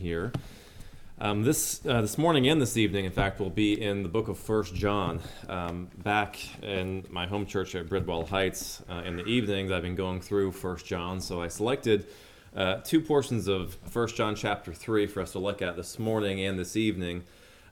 here. 0.00 0.32
Um, 1.20 1.42
this 1.42 1.84
uh, 1.84 2.00
this 2.00 2.16
morning 2.16 2.48
and 2.48 2.60
this 2.62 2.78
evening, 2.78 3.04
in 3.04 3.12
fact, 3.12 3.38
will 3.38 3.50
be 3.50 3.80
in 3.80 4.02
the 4.02 4.08
book 4.08 4.28
of 4.28 4.38
First 4.38 4.74
John. 4.74 5.20
Um, 5.50 5.88
back 5.98 6.38
in 6.62 7.04
my 7.10 7.26
home 7.26 7.44
church 7.44 7.74
at 7.74 7.86
Bridwell 7.90 8.26
Heights, 8.26 8.82
uh, 8.88 9.02
in 9.04 9.16
the 9.16 9.24
evenings, 9.26 9.70
I've 9.70 9.82
been 9.82 9.94
going 9.94 10.22
through 10.22 10.52
First 10.52 10.86
John. 10.86 11.20
So 11.20 11.42
I 11.42 11.48
selected 11.48 12.06
uh, 12.56 12.76
two 12.76 13.02
portions 13.02 13.48
of 13.48 13.74
First 13.90 14.16
John 14.16 14.34
chapter 14.34 14.72
three 14.72 15.06
for 15.06 15.20
us 15.20 15.32
to 15.32 15.38
look 15.38 15.60
at 15.60 15.76
this 15.76 15.98
morning 15.98 16.40
and 16.40 16.58
this 16.58 16.74
evening, 16.74 17.24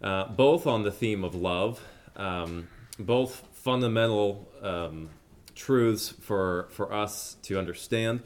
uh, 0.02 0.26
both 0.28 0.66
on 0.66 0.82
the 0.82 0.92
theme 0.92 1.24
of 1.24 1.34
love, 1.34 1.80
um, 2.16 2.68
both 2.98 3.42
fundamental 3.54 4.46
um, 4.60 5.08
truths 5.54 6.10
for 6.20 6.68
for 6.70 6.92
us 6.92 7.36
to 7.44 7.58
understand. 7.58 8.20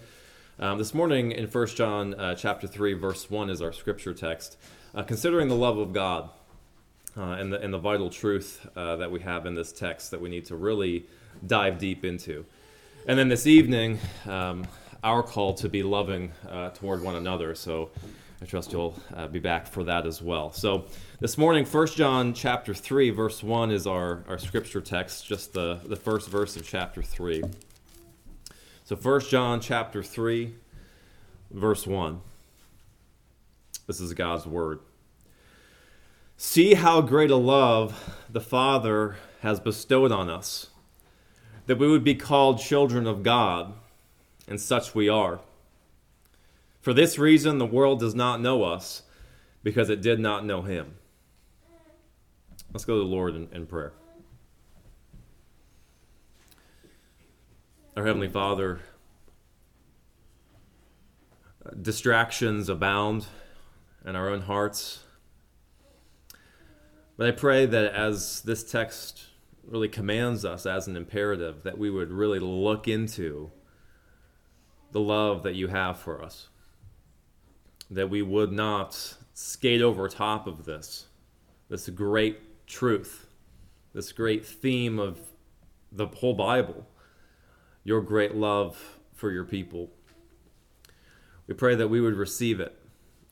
Um, 0.62 0.78
this 0.78 0.94
morning 0.94 1.32
in 1.32 1.48
First 1.48 1.76
John 1.76 2.14
uh, 2.14 2.36
chapter 2.36 2.68
three, 2.68 2.92
verse 2.92 3.28
one 3.28 3.50
is 3.50 3.60
our 3.60 3.72
scripture 3.72 4.14
text 4.14 4.56
uh, 4.94 5.02
considering 5.02 5.48
the 5.48 5.56
love 5.56 5.76
of 5.76 5.92
God 5.92 6.30
uh, 7.16 7.32
and, 7.32 7.52
the, 7.52 7.60
and 7.60 7.74
the 7.74 7.80
vital 7.80 8.08
truth 8.08 8.64
uh, 8.76 8.94
that 8.94 9.10
we 9.10 9.18
have 9.18 9.44
in 9.44 9.56
this 9.56 9.72
text 9.72 10.12
that 10.12 10.20
we 10.20 10.28
need 10.28 10.44
to 10.44 10.54
really 10.54 11.04
dive 11.44 11.80
deep 11.80 12.04
into. 12.04 12.44
And 13.08 13.18
then 13.18 13.28
this 13.28 13.48
evening, 13.48 13.98
um, 14.24 14.64
our 15.02 15.24
call 15.24 15.54
to 15.54 15.68
be 15.68 15.82
loving 15.82 16.30
uh, 16.48 16.70
toward 16.70 17.02
one 17.02 17.16
another. 17.16 17.56
So 17.56 17.90
I 18.40 18.44
trust 18.44 18.70
you'll 18.70 18.96
uh, 19.16 19.26
be 19.26 19.40
back 19.40 19.66
for 19.66 19.82
that 19.82 20.06
as 20.06 20.22
well. 20.22 20.52
So 20.52 20.84
this 21.18 21.36
morning, 21.36 21.66
1 21.66 21.86
John 21.88 22.34
chapter 22.34 22.72
3, 22.72 23.10
verse 23.10 23.42
1 23.42 23.72
is 23.72 23.88
our, 23.88 24.22
our 24.28 24.38
scripture 24.38 24.80
text, 24.80 25.26
just 25.26 25.54
the, 25.54 25.80
the 25.84 25.96
first 25.96 26.30
verse 26.30 26.54
of 26.54 26.64
chapter 26.64 27.02
3. 27.02 27.42
So 28.84 28.96
1 28.96 29.20
John 29.22 29.60
chapter 29.60 30.02
3, 30.02 30.52
verse 31.52 31.86
1. 31.86 32.20
This 33.86 34.00
is 34.00 34.14
God's 34.14 34.46
word. 34.46 34.80
See 36.36 36.74
how 36.74 37.00
great 37.00 37.30
a 37.30 37.36
love 37.36 38.18
the 38.28 38.40
Father 38.40 39.16
has 39.40 39.60
bestowed 39.60 40.10
on 40.10 40.30
us, 40.30 40.70
that 41.66 41.78
we 41.78 41.88
would 41.88 42.04
be 42.04 42.14
called 42.14 42.58
children 42.58 43.06
of 43.06 43.22
God, 43.22 43.74
and 44.48 44.60
such 44.60 44.94
we 44.94 45.08
are. 45.08 45.40
For 46.80 46.92
this 46.92 47.18
reason, 47.18 47.58
the 47.58 47.66
world 47.66 48.00
does 48.00 48.14
not 48.14 48.40
know 48.40 48.64
us, 48.64 49.02
because 49.62 49.88
it 49.88 50.00
did 50.00 50.18
not 50.18 50.44
know 50.44 50.62
Him. 50.62 50.94
Let's 52.72 52.84
go 52.84 52.94
to 52.94 53.00
the 53.00 53.04
Lord 53.04 53.36
in, 53.36 53.48
in 53.52 53.66
prayer. 53.66 53.92
Our 57.96 58.06
Heavenly 58.06 58.28
Father, 58.28 58.80
distractions 61.80 62.68
abound 62.68 63.26
in 64.04 64.16
our 64.16 64.28
own 64.28 64.42
hearts. 64.42 65.00
But 67.16 67.28
I 67.28 67.30
pray 67.32 67.66
that 67.66 67.92
as 67.92 68.42
this 68.42 68.64
text 68.64 69.24
really 69.64 69.88
commands 69.88 70.44
us 70.44 70.66
as 70.66 70.88
an 70.88 70.96
imperative, 70.96 71.62
that 71.62 71.78
we 71.78 71.90
would 71.90 72.10
really 72.10 72.40
look 72.40 72.88
into 72.88 73.50
the 74.90 75.00
love 75.00 75.42
that 75.44 75.54
you 75.54 75.68
have 75.68 75.98
for 75.98 76.22
us. 76.22 76.48
That 77.90 78.10
we 78.10 78.22
would 78.22 78.52
not 78.52 79.16
skate 79.34 79.82
over 79.82 80.08
top 80.08 80.46
of 80.46 80.64
this, 80.64 81.06
this 81.68 81.88
great 81.88 82.66
truth, 82.66 83.26
this 83.94 84.12
great 84.12 84.44
theme 84.44 84.98
of 84.98 85.18
the 85.90 86.06
whole 86.06 86.34
Bible, 86.34 86.86
your 87.84 88.00
great 88.00 88.34
love 88.34 88.98
for 89.14 89.30
your 89.30 89.44
people. 89.44 89.90
We 91.46 91.54
pray 91.54 91.74
that 91.74 91.88
we 91.88 92.00
would 92.00 92.14
receive 92.14 92.60
it 92.60 92.78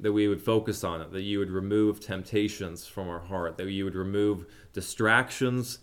that 0.01 0.13
we 0.13 0.29
would 0.29 0.41
focus 0.41 0.83
on 0.83 1.01
it, 1.01 1.13
that 1.13 1.23
you 1.23 1.39
would 1.39 1.51
remove 1.51 2.01
temptations 2.01 2.87
from 2.87 3.09
our 3.09 3.21
heart, 3.21 3.57
that 3.59 3.71
you 3.71 3.85
would 3.85 3.95
remove 3.95 4.47
distractions 4.73 5.79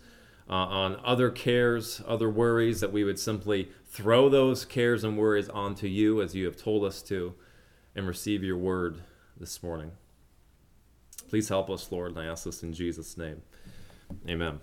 uh, 0.50 0.54
on 0.54 1.00
other 1.04 1.30
cares, 1.30 2.02
other 2.06 2.28
worries, 2.28 2.80
that 2.80 2.92
we 2.92 3.04
would 3.04 3.18
simply 3.18 3.68
throw 3.86 4.28
those 4.28 4.64
cares 4.64 5.04
and 5.04 5.16
worries 5.16 5.48
onto 5.48 5.86
you 5.86 6.20
as 6.20 6.34
you 6.34 6.44
have 6.46 6.56
told 6.56 6.84
us 6.84 7.02
to, 7.02 7.34
and 7.94 8.06
receive 8.06 8.42
your 8.42 8.56
word 8.56 9.02
this 9.38 9.62
morning. 9.62 9.92
Please 11.28 11.48
help 11.48 11.70
us, 11.70 11.92
Lord, 11.92 12.12
and 12.12 12.20
I 12.20 12.26
ask 12.26 12.44
this 12.44 12.62
in 12.62 12.72
Jesus' 12.72 13.16
name. 13.16 13.42
Amen. 14.28 14.60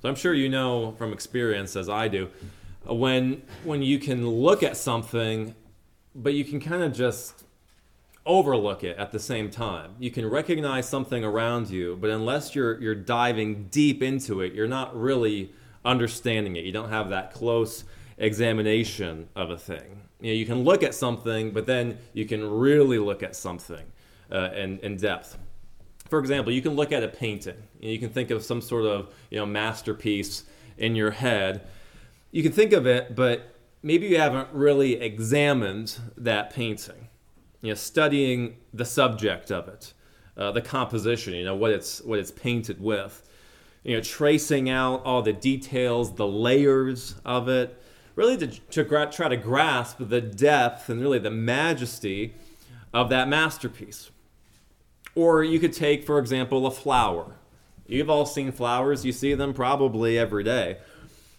So 0.00 0.08
I'm 0.08 0.14
sure 0.14 0.34
you 0.34 0.48
know 0.48 0.92
from 0.92 1.12
experience, 1.12 1.74
as 1.74 1.88
I 1.88 2.08
do, 2.08 2.28
when 2.84 3.42
when 3.64 3.82
you 3.82 3.98
can 3.98 4.28
look 4.28 4.62
at 4.62 4.76
something, 4.76 5.54
but 6.14 6.34
you 6.34 6.44
can 6.44 6.60
kind 6.60 6.82
of 6.82 6.92
just 6.92 7.44
overlook 8.24 8.84
it 8.84 8.96
at 8.98 9.10
the 9.10 9.18
same 9.18 9.50
time. 9.50 9.94
You 9.98 10.10
can 10.10 10.28
recognize 10.28 10.88
something 10.88 11.24
around 11.24 11.70
you, 11.70 11.96
but 12.00 12.10
unless 12.10 12.54
you're 12.54 12.80
you're 12.80 12.94
diving 12.94 13.68
deep 13.68 14.02
into 14.02 14.40
it, 14.40 14.52
you're 14.52 14.68
not 14.68 14.98
really 14.98 15.52
understanding 15.84 16.56
it. 16.56 16.64
You 16.64 16.72
don't 16.72 16.90
have 16.90 17.10
that 17.10 17.32
close 17.32 17.84
examination 18.18 19.28
of 19.34 19.50
a 19.50 19.58
thing. 19.58 20.02
You 20.20 20.32
know, 20.32 20.38
you 20.38 20.46
can 20.46 20.64
look 20.64 20.82
at 20.82 20.94
something, 20.94 21.52
but 21.52 21.66
then 21.66 21.98
you 22.12 22.26
can 22.26 22.48
really 22.48 22.98
look 22.98 23.22
at 23.22 23.36
something 23.36 23.84
uh, 24.32 24.50
in, 24.54 24.78
in 24.80 24.96
depth. 24.96 25.38
For 26.08 26.18
example, 26.18 26.52
you 26.52 26.62
can 26.62 26.74
look 26.74 26.90
at 26.90 27.02
a 27.02 27.08
painting. 27.08 27.62
You 27.80 27.98
can 27.98 28.10
think 28.10 28.30
of 28.30 28.42
some 28.42 28.60
sort 28.60 28.84
of 28.84 29.14
you 29.30 29.38
know 29.38 29.46
masterpiece 29.46 30.44
in 30.76 30.96
your 30.96 31.10
head. 31.10 31.62
You 32.30 32.42
can 32.42 32.52
think 32.52 32.72
of 32.72 32.86
it, 32.86 33.14
but 33.14 33.54
maybe 33.82 34.06
you 34.06 34.18
haven't 34.18 34.48
really 34.52 35.00
examined 35.00 35.98
that 36.16 36.50
painting 36.50 37.08
you 37.60 37.70
know, 37.70 37.74
studying 37.74 38.56
the 38.72 38.84
subject 38.84 39.50
of 39.50 39.68
it, 39.68 39.92
uh, 40.36 40.52
the 40.52 40.62
composition, 40.62 41.34
you 41.34 41.44
know, 41.44 41.56
what 41.56 41.70
it's 41.70 42.00
what 42.02 42.18
it's 42.18 42.30
painted 42.30 42.80
with, 42.80 43.28
you 43.82 43.96
know, 43.96 44.02
tracing 44.02 44.70
out 44.70 45.02
all 45.04 45.22
the 45.22 45.32
details, 45.32 46.14
the 46.14 46.26
layers 46.26 47.16
of 47.24 47.48
it, 47.48 47.80
really 48.14 48.36
to, 48.36 48.46
to 48.46 48.84
gra- 48.84 49.10
try 49.10 49.28
to 49.28 49.36
grasp 49.36 49.96
the 50.00 50.20
depth 50.20 50.88
and 50.88 51.00
really 51.00 51.18
the 51.18 51.30
majesty 51.30 52.34
of 52.94 53.08
that 53.10 53.28
masterpiece. 53.28 54.10
Or 55.14 55.42
you 55.42 55.58
could 55.58 55.72
take, 55.72 56.04
for 56.04 56.18
example, 56.18 56.66
a 56.66 56.70
flower. 56.70 57.34
You've 57.86 58.10
all 58.10 58.26
seen 58.26 58.52
flowers, 58.52 59.04
you 59.04 59.12
see 59.12 59.34
them 59.34 59.52
probably 59.52 60.18
every 60.18 60.44
day. 60.44 60.78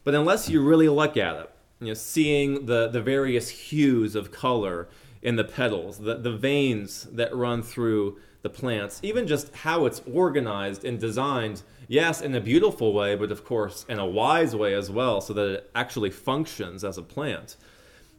But 0.09 0.15
unless 0.15 0.49
you 0.49 0.63
really 0.63 0.89
look 0.89 1.17
at 1.17 1.35
it, 1.35 1.51
you 1.79 1.89
know, 1.89 1.93
seeing 1.93 2.65
the, 2.65 2.87
the 2.87 2.99
various 2.99 3.47
hues 3.47 4.15
of 4.15 4.31
color 4.31 4.89
in 5.21 5.35
the 5.35 5.43
petals, 5.43 5.99
the, 5.99 6.15
the 6.15 6.35
veins 6.35 7.03
that 7.11 7.35
run 7.35 7.61
through 7.61 8.17
the 8.41 8.49
plants, 8.49 8.99
even 9.03 9.27
just 9.27 9.53
how 9.53 9.85
it's 9.85 10.01
organized 10.11 10.83
and 10.83 10.99
designed, 10.99 11.61
yes, 11.87 12.21
in 12.21 12.33
a 12.33 12.41
beautiful 12.41 12.91
way, 12.91 13.13
but 13.13 13.31
of 13.31 13.45
course 13.45 13.85
in 13.87 13.99
a 13.99 14.05
wise 14.07 14.55
way 14.55 14.73
as 14.73 14.89
well, 14.89 15.21
so 15.21 15.31
that 15.33 15.47
it 15.47 15.69
actually 15.75 16.09
functions 16.09 16.83
as 16.83 16.97
a 16.97 17.03
plant. 17.03 17.55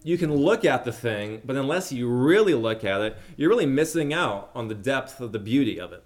You 0.04 0.16
can 0.16 0.32
look 0.32 0.64
at 0.64 0.84
the 0.84 0.92
thing, 0.92 1.42
but 1.44 1.56
unless 1.56 1.90
you 1.90 2.08
really 2.08 2.54
look 2.54 2.84
at 2.84 3.00
it, 3.00 3.18
you're 3.36 3.50
really 3.50 3.66
missing 3.66 4.14
out 4.14 4.52
on 4.54 4.68
the 4.68 4.76
depth 4.76 5.20
of 5.20 5.32
the 5.32 5.40
beauty 5.40 5.80
of 5.80 5.92
it. 5.92 6.04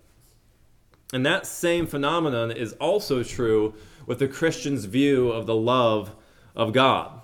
And 1.12 1.27
that 1.27 1.47
same 1.47 1.87
phenomenon 1.87 2.50
is 2.50 2.73
also 2.81 3.23
true 3.23 3.75
with 4.06 4.19
the 4.19 4.28
Christian's 4.28 4.84
view 4.84 5.31
of 5.31 5.47
the 5.47 5.54
love 5.54 6.15
of 6.54 6.72
God. 6.72 7.20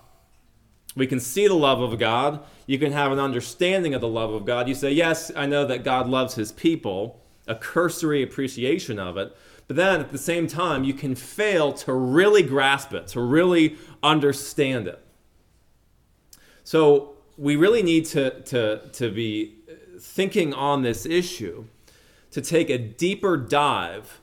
We 0.96 1.06
can 1.06 1.20
see 1.20 1.46
the 1.46 1.54
love 1.54 1.80
of 1.80 1.98
God. 1.98 2.41
You 2.66 2.78
can 2.78 2.92
have 2.92 3.12
an 3.12 3.18
understanding 3.18 3.94
of 3.94 4.00
the 4.00 4.08
love 4.08 4.32
of 4.32 4.44
God. 4.44 4.68
You 4.68 4.74
say, 4.74 4.92
Yes, 4.92 5.30
I 5.36 5.46
know 5.46 5.64
that 5.66 5.84
God 5.84 6.08
loves 6.08 6.34
his 6.34 6.52
people, 6.52 7.22
a 7.46 7.54
cursory 7.54 8.22
appreciation 8.22 8.98
of 8.98 9.16
it. 9.16 9.36
But 9.66 9.76
then 9.76 10.00
at 10.00 10.10
the 10.10 10.19
same 10.19 10.48
time, 10.48 10.82
you 10.82 10.94
can 10.94 11.14
fail 11.14 11.72
to 11.74 11.92
really 11.92 12.42
grasp 12.42 12.92
it, 12.92 13.06
to 13.08 13.20
really 13.20 13.76
understand 14.02 14.88
it. 14.88 15.00
So 16.64 17.14
we 17.36 17.54
really 17.54 17.82
need 17.82 18.04
to, 18.06 18.40
to, 18.42 18.88
to 18.92 19.10
be 19.10 19.54
thinking 20.00 20.52
on 20.52 20.82
this 20.82 21.06
issue, 21.06 21.66
to 22.32 22.40
take 22.40 22.69
a 22.69 22.78
deeper 22.78 23.37
dive 23.37 24.19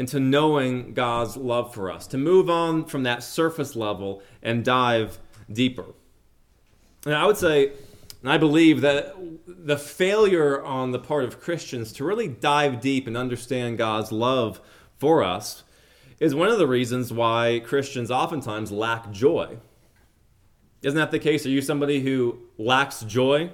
into 0.00 0.18
knowing 0.18 0.94
God's 0.94 1.36
love 1.36 1.74
for 1.74 1.90
us, 1.90 2.06
to 2.06 2.16
move 2.16 2.48
on 2.48 2.86
from 2.86 3.02
that 3.02 3.22
surface 3.22 3.76
level 3.76 4.22
and 4.42 4.64
dive 4.64 5.18
deeper. 5.52 5.84
And 7.04 7.14
I 7.14 7.26
would 7.26 7.36
say, 7.36 7.72
and 8.22 8.32
I 8.32 8.38
believe 8.38 8.80
that 8.80 9.14
the 9.46 9.76
failure 9.76 10.64
on 10.64 10.92
the 10.92 10.98
part 10.98 11.24
of 11.24 11.38
Christians 11.38 11.92
to 11.92 12.04
really 12.04 12.28
dive 12.28 12.80
deep 12.80 13.06
and 13.06 13.14
understand 13.14 13.76
God's 13.76 14.10
love 14.10 14.62
for 14.96 15.22
us 15.22 15.64
is 16.18 16.34
one 16.34 16.48
of 16.48 16.56
the 16.56 16.66
reasons 16.66 17.12
why 17.12 17.60
Christians 17.62 18.10
oftentimes 18.10 18.72
lack 18.72 19.10
joy. 19.10 19.58
Isn't 20.80 20.96
that 20.96 21.10
the 21.10 21.18
case? 21.18 21.44
Are 21.44 21.50
you 21.50 21.60
somebody 21.60 22.00
who 22.00 22.38
lacks 22.56 23.02
joy? 23.02 23.50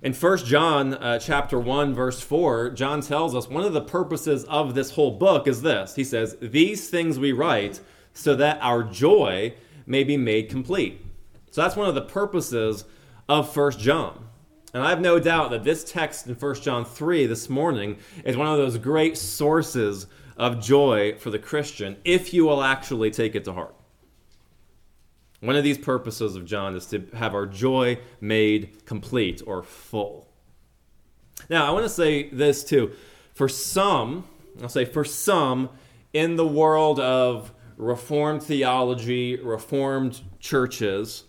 In 0.00 0.14
1 0.14 0.38
John 0.38 0.94
uh, 0.94 1.18
chapter 1.18 1.58
1 1.58 1.92
verse 1.92 2.20
4, 2.20 2.70
John 2.70 3.00
tells 3.00 3.34
us 3.34 3.48
one 3.48 3.64
of 3.64 3.72
the 3.72 3.80
purposes 3.80 4.44
of 4.44 4.76
this 4.76 4.92
whole 4.92 5.10
book 5.10 5.48
is 5.48 5.62
this. 5.62 5.96
He 5.96 6.04
says, 6.04 6.36
"These 6.40 6.88
things 6.88 7.18
we 7.18 7.32
write 7.32 7.80
so 8.12 8.36
that 8.36 8.60
our 8.62 8.84
joy 8.84 9.54
may 9.86 10.04
be 10.04 10.16
made 10.16 10.50
complete." 10.50 11.04
So 11.50 11.62
that's 11.62 11.74
one 11.74 11.88
of 11.88 11.96
the 11.96 12.02
purposes 12.02 12.84
of 13.28 13.52
First 13.52 13.80
John. 13.80 14.26
And 14.72 14.84
I 14.84 14.90
have 14.90 15.00
no 15.00 15.18
doubt 15.18 15.50
that 15.50 15.64
this 15.64 15.82
text 15.82 16.28
in 16.28 16.36
1 16.36 16.54
John 16.62 16.84
3 16.84 17.26
this 17.26 17.50
morning 17.50 17.96
is 18.24 18.36
one 18.36 18.46
of 18.46 18.56
those 18.56 18.78
great 18.78 19.18
sources 19.18 20.06
of 20.36 20.60
joy 20.60 21.16
for 21.18 21.30
the 21.30 21.40
Christian 21.40 21.96
if 22.04 22.32
you 22.32 22.44
will 22.44 22.62
actually 22.62 23.10
take 23.10 23.34
it 23.34 23.44
to 23.46 23.52
heart. 23.52 23.74
One 25.40 25.56
of 25.56 25.64
these 25.64 25.78
purposes 25.78 26.34
of 26.34 26.44
John 26.44 26.74
is 26.74 26.86
to 26.86 27.06
have 27.14 27.34
our 27.34 27.46
joy 27.46 27.98
made 28.20 28.84
complete 28.86 29.42
or 29.46 29.62
full. 29.62 30.26
Now, 31.48 31.66
I 31.66 31.70
want 31.70 31.84
to 31.84 31.90
say 31.90 32.28
this 32.30 32.64
too. 32.64 32.92
For 33.34 33.48
some, 33.48 34.24
I'll 34.60 34.68
say 34.68 34.84
for 34.84 35.04
some 35.04 35.70
in 36.12 36.36
the 36.36 36.46
world 36.46 36.98
of 36.98 37.52
Reformed 37.76 38.42
theology, 38.42 39.36
Reformed 39.36 40.20
churches, 40.40 41.24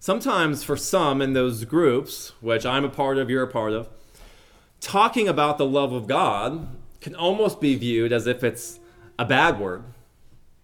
sometimes 0.00 0.64
for 0.64 0.76
some 0.76 1.22
in 1.22 1.32
those 1.34 1.64
groups, 1.64 2.32
which 2.40 2.66
I'm 2.66 2.84
a 2.84 2.88
part 2.88 3.18
of, 3.18 3.30
you're 3.30 3.44
a 3.44 3.48
part 3.48 3.72
of, 3.72 3.88
talking 4.80 5.28
about 5.28 5.58
the 5.58 5.66
love 5.66 5.92
of 5.92 6.08
God 6.08 6.66
can 7.00 7.14
almost 7.14 7.60
be 7.60 7.76
viewed 7.76 8.12
as 8.12 8.26
if 8.26 8.42
it's 8.42 8.80
a 9.18 9.24
bad 9.24 9.60
word 9.60 9.84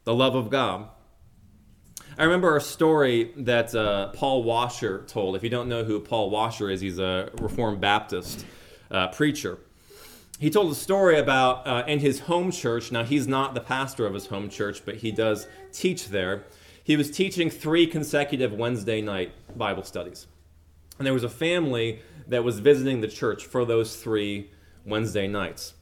the 0.05 0.15
love 0.15 0.35
of 0.35 0.50
God. 0.50 0.88
I 2.16 2.25
remember 2.25 2.56
a 2.56 2.61
story 2.61 3.32
that 3.38 3.75
uh, 3.75 4.08
Paul 4.08 4.44
Washer 4.44 5.02
told. 5.08 5.34
If 5.34 5.43
you 5.43 5.50
don't 5.50 5.69
know 5.69 5.82
who 5.82 5.99
Paul 5.99 6.31
Washer 6.31 6.70
is, 6.70 6.81
he's 6.81 7.00
a 7.00 7.31
Reformed 7.40 7.81
Baptist 7.81 8.46
uh, 8.88 9.08
preacher. 9.08 9.58
He 10.38 10.49
told 10.49 10.70
a 10.70 10.76
story 10.76 11.19
about 11.19 11.66
uh, 11.66 11.82
in 11.88 11.99
his 11.99 12.20
home 12.20 12.52
church. 12.52 12.93
Now, 12.93 13.02
he's 13.02 13.26
not 13.26 13.55
the 13.55 13.61
pastor 13.61 14.06
of 14.06 14.14
his 14.14 14.26
home 14.26 14.49
church, 14.49 14.82
but 14.84 14.96
he 14.96 15.11
does 15.11 15.49
teach 15.72 16.08
there. 16.08 16.44
He 16.84 16.96
was 16.96 17.11
teaching 17.11 17.50
three 17.50 17.87
consecutive 17.87 18.52
Wednesday 18.52 19.00
night 19.00 19.32
Bible 19.56 19.82
studies. 19.82 20.28
And 20.99 21.06
there 21.06 21.14
was 21.14 21.25
a 21.25 21.28
family 21.28 22.00
that 22.28 22.44
was 22.44 22.60
visiting 22.60 23.00
the 23.00 23.08
church 23.08 23.44
for 23.44 23.64
those 23.64 23.96
three 23.96 24.50
Wednesday 24.84 25.26
nights. 25.26 25.75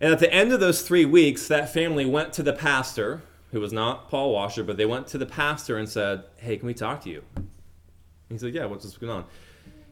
And 0.00 0.12
at 0.12 0.20
the 0.20 0.32
end 0.32 0.52
of 0.52 0.60
those 0.60 0.82
three 0.82 1.04
weeks, 1.04 1.48
that 1.48 1.72
family 1.72 2.04
went 2.04 2.32
to 2.34 2.44
the 2.44 2.52
pastor, 2.52 3.22
who 3.50 3.60
was 3.60 3.72
not 3.72 4.08
Paul 4.08 4.32
Washer, 4.32 4.64
but 4.64 4.76
they 4.76 4.86
went 4.86 5.06
to 5.08 5.18
the 5.18 5.26
pastor 5.26 5.78
and 5.78 5.88
said, 5.88 6.24
Hey, 6.36 6.56
can 6.56 6.66
we 6.66 6.74
talk 6.74 7.02
to 7.02 7.10
you? 7.10 7.22
And 7.36 7.46
he 8.28 8.38
said, 8.38 8.54
Yeah, 8.54 8.66
what's 8.66 8.96
going 8.96 9.12
on? 9.12 9.24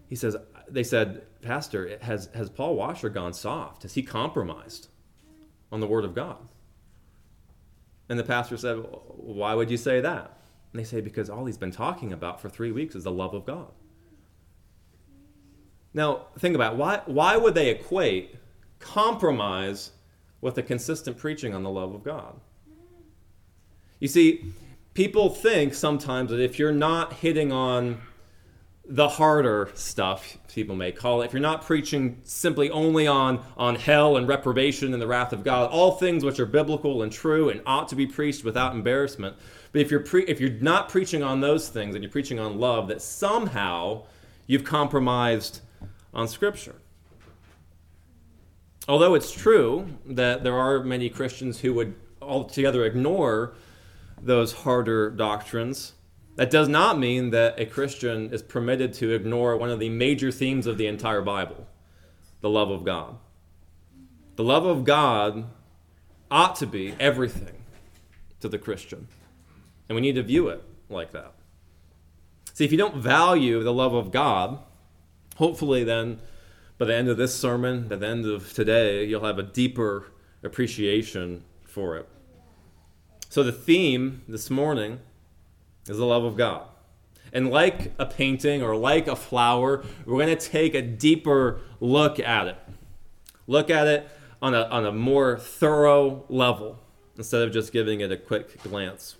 He 0.08 0.16
says, 0.16 0.36
They 0.68 0.82
said, 0.82 1.22
Pastor, 1.42 1.98
has, 2.02 2.28
has 2.34 2.50
Paul 2.50 2.76
Washer 2.76 3.08
gone 3.08 3.32
soft? 3.32 3.82
Has 3.82 3.94
he 3.94 4.02
compromised 4.02 4.88
on 5.70 5.80
the 5.80 5.86
Word 5.86 6.04
of 6.04 6.14
God? 6.14 6.48
And 8.08 8.18
the 8.18 8.24
pastor 8.24 8.56
said, 8.56 8.76
Why 8.76 9.54
would 9.54 9.70
you 9.70 9.76
say 9.76 10.00
that? 10.00 10.38
And 10.72 10.80
they 10.80 10.84
say, 10.84 11.00
Because 11.00 11.30
all 11.30 11.44
he's 11.44 11.58
been 11.58 11.72
talking 11.72 12.12
about 12.12 12.40
for 12.40 12.48
three 12.48 12.72
weeks 12.72 12.94
is 12.94 13.04
the 13.04 13.12
love 13.12 13.34
of 13.34 13.44
God. 13.44 13.72
Now, 15.92 16.26
think 16.38 16.56
about 16.56 16.72
it. 16.72 16.76
Why, 16.76 17.02
why 17.06 17.36
would 17.36 17.54
they 17.54 17.70
equate 17.70 18.36
compromise 18.84 19.92
with 20.40 20.58
a 20.58 20.62
consistent 20.62 21.16
preaching 21.16 21.54
on 21.54 21.62
the 21.62 21.70
love 21.70 21.94
of 21.94 22.04
God. 22.04 22.38
You 24.00 24.08
see, 24.08 24.52
people 24.94 25.30
think 25.30 25.74
sometimes 25.74 26.30
that 26.30 26.40
if 26.40 26.58
you're 26.58 26.72
not 26.72 27.14
hitting 27.14 27.52
on 27.52 28.00
the 28.86 29.08
harder 29.08 29.70
stuff, 29.74 30.36
people 30.52 30.76
may 30.76 30.92
call 30.92 31.22
it, 31.22 31.26
if 31.26 31.32
you're 31.32 31.40
not 31.40 31.64
preaching 31.64 32.20
simply 32.22 32.70
only 32.70 33.06
on, 33.06 33.42
on 33.56 33.76
hell 33.76 34.16
and 34.16 34.28
reprobation 34.28 34.92
and 34.92 35.00
the 35.00 35.06
wrath 35.06 35.32
of 35.32 35.42
God, 35.42 35.70
all 35.70 35.92
things 35.92 36.22
which 36.22 36.38
are 36.38 36.46
biblical 36.46 37.02
and 37.02 37.10
true 37.10 37.48
and 37.48 37.62
ought 37.64 37.88
to 37.88 37.96
be 37.96 38.06
preached 38.06 38.44
without 38.44 38.74
embarrassment, 38.74 39.36
but 39.72 39.80
if 39.80 39.90
you're, 39.90 40.00
pre- 40.00 40.26
if 40.26 40.38
you're 40.38 40.50
not 40.50 40.90
preaching 40.90 41.22
on 41.22 41.40
those 41.40 41.68
things 41.68 41.94
and 41.94 42.04
you're 42.04 42.12
preaching 42.12 42.38
on 42.38 42.58
love, 42.58 42.88
that 42.88 43.00
somehow 43.00 44.02
you've 44.46 44.64
compromised 44.64 45.62
on 46.12 46.28
Scripture. 46.28 46.76
Although 48.86 49.14
it's 49.14 49.32
true 49.32 49.88
that 50.04 50.44
there 50.44 50.54
are 50.54 50.84
many 50.84 51.08
Christians 51.08 51.58
who 51.58 51.72
would 51.72 51.94
altogether 52.20 52.84
ignore 52.84 53.54
those 54.24 54.52
harder 54.52 55.10
doctrines, 55.10 55.92
that 56.36 56.50
does 56.50 56.68
not 56.68 56.98
mean 56.98 57.30
that 57.30 57.58
a 57.60 57.66
Christian 57.66 58.32
is 58.32 58.42
permitted 58.42 58.92
to 58.94 59.12
ignore 59.12 59.56
one 59.56 59.70
of 59.70 59.78
the 59.78 59.88
major 59.88 60.32
themes 60.32 60.66
of 60.66 60.78
the 60.78 60.86
entire 60.86 61.22
Bible 61.22 61.66
the 62.40 62.50
love 62.50 62.70
of 62.70 62.84
God. 62.84 63.16
The 64.36 64.44
love 64.44 64.66
of 64.66 64.84
God 64.84 65.46
ought 66.30 66.56
to 66.56 66.66
be 66.66 66.94
everything 67.00 67.64
to 68.40 68.48
the 68.50 68.58
Christian, 68.58 69.08
and 69.88 69.96
we 69.96 70.02
need 70.02 70.16
to 70.16 70.22
view 70.22 70.48
it 70.48 70.62
like 70.90 71.12
that. 71.12 71.32
See, 72.52 72.64
if 72.64 72.72
you 72.72 72.76
don't 72.76 72.96
value 72.96 73.62
the 73.62 73.72
love 73.72 73.94
of 73.94 74.12
God, 74.12 74.58
hopefully 75.36 75.84
then 75.84 76.20
by 76.76 76.84
the 76.84 76.94
end 76.94 77.08
of 77.08 77.16
this 77.16 77.34
sermon, 77.34 77.88
by 77.88 77.96
the 77.96 78.06
end 78.06 78.26
of 78.26 78.52
today, 78.52 79.04
you'll 79.04 79.24
have 79.24 79.38
a 79.38 79.42
deeper 79.42 80.12
appreciation 80.42 81.44
for 81.64 81.96
it. 81.96 82.08
So, 83.34 83.42
the 83.42 83.50
theme 83.50 84.22
this 84.28 84.48
morning 84.48 85.00
is 85.88 85.98
the 85.98 86.06
love 86.06 86.22
of 86.22 86.36
God. 86.36 86.68
And 87.32 87.50
like 87.50 87.90
a 87.98 88.06
painting 88.06 88.62
or 88.62 88.76
like 88.76 89.08
a 89.08 89.16
flower, 89.16 89.84
we're 90.06 90.24
going 90.24 90.38
to 90.38 90.48
take 90.48 90.72
a 90.76 90.80
deeper 90.80 91.58
look 91.80 92.20
at 92.20 92.46
it. 92.46 92.56
Look 93.48 93.70
at 93.70 93.88
it 93.88 94.08
on 94.40 94.54
a, 94.54 94.62
on 94.66 94.86
a 94.86 94.92
more 94.92 95.36
thorough 95.36 96.24
level 96.28 96.78
instead 97.16 97.42
of 97.42 97.52
just 97.52 97.72
giving 97.72 98.02
it 98.02 98.12
a 98.12 98.16
quick 98.16 98.62
glance. 98.62 99.16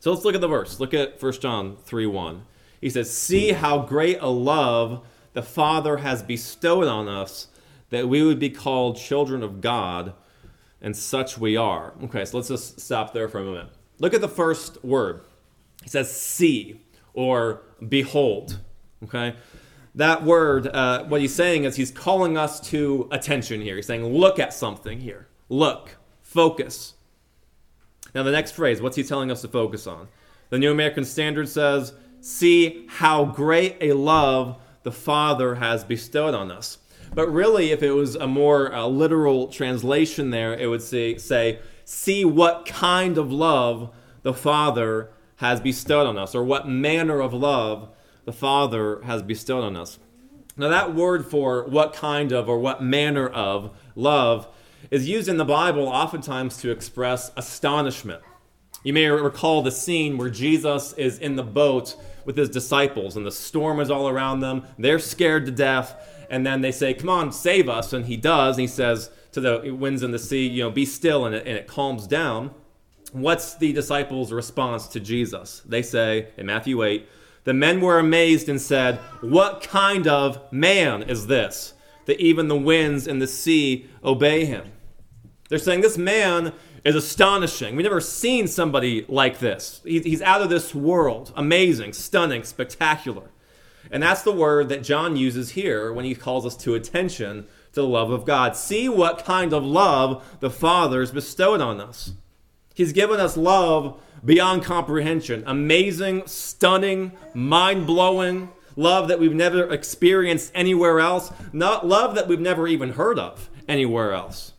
So 0.00 0.10
let's 0.12 0.24
look 0.24 0.34
at 0.34 0.40
the 0.40 0.48
verse. 0.48 0.80
Look 0.80 0.92
at 0.92 1.22
1 1.22 1.32
John 1.34 1.76
3 1.76 2.06
1. 2.06 2.44
He 2.80 2.90
says, 2.90 3.16
See 3.16 3.52
how 3.52 3.78
great 3.78 4.18
a 4.20 4.28
love 4.28 5.06
the 5.34 5.42
Father 5.44 5.98
has 5.98 6.20
bestowed 6.24 6.88
on 6.88 7.06
us 7.06 7.46
that 7.90 8.08
we 8.08 8.24
would 8.24 8.40
be 8.40 8.50
called 8.50 8.96
children 8.96 9.44
of 9.44 9.60
God, 9.60 10.14
and 10.82 10.94
such 10.94 11.38
we 11.38 11.56
are. 11.56 11.94
Okay, 12.04 12.24
so 12.24 12.36
let's 12.36 12.48
just 12.48 12.80
stop 12.80 13.14
there 13.14 13.28
for 13.28 13.38
a 13.38 13.44
moment. 13.44 13.70
Look 14.00 14.12
at 14.12 14.20
the 14.20 14.28
first 14.28 14.84
word. 14.84 15.22
He 15.82 15.88
says, 15.88 16.14
see 16.14 16.80
or 17.14 17.62
behold. 17.88 18.58
Okay? 19.04 19.34
That 19.94 20.24
word, 20.24 20.66
uh, 20.66 21.04
what 21.04 21.20
he's 21.20 21.34
saying 21.34 21.64
is 21.64 21.76
he's 21.76 21.90
calling 21.90 22.36
us 22.36 22.60
to 22.70 23.08
attention 23.10 23.60
here. 23.60 23.76
He's 23.76 23.86
saying, 23.86 24.04
look 24.04 24.38
at 24.38 24.52
something 24.52 25.00
here. 25.00 25.28
Look, 25.48 25.96
focus. 26.22 26.94
Now, 28.14 28.22
the 28.22 28.30
next 28.30 28.52
phrase, 28.52 28.80
what's 28.80 28.96
he 28.96 29.04
telling 29.04 29.30
us 29.30 29.42
to 29.42 29.48
focus 29.48 29.86
on? 29.86 30.08
The 30.50 30.58
New 30.58 30.70
American 30.70 31.04
Standard 31.04 31.48
says, 31.48 31.94
see 32.20 32.86
how 32.88 33.24
great 33.24 33.76
a 33.80 33.92
love 33.92 34.56
the 34.82 34.92
Father 34.92 35.56
has 35.56 35.84
bestowed 35.84 36.34
on 36.34 36.50
us. 36.50 36.78
But 37.14 37.28
really, 37.30 37.72
if 37.72 37.82
it 37.82 37.92
was 37.92 38.14
a 38.14 38.26
more 38.26 38.72
uh, 38.72 38.86
literal 38.86 39.48
translation 39.48 40.30
there, 40.30 40.54
it 40.54 40.66
would 40.68 40.82
say, 40.82 41.18
say, 41.18 41.58
see 41.84 42.24
what 42.24 42.64
kind 42.64 43.18
of 43.18 43.30
love 43.30 43.90
the 44.22 44.32
Father 44.32 45.10
has 45.36 45.60
bestowed 45.60 46.06
on 46.06 46.16
us, 46.16 46.34
or 46.34 46.42
what 46.44 46.68
manner 46.68 47.20
of 47.20 47.34
love 47.34 47.90
the 48.24 48.32
Father 48.32 49.02
has 49.02 49.22
bestowed 49.22 49.64
on 49.64 49.76
us. 49.76 49.98
Now, 50.56 50.68
that 50.68 50.94
word 50.94 51.26
for 51.26 51.64
what 51.64 51.92
kind 51.92 52.30
of 52.30 52.48
or 52.48 52.58
what 52.58 52.82
manner 52.82 53.26
of 53.26 53.76
love 53.96 54.46
is 54.90 55.08
used 55.08 55.28
in 55.28 55.38
the 55.38 55.44
Bible 55.44 55.88
oftentimes 55.88 56.58
to 56.58 56.70
express 56.70 57.32
astonishment. 57.36 58.22
You 58.84 58.92
may 58.92 59.06
recall 59.08 59.62
the 59.62 59.70
scene 59.70 60.18
where 60.18 60.30
Jesus 60.30 60.92
is 60.94 61.18
in 61.18 61.36
the 61.36 61.42
boat 61.42 61.96
with 62.24 62.36
his 62.36 62.48
disciples, 62.48 63.16
and 63.16 63.24
the 63.26 63.32
storm 63.32 63.80
is 63.80 63.90
all 63.90 64.08
around 64.08 64.40
them. 64.40 64.64
They're 64.78 64.98
scared 64.98 65.46
to 65.46 65.52
death. 65.52 66.21
And 66.32 66.46
then 66.46 66.62
they 66.62 66.72
say, 66.72 66.94
Come 66.94 67.10
on, 67.10 67.30
save 67.30 67.68
us. 67.68 67.92
And 67.92 68.06
he 68.06 68.16
does. 68.16 68.56
And 68.56 68.62
he 68.62 68.66
says 68.66 69.10
to 69.32 69.40
the 69.40 69.74
winds 69.78 70.02
and 70.02 70.12
the 70.12 70.18
sea, 70.18 70.48
You 70.48 70.64
know, 70.64 70.70
be 70.70 70.86
still, 70.86 71.26
and 71.26 71.34
it, 71.34 71.46
and 71.46 71.56
it 71.56 71.68
calms 71.68 72.06
down. 72.08 72.52
What's 73.12 73.54
the 73.54 73.74
disciples' 73.74 74.32
response 74.32 74.88
to 74.88 75.00
Jesus? 75.00 75.60
They 75.66 75.82
say 75.82 76.28
in 76.38 76.46
Matthew 76.46 76.82
8, 76.82 77.06
The 77.44 77.52
men 77.52 77.82
were 77.82 77.98
amazed 77.98 78.48
and 78.48 78.58
said, 78.58 78.96
What 79.20 79.62
kind 79.62 80.08
of 80.08 80.50
man 80.50 81.02
is 81.02 81.26
this? 81.26 81.74
That 82.06 82.18
even 82.18 82.48
the 82.48 82.56
winds 82.56 83.06
and 83.06 83.20
the 83.20 83.26
sea 83.26 83.86
obey 84.02 84.46
him. 84.46 84.72
They're 85.50 85.58
saying 85.58 85.82
this 85.82 85.98
man 85.98 86.54
is 86.82 86.96
astonishing. 86.96 87.76
We've 87.76 87.84
never 87.84 88.00
seen 88.00 88.48
somebody 88.48 89.04
like 89.06 89.38
this. 89.38 89.82
He's 89.84 90.22
out 90.22 90.40
of 90.40 90.48
this 90.48 90.74
world. 90.74 91.30
Amazing, 91.36 91.92
stunning, 91.92 92.42
spectacular. 92.42 93.31
And 93.92 94.02
that's 94.02 94.22
the 94.22 94.32
word 94.32 94.70
that 94.70 94.82
John 94.82 95.16
uses 95.16 95.50
here 95.50 95.92
when 95.92 96.04
he 96.04 96.14
calls 96.14 96.46
us 96.46 96.56
to 96.58 96.74
attention 96.74 97.46
to 97.72 97.80
the 97.80 97.86
love 97.86 98.10
of 98.10 98.24
God. 98.24 98.56
See 98.56 98.88
what 98.88 99.24
kind 99.24 99.52
of 99.52 99.64
love 99.64 100.24
the 100.40 100.50
Father 100.50 101.00
has 101.00 101.10
bestowed 101.10 101.60
on 101.60 101.80
us. 101.80 102.12
He's 102.74 102.92
given 102.92 103.20
us 103.20 103.36
love 103.36 104.00
beyond 104.24 104.64
comprehension. 104.64 105.44
Amazing, 105.46 106.26
stunning, 106.26 107.12
mind 107.34 107.86
blowing 107.86 108.48
love 108.76 109.08
that 109.08 109.20
we've 109.20 109.34
never 109.34 109.70
experienced 109.70 110.50
anywhere 110.54 111.00
else. 111.00 111.30
Not 111.52 111.86
love 111.86 112.14
that 112.14 112.28
we've 112.28 112.40
never 112.40 112.66
even 112.66 112.92
heard 112.92 113.18
of 113.18 113.50
anywhere 113.68 114.12
else. 114.12 114.52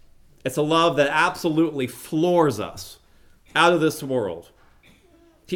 It's 0.45 0.57
a 0.57 0.61
love 0.61 0.97
that 0.97 1.09
absolutely 1.09 1.87
floors 1.87 2.59
us 2.59 2.99
out 3.55 3.73
of 3.73 3.81
this 3.81 4.03
world. 4.03 4.51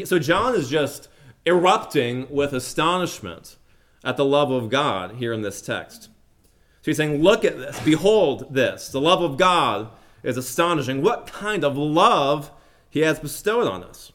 So 0.06 0.20
John 0.20 0.56
is 0.56 0.70
just 0.70 1.10
erupting 1.46 2.28
with 2.30 2.54
astonishment 2.54 3.58
at 4.04 4.18
the 4.18 4.26
love 4.26 4.52
of 4.52 4.70
God 4.70 5.16
here 5.16 5.34
in 5.34 5.42
this 5.42 5.62
text. 5.62 6.04
So 6.04 6.92
he's 6.92 6.98
saying, 6.98 7.22
Look 7.22 7.44
at 7.44 7.58
this, 7.58 7.80
behold 7.82 8.54
this. 8.54 8.90
The 8.90 9.02
love 9.02 9.22
of 9.22 9.38
God 9.38 9.90
is 10.24 10.38
astonishing. 10.38 11.02
What 11.02 11.28
kind 11.28 11.64
of 11.64 11.78
love 11.78 12.52
he 12.90 13.02
has 13.02 13.20
bestowed 13.20 13.68
on 13.68 13.84
us. 13.84 14.12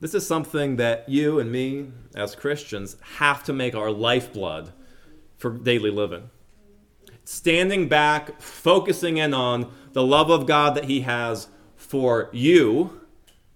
This 0.00 0.14
is 0.14 0.26
something 0.26 0.76
that 0.76 1.08
you 1.08 1.38
and 1.38 1.50
me, 1.50 1.92
as 2.14 2.34
Christians, 2.34 2.96
have 3.16 3.44
to 3.44 3.52
make 3.52 3.74
our 3.74 3.90
lifeblood 3.90 4.72
for 5.36 5.50
daily 5.50 5.90
living. 5.90 6.30
Standing 7.24 7.88
back, 7.88 8.40
focusing 8.40 9.16
in 9.16 9.32
on 9.32 9.72
the 9.92 10.02
love 10.02 10.30
of 10.30 10.46
God 10.46 10.74
that 10.74 10.86
He 10.86 11.02
has 11.02 11.48
for 11.76 12.30
you 12.32 13.00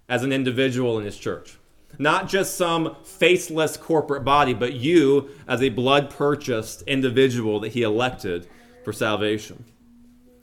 as 0.07 0.23
an 0.23 0.31
individual 0.31 0.97
in 0.97 1.05
His 1.05 1.17
church. 1.17 1.57
Not 1.99 2.29
just 2.29 2.55
some 2.55 2.95
faceless 3.03 3.75
corporate 3.77 4.23
body, 4.23 4.53
but 4.53 4.73
you 4.73 5.29
as 5.47 5.61
a 5.61 5.69
blood 5.69 6.09
purchased 6.09 6.83
individual 6.83 7.59
that 7.61 7.73
He 7.73 7.81
elected 7.81 8.47
for 8.83 8.93
salvation. 8.93 9.65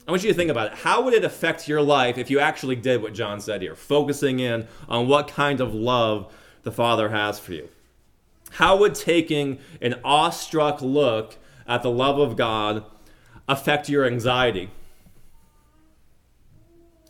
I 0.06 0.10
want 0.10 0.22
you 0.22 0.30
to 0.30 0.36
think 0.36 0.50
about 0.50 0.72
it. 0.72 0.78
How 0.78 1.02
would 1.02 1.14
it 1.14 1.24
affect 1.24 1.66
your 1.66 1.80
life 1.80 2.18
if 2.18 2.28
you 2.28 2.38
actually 2.38 2.76
did 2.76 3.00
what 3.00 3.14
John 3.14 3.40
said 3.40 3.62
here, 3.62 3.74
focusing 3.74 4.38
in 4.38 4.68
on 4.88 5.08
what 5.08 5.28
kind 5.28 5.60
of 5.60 5.74
love 5.74 6.30
the 6.62 6.72
Father 6.72 7.08
has 7.08 7.38
for 7.38 7.52
you? 7.52 7.70
How 8.50 8.76
would 8.76 8.94
taking 8.94 9.58
an 9.80 9.94
awestruck 10.04 10.82
look 10.82 11.36
at 11.66 11.82
the 11.82 11.90
love 11.90 12.18
of 12.18 12.36
God 12.36 12.84
affect 13.48 13.88
your 13.88 14.04
anxiety? 14.04 14.70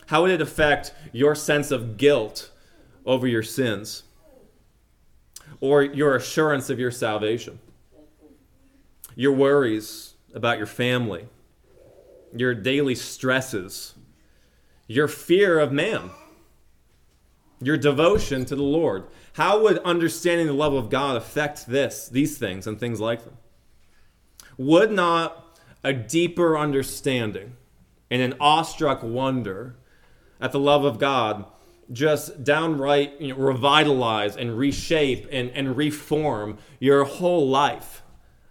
How 0.07 0.21
would 0.21 0.31
it 0.31 0.41
affect 0.41 0.93
your 1.11 1.35
sense 1.35 1.71
of 1.71 1.97
guilt 1.97 2.51
over 3.05 3.27
your 3.27 3.43
sins? 3.43 4.03
Or 5.65 5.83
your 5.83 6.15
assurance 6.15 6.69
of 6.69 6.79
your 6.79 6.91
salvation? 6.91 7.59
Your 9.15 9.31
worries 9.31 10.15
about 10.33 10.57
your 10.57 10.67
family? 10.67 11.27
your 12.35 12.53
daily 12.53 12.95
stresses, 12.95 13.95
your 14.87 15.07
fear 15.07 15.59
of 15.59 15.71
man, 15.71 16.11
your 17.61 17.77
devotion 17.77 18.45
to 18.45 18.55
the 18.55 18.63
Lord. 18.63 19.05
How 19.33 19.61
would 19.61 19.79
understanding 19.79 20.47
the 20.47 20.53
love 20.53 20.73
of 20.73 20.89
God 20.89 21.15
affect 21.15 21.67
this, 21.67 22.07
these 22.09 22.37
things, 22.37 22.67
and 22.67 22.79
things 22.79 22.99
like 22.99 23.23
them? 23.23 23.37
Would 24.57 24.91
not 24.91 25.59
a 25.83 25.93
deeper 25.93 26.57
understanding 26.57 27.55
and 28.11 28.21
an 28.21 28.35
awestruck 28.39 29.01
wonder 29.01 29.75
at 30.39 30.51
the 30.51 30.59
love 30.59 30.83
of 30.83 30.99
God 30.99 31.45
just 31.91 32.43
downright 32.43 33.19
you 33.21 33.29
know, 33.29 33.35
revitalize 33.35 34.35
and 34.35 34.57
reshape 34.57 35.27
and, 35.31 35.49
and 35.51 35.77
reform 35.77 36.57
your 36.79 37.03
whole 37.03 37.47
life 37.47 38.03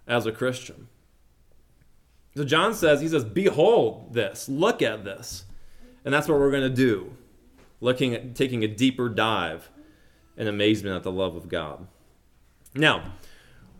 as 0.07 0.25
a 0.25 0.31
Christian? 0.31 0.87
So 2.35 2.43
John 2.43 2.73
says, 2.73 3.01
he 3.01 3.07
says, 3.07 3.23
Behold 3.23 4.13
this, 4.13 4.49
look 4.49 4.81
at 4.81 5.03
this. 5.03 5.45
And 6.03 6.13
that's 6.13 6.27
what 6.27 6.37
we're 6.37 6.51
going 6.51 6.69
to 6.69 6.69
do, 6.69 7.15
looking 7.81 8.13
at 8.13 8.35
taking 8.35 8.63
a 8.63 8.67
deeper 8.67 9.09
dive 9.09 9.69
in 10.37 10.47
amazement 10.47 10.95
at 10.95 11.03
the 11.03 11.11
love 11.11 11.35
of 11.35 11.49
God. 11.49 11.87
Now, 12.75 13.13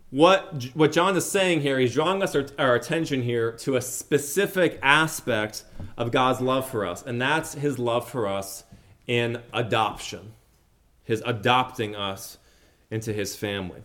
what, 0.10 0.66
what 0.74 0.92
John 0.92 1.18
is 1.18 1.30
saying 1.30 1.62
here, 1.62 1.78
he's 1.78 1.94
drawing 1.94 2.24
us 2.24 2.36
our, 2.36 2.46
our 2.58 2.76
attention 2.76 3.22
here 3.22 3.52
to 3.58 3.76
a 3.76 3.82
specific 3.82 4.80
aspect 4.82 5.66
of 5.98 6.12
God's 6.12 6.40
love 6.40 6.70
for 6.70 6.86
us, 6.86 7.04
and 7.04 7.22
that's 7.22 7.54
his 7.54 7.78
love 7.78 8.10
for 8.10 8.28
us 8.28 8.64
in 9.08 9.42
adoption, 9.54 10.34
his 11.04 11.22
adopting 11.26 11.96
us 11.96 12.38
into 12.90 13.14
his 13.14 13.36
family. 13.36 13.82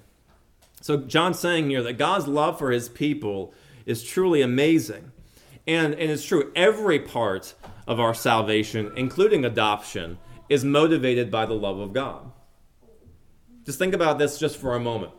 So, 0.80 0.96
John's 0.96 1.38
saying 1.38 1.68
here 1.68 1.82
that 1.82 1.94
God's 1.94 2.26
love 2.26 2.58
for 2.58 2.70
his 2.70 2.88
people 2.88 3.52
is 3.84 4.02
truly 4.02 4.40
amazing. 4.40 5.12
And, 5.66 5.94
and 5.94 6.10
it's 6.10 6.24
true, 6.24 6.50
every 6.56 6.98
part 6.98 7.54
of 7.86 8.00
our 8.00 8.14
salvation, 8.14 8.92
including 8.96 9.44
adoption, 9.44 10.18
is 10.48 10.64
motivated 10.64 11.30
by 11.30 11.46
the 11.46 11.54
love 11.54 11.78
of 11.78 11.92
God. 11.92 12.32
Just 13.64 13.78
think 13.78 13.94
about 13.94 14.18
this 14.18 14.38
just 14.38 14.56
for 14.56 14.74
a 14.74 14.80
moment. 14.80 15.12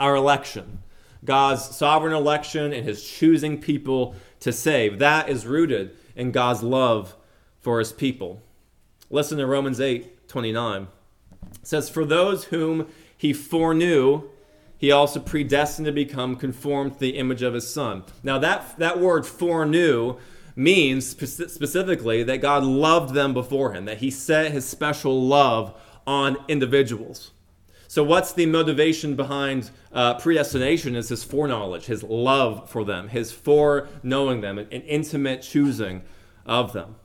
Our 0.00 0.16
election, 0.16 0.80
God's 1.24 1.64
sovereign 1.64 2.14
election 2.14 2.72
and 2.72 2.84
his 2.84 3.04
choosing 3.04 3.60
people 3.60 4.14
to 4.40 4.52
save, 4.52 4.98
that 5.00 5.28
is 5.28 5.46
rooted 5.46 5.96
in 6.14 6.32
God's 6.32 6.62
love 6.62 7.14
for 7.60 7.78
his 7.78 7.92
people. 7.92 8.42
Listen 9.10 9.38
to 9.38 9.46
Romans 9.46 9.80
8 9.80 10.28
29. 10.28 10.82
It 10.82 11.58
says, 11.62 11.88
For 11.88 12.04
those 12.04 12.44
whom 12.44 12.88
he 13.16 13.32
foreknew, 13.32 14.28
he 14.78 14.90
also 14.90 15.20
predestined 15.20 15.86
to 15.86 15.92
become 15.92 16.36
conformed 16.36 16.94
to 16.94 16.98
the 16.98 17.16
image 17.16 17.42
of 17.42 17.54
his 17.54 17.72
son. 17.72 18.04
Now, 18.22 18.38
that, 18.38 18.78
that 18.78 19.00
word 19.00 19.24
foreknew 19.24 20.16
means 20.54 21.06
specifically 21.06 22.22
that 22.22 22.38
God 22.38 22.64
loved 22.64 23.14
them 23.14 23.32
before 23.32 23.72
him, 23.72 23.84
that 23.84 23.98
he 23.98 24.10
set 24.10 24.52
his 24.52 24.66
special 24.66 25.26
love 25.26 25.78
on 26.06 26.36
individuals. 26.48 27.32
So, 27.88 28.02
what's 28.02 28.32
the 28.32 28.46
motivation 28.46 29.14
behind 29.14 29.70
uh, 29.92 30.14
predestination? 30.14 30.96
Is 30.96 31.08
his 31.08 31.22
foreknowledge, 31.22 31.86
his 31.86 32.02
love 32.02 32.68
for 32.68 32.84
them, 32.84 33.08
his 33.08 33.30
foreknowing 33.30 34.40
them, 34.40 34.58
an 34.58 34.68
intimate 34.70 35.42
choosing 35.42 36.02
of 36.44 36.72
them. 36.72 36.96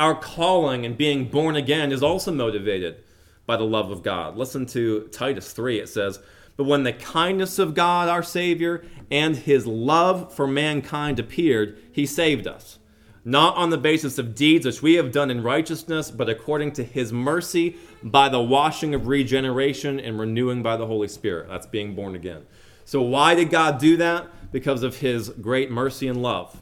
Our 0.00 0.14
calling 0.14 0.86
and 0.86 0.96
being 0.96 1.26
born 1.26 1.56
again 1.56 1.92
is 1.92 2.02
also 2.02 2.32
motivated 2.32 3.04
by 3.44 3.58
the 3.58 3.64
love 3.64 3.90
of 3.90 4.02
God. 4.02 4.34
Listen 4.34 4.64
to 4.68 5.08
Titus 5.12 5.52
3. 5.52 5.78
It 5.78 5.90
says, 5.90 6.20
But 6.56 6.64
when 6.64 6.84
the 6.84 6.94
kindness 6.94 7.58
of 7.58 7.74
God 7.74 8.08
our 8.08 8.22
Savior 8.22 8.82
and 9.10 9.36
his 9.36 9.66
love 9.66 10.34
for 10.34 10.46
mankind 10.46 11.18
appeared, 11.18 11.82
he 11.92 12.06
saved 12.06 12.46
us. 12.46 12.78
Not 13.26 13.56
on 13.56 13.68
the 13.68 13.76
basis 13.76 14.16
of 14.16 14.34
deeds 14.34 14.64
which 14.64 14.80
we 14.80 14.94
have 14.94 15.12
done 15.12 15.30
in 15.30 15.42
righteousness, 15.42 16.10
but 16.10 16.30
according 16.30 16.72
to 16.72 16.82
his 16.82 17.12
mercy 17.12 17.76
by 18.02 18.30
the 18.30 18.40
washing 18.40 18.94
of 18.94 19.06
regeneration 19.06 20.00
and 20.00 20.18
renewing 20.18 20.62
by 20.62 20.78
the 20.78 20.86
Holy 20.86 21.08
Spirit. 21.08 21.48
That's 21.50 21.66
being 21.66 21.94
born 21.94 22.14
again. 22.14 22.46
So, 22.86 23.02
why 23.02 23.34
did 23.34 23.50
God 23.50 23.78
do 23.78 23.98
that? 23.98 24.50
Because 24.50 24.82
of 24.82 24.96
his 24.96 25.28
great 25.28 25.70
mercy 25.70 26.08
and 26.08 26.22
love. 26.22 26.58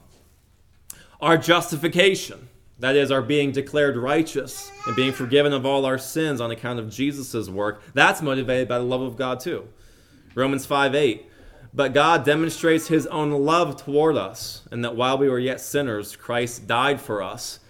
Our 1.21 1.39
justification 1.39 2.49
that 2.81 2.95
is, 2.95 3.11
our 3.11 3.23
being 3.23 3.51
declared 3.51 3.97
righteous 3.97 4.71
and 4.87 4.95
being 4.95 5.13
forgiven 5.13 5.53
of 5.53 5.67
all 5.67 5.85
our 5.85 5.99
sins 5.99 6.41
on 6.41 6.51
account 6.51 6.79
of 6.79 6.91
Jesus' 6.91 7.49
work, 7.49 7.83
that's 7.93 8.23
motivated 8.23 8.69
by 8.69 8.79
the 8.79 8.85
love 8.85 9.03
of 9.03 9.17
God 9.17 9.41
too. 9.41 9.69
Romans 10.35 10.65
5 10.65 10.95
8. 10.95 11.27
But 11.75 11.93
God 11.93 12.25
demonstrates 12.25 12.89
his 12.89 13.07
own 13.09 13.31
love 13.31 13.83
toward 13.83 14.17
us, 14.17 14.63
and 14.71 14.85
that 14.85 14.97
while 14.97 15.19
we 15.19 15.29
were 15.29 15.39
yet 15.39 15.61
sinners, 15.61 16.17
Christ 16.17 16.67
died 16.67 17.01
for 17.01 17.23
us. 17.23 17.61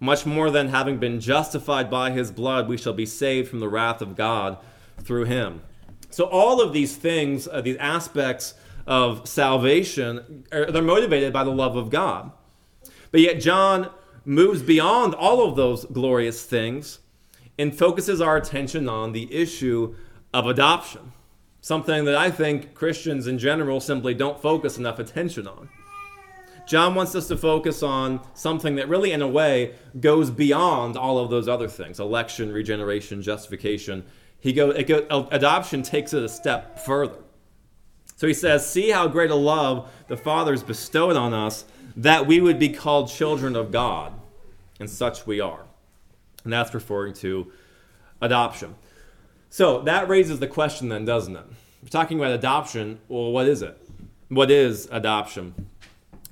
Much 0.00 0.24
more 0.24 0.50
than 0.50 0.68
having 0.68 0.98
been 0.98 1.18
justified 1.18 1.90
by 1.90 2.12
his 2.12 2.30
blood, 2.30 2.68
we 2.68 2.76
shall 2.76 2.92
be 2.92 3.06
saved 3.06 3.48
from 3.48 3.58
the 3.58 3.68
wrath 3.68 4.00
of 4.00 4.14
God 4.14 4.58
through 5.02 5.24
him. 5.24 5.62
So, 6.10 6.24
all 6.24 6.60
of 6.60 6.72
these 6.72 6.94
things, 6.96 7.48
uh, 7.48 7.60
these 7.60 7.76
aspects 7.78 8.54
of 8.86 9.28
salvation, 9.28 10.44
are, 10.52 10.70
they're 10.70 10.80
motivated 10.80 11.32
by 11.32 11.42
the 11.42 11.50
love 11.50 11.76
of 11.76 11.90
God. 11.90 12.30
But 13.10 13.20
yet, 13.20 13.40
John 13.40 13.90
moves 14.28 14.60
beyond 14.60 15.14
all 15.14 15.48
of 15.48 15.56
those 15.56 15.86
glorious 15.86 16.44
things 16.44 16.98
and 17.58 17.74
focuses 17.74 18.20
our 18.20 18.36
attention 18.36 18.86
on 18.86 19.12
the 19.12 19.34
issue 19.34 19.96
of 20.34 20.46
adoption. 20.46 21.12
Something 21.62 22.04
that 22.04 22.14
I 22.14 22.30
think 22.30 22.74
Christians 22.74 23.26
in 23.26 23.38
general 23.38 23.80
simply 23.80 24.12
don't 24.12 24.40
focus 24.40 24.76
enough 24.76 24.98
attention 24.98 25.48
on. 25.48 25.70
John 26.68 26.94
wants 26.94 27.14
us 27.14 27.26
to 27.28 27.38
focus 27.38 27.82
on 27.82 28.20
something 28.34 28.76
that 28.76 28.90
really, 28.90 29.12
in 29.12 29.22
a 29.22 29.26
way, 29.26 29.74
goes 29.98 30.30
beyond 30.30 30.98
all 30.98 31.18
of 31.18 31.30
those 31.30 31.48
other 31.48 31.66
things 31.66 31.98
election, 31.98 32.52
regeneration, 32.52 33.22
justification. 33.22 34.04
He 34.38 34.52
go, 34.52 34.74
go, 34.82 35.26
adoption 35.32 35.82
takes 35.82 36.12
it 36.12 36.22
a 36.22 36.28
step 36.28 36.78
further. 36.80 37.18
So 38.16 38.26
he 38.26 38.34
says, 38.34 38.68
See 38.68 38.90
how 38.90 39.08
great 39.08 39.30
a 39.30 39.34
love 39.34 39.90
the 40.08 40.18
Father 40.18 40.52
has 40.52 40.62
bestowed 40.62 41.16
on 41.16 41.32
us 41.32 41.64
that 41.98 42.28
we 42.28 42.40
would 42.40 42.60
be 42.60 42.68
called 42.68 43.10
children 43.10 43.56
of 43.56 43.72
God 43.72 44.12
and 44.78 44.88
such 44.88 45.26
we 45.26 45.40
are. 45.40 45.64
And 46.44 46.52
that's 46.52 46.72
referring 46.72 47.12
to 47.14 47.50
adoption. 48.22 48.76
So 49.50 49.82
that 49.82 50.08
raises 50.08 50.38
the 50.38 50.46
question 50.46 50.88
then, 50.88 51.04
doesn't 51.04 51.34
it? 51.34 51.44
We're 51.82 51.88
talking 51.88 52.18
about 52.18 52.30
adoption. 52.32 53.00
Well, 53.08 53.32
what 53.32 53.48
is 53.48 53.62
it? 53.62 53.76
What 54.28 54.48
is 54.48 54.88
adoption? 54.92 55.66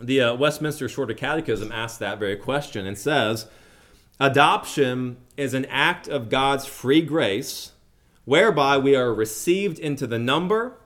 The 0.00 0.20
uh, 0.20 0.34
Westminster 0.36 0.88
Shorter 0.88 1.14
Catechism 1.14 1.72
asks 1.72 1.98
that 1.98 2.20
very 2.20 2.36
question 2.36 2.86
and 2.86 2.96
says 2.96 3.46
Adoption 4.20 5.16
is 5.36 5.52
an 5.52 5.64
act 5.66 6.06
of 6.06 6.28
God's 6.28 6.66
free 6.66 7.02
grace 7.02 7.72
whereby 8.24 8.78
we 8.78 8.94
are 8.94 9.12
received 9.12 9.80
into 9.80 10.06
the 10.06 10.18
number 10.18 10.78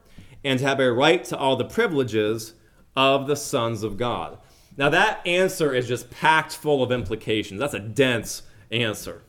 and 0.42 0.58
have 0.60 0.80
a 0.80 0.90
right 0.90 1.22
to 1.24 1.36
all 1.36 1.56
the 1.56 1.64
privileges 1.64 2.54
of 2.96 3.26
the 3.26 3.36
sons 3.36 3.82
of 3.82 3.98
God. 3.98 4.38
Now, 4.80 4.88
that 4.88 5.26
answer 5.26 5.74
is 5.74 5.86
just 5.86 6.10
packed 6.10 6.56
full 6.56 6.82
of 6.82 6.90
implications. 6.90 7.60
That's 7.60 7.74
a 7.74 7.78
dense 7.78 8.44
answer. 8.70 9.20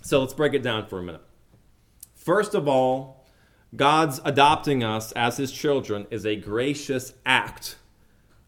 So 0.00 0.18
let's 0.18 0.34
break 0.34 0.54
it 0.54 0.62
down 0.64 0.86
for 0.86 0.98
a 0.98 1.02
minute. 1.04 1.22
First 2.16 2.52
of 2.52 2.66
all, 2.66 3.24
God's 3.76 4.20
adopting 4.24 4.82
us 4.82 5.12
as 5.12 5.36
his 5.36 5.52
children 5.52 6.08
is 6.10 6.26
a 6.26 6.34
gracious 6.34 7.14
act 7.24 7.76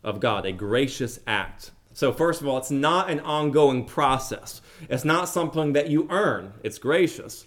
of 0.03 0.19
God, 0.19 0.45
a 0.45 0.50
gracious 0.50 1.21
act. 1.25 1.71
So, 1.93 2.12
first 2.12 2.41
of 2.41 2.49
all, 2.49 2.59
it's 2.59 2.69
not 2.69 3.11
an 3.11 3.21
ongoing 3.21 3.85
process. 3.85 4.61
It's 4.91 5.05
not 5.05 5.29
something 5.29 5.73
that 5.75 5.88
you 5.88 6.09
earn, 6.11 6.55
it's 6.64 6.79
gracious. 6.79 7.47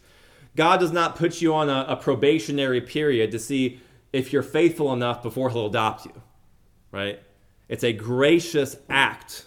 God 0.55 0.79
does 0.79 0.93
not 0.93 1.17
put 1.17 1.41
you 1.41 1.53
on 1.53 1.67
a, 1.67 1.87
a 1.89 1.97
probationary 1.97 2.79
period 2.79 3.31
to 3.31 3.39
see 3.39 3.81
if 4.13 4.31
you're 4.31 4.41
faithful 4.43 4.93
enough 4.93 5.21
before 5.21 5.49
he'll 5.49 5.67
adopt 5.67 6.05
you, 6.05 6.21
right? 6.93 7.19
It's 7.69 7.83
a 7.83 7.93
gracious 7.93 8.77
act 8.89 9.45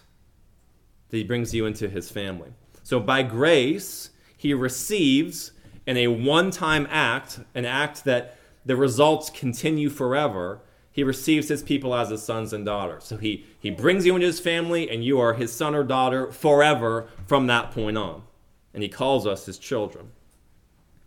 that 1.08 1.16
he 1.16 1.24
brings 1.24 1.54
you 1.54 1.66
into 1.66 1.88
his 1.88 2.10
family. 2.10 2.50
So, 2.82 3.00
by 3.00 3.22
grace, 3.22 4.10
he 4.36 4.54
receives 4.54 5.52
in 5.86 5.96
a 5.96 6.08
one 6.08 6.50
time 6.50 6.86
act, 6.90 7.40
an 7.54 7.64
act 7.64 8.04
that 8.04 8.36
the 8.64 8.76
results 8.76 9.30
continue 9.30 9.88
forever, 9.88 10.60
he 10.92 11.02
receives 11.02 11.48
his 11.48 11.62
people 11.62 11.94
as 11.94 12.10
his 12.10 12.22
sons 12.22 12.52
and 12.52 12.64
daughters. 12.64 13.04
So 13.04 13.16
he, 13.16 13.44
he 13.58 13.70
brings 13.70 14.04
you 14.04 14.14
into 14.14 14.26
his 14.26 14.40
family, 14.40 14.90
and 14.90 15.04
you 15.04 15.20
are 15.20 15.34
his 15.34 15.52
son 15.52 15.74
or 15.74 15.84
daughter 15.84 16.30
forever 16.32 17.08
from 17.26 17.46
that 17.46 17.70
point 17.70 17.96
on. 17.96 18.22
And 18.74 18.82
he 18.82 18.88
calls 18.88 19.26
us 19.26 19.46
his 19.46 19.58
children. 19.58 20.10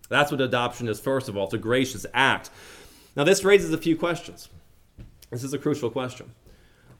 That's 0.09 0.31
what 0.31 0.41
adoption 0.41 0.87
is, 0.87 0.99
first 0.99 1.29
of 1.29 1.37
all. 1.37 1.45
It's 1.45 1.53
a 1.53 1.57
gracious 1.57 2.05
act. 2.13 2.49
Now, 3.15 3.23
this 3.23 3.43
raises 3.43 3.73
a 3.73 3.77
few 3.77 3.95
questions. 3.95 4.49
This 5.29 5.43
is 5.43 5.53
a 5.53 5.57
crucial 5.57 5.89
question. 5.89 6.31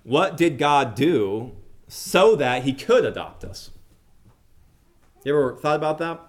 What 0.04 0.38
did 0.38 0.58
God 0.58 0.96
do 0.96 1.54
so 1.88 2.36
that 2.36 2.64
he 2.64 2.74
could 2.74 3.06
adopt 3.06 3.44
us? 3.44 3.72
You 5.24 5.34
ever 5.34 5.56
thought 5.56 5.78
about 5.78 5.98
that? 6.00 6.20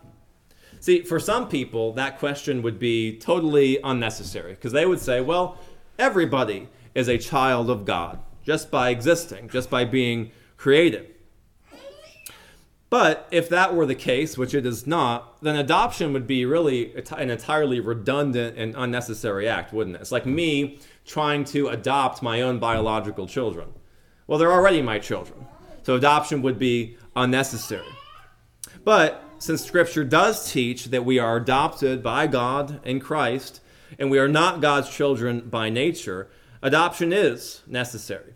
See, 0.79 1.03
for 1.03 1.19
some 1.19 1.49
people, 1.49 1.93
that 1.95 2.19
question 2.19 2.63
would 2.63 2.79
be 2.79 3.19
totally 3.19 3.79
unnecessary 3.83 4.53
because 4.53 4.73
they 4.73 4.87
would 4.87 5.01
say, 5.01 5.21
well, 5.21 5.59
everybody 5.99 6.69
is 6.95 7.09
a 7.09 7.19
child 7.19 7.71
of 7.71 7.85
God 7.85 8.21
just 8.45 8.71
by 8.71 8.91
existing, 8.91 9.49
just 9.49 9.71
by 9.71 9.85
being 9.85 10.31
created. 10.57 11.14
But 12.95 13.27
if 13.33 13.49
that 13.49 13.75
were 13.75 13.87
the 13.87 13.97
case, 13.97 14.39
which 14.39 14.55
it 14.55 14.65
is 14.65 14.87
not, 14.87 15.43
then 15.43 15.57
adoption 15.57 16.13
would 16.13 16.29
be 16.29 16.47
really 16.47 16.95
an 17.11 17.29
entirely 17.29 17.81
redundant 17.81 18.57
and 18.57 18.73
unnecessary 18.77 19.49
act, 19.49 19.73
wouldn't 19.73 19.97
it? 19.97 20.03
It's 20.03 20.13
like 20.13 20.27
me 20.27 20.79
trying 21.05 21.43
to 21.47 21.67
adopt 21.67 22.23
my 22.23 22.41
own 22.41 22.61
biological 22.61 23.27
children. 23.27 23.73
Well, 24.29 24.39
they're 24.39 24.53
already 24.53 24.81
my 24.81 25.01
children. 25.01 25.45
So 25.83 25.97
adoption 25.97 26.41
would 26.43 26.57
be 26.57 26.97
unnecessary. 27.17 27.93
But 28.85 29.25
since 29.39 29.65
Scripture 29.65 30.05
does 30.05 30.53
teach 30.53 30.85
that 30.85 31.05
we 31.05 31.19
are 31.19 31.37
adopted 31.37 32.01
by 32.01 32.29
God 32.29 32.81
in 32.87 33.01
Christ, 33.01 33.61
and 33.99 34.09
we 34.09 34.21
are 34.21 34.29
not 34.29 34.61
God's 34.61 34.89
children 34.89 35.41
by 35.41 35.69
nature, 35.69 36.29
adoption 36.63 37.13
is 37.13 37.63
necessary. 37.67 38.35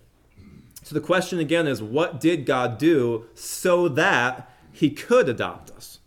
So 0.89 0.95
the 0.95 1.03
question 1.03 1.39
again 1.39 1.67
is 1.67 1.83
what 1.83 2.19
did 2.19 2.47
God 2.47 2.79
do 2.79 3.27
so 3.35 3.89
that 3.89 4.51
he 4.73 4.89
could 4.89 5.29
adopt 5.29 5.71
us? 5.71 5.99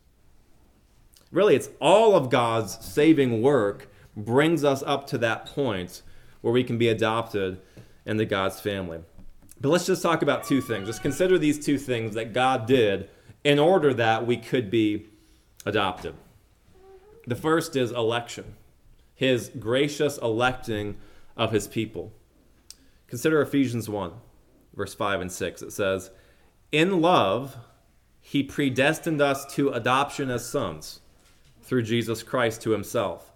Really, 1.31 1.55
it's 1.55 1.69
all 1.79 2.15
of 2.15 2.31
God's 2.31 2.83
saving 2.83 3.43
work 3.43 3.91
brings 4.17 4.63
us 4.63 4.81
up 4.81 5.05
to 5.09 5.19
that 5.19 5.45
point 5.45 6.01
where 6.41 6.51
we 6.51 6.63
can 6.63 6.79
be 6.79 6.87
adopted 6.87 7.61
into 8.07 8.25
God's 8.25 8.59
family. 8.59 9.01
But 9.59 9.69
let's 9.69 9.85
just 9.85 10.01
talk 10.01 10.23
about 10.23 10.45
two 10.45 10.61
things. 10.61 10.87
Just 10.87 11.03
consider 11.03 11.37
these 11.37 11.63
two 11.63 11.77
things 11.77 12.15
that 12.15 12.33
God 12.33 12.65
did 12.65 13.07
in 13.43 13.59
order 13.59 13.93
that 13.93 14.25
we 14.25 14.35
could 14.35 14.71
be 14.71 15.05
adopted. 15.63 16.15
The 17.27 17.35
first 17.35 17.75
is 17.75 17.91
election, 17.91 18.55
his 19.13 19.49
gracious 19.59 20.17
electing 20.17 20.97
of 21.37 21.51
his 21.51 21.67
people. 21.67 22.13
Consider 23.05 23.43
Ephesians 23.43 23.87
1, 23.87 24.13
verse 24.75 24.93
5 24.93 25.21
and 25.21 25.31
6. 25.31 25.61
It 25.61 25.71
says, 25.71 26.11
In 26.71 27.01
love, 27.01 27.57
he 28.21 28.43
predestined 28.43 29.21
us 29.21 29.45
to 29.55 29.69
adoption 29.69 30.29
as 30.29 30.47
sons 30.47 31.01
through 31.61 31.83
Jesus 31.83 32.23
Christ 32.23 32.61
to 32.61 32.71
himself, 32.71 33.31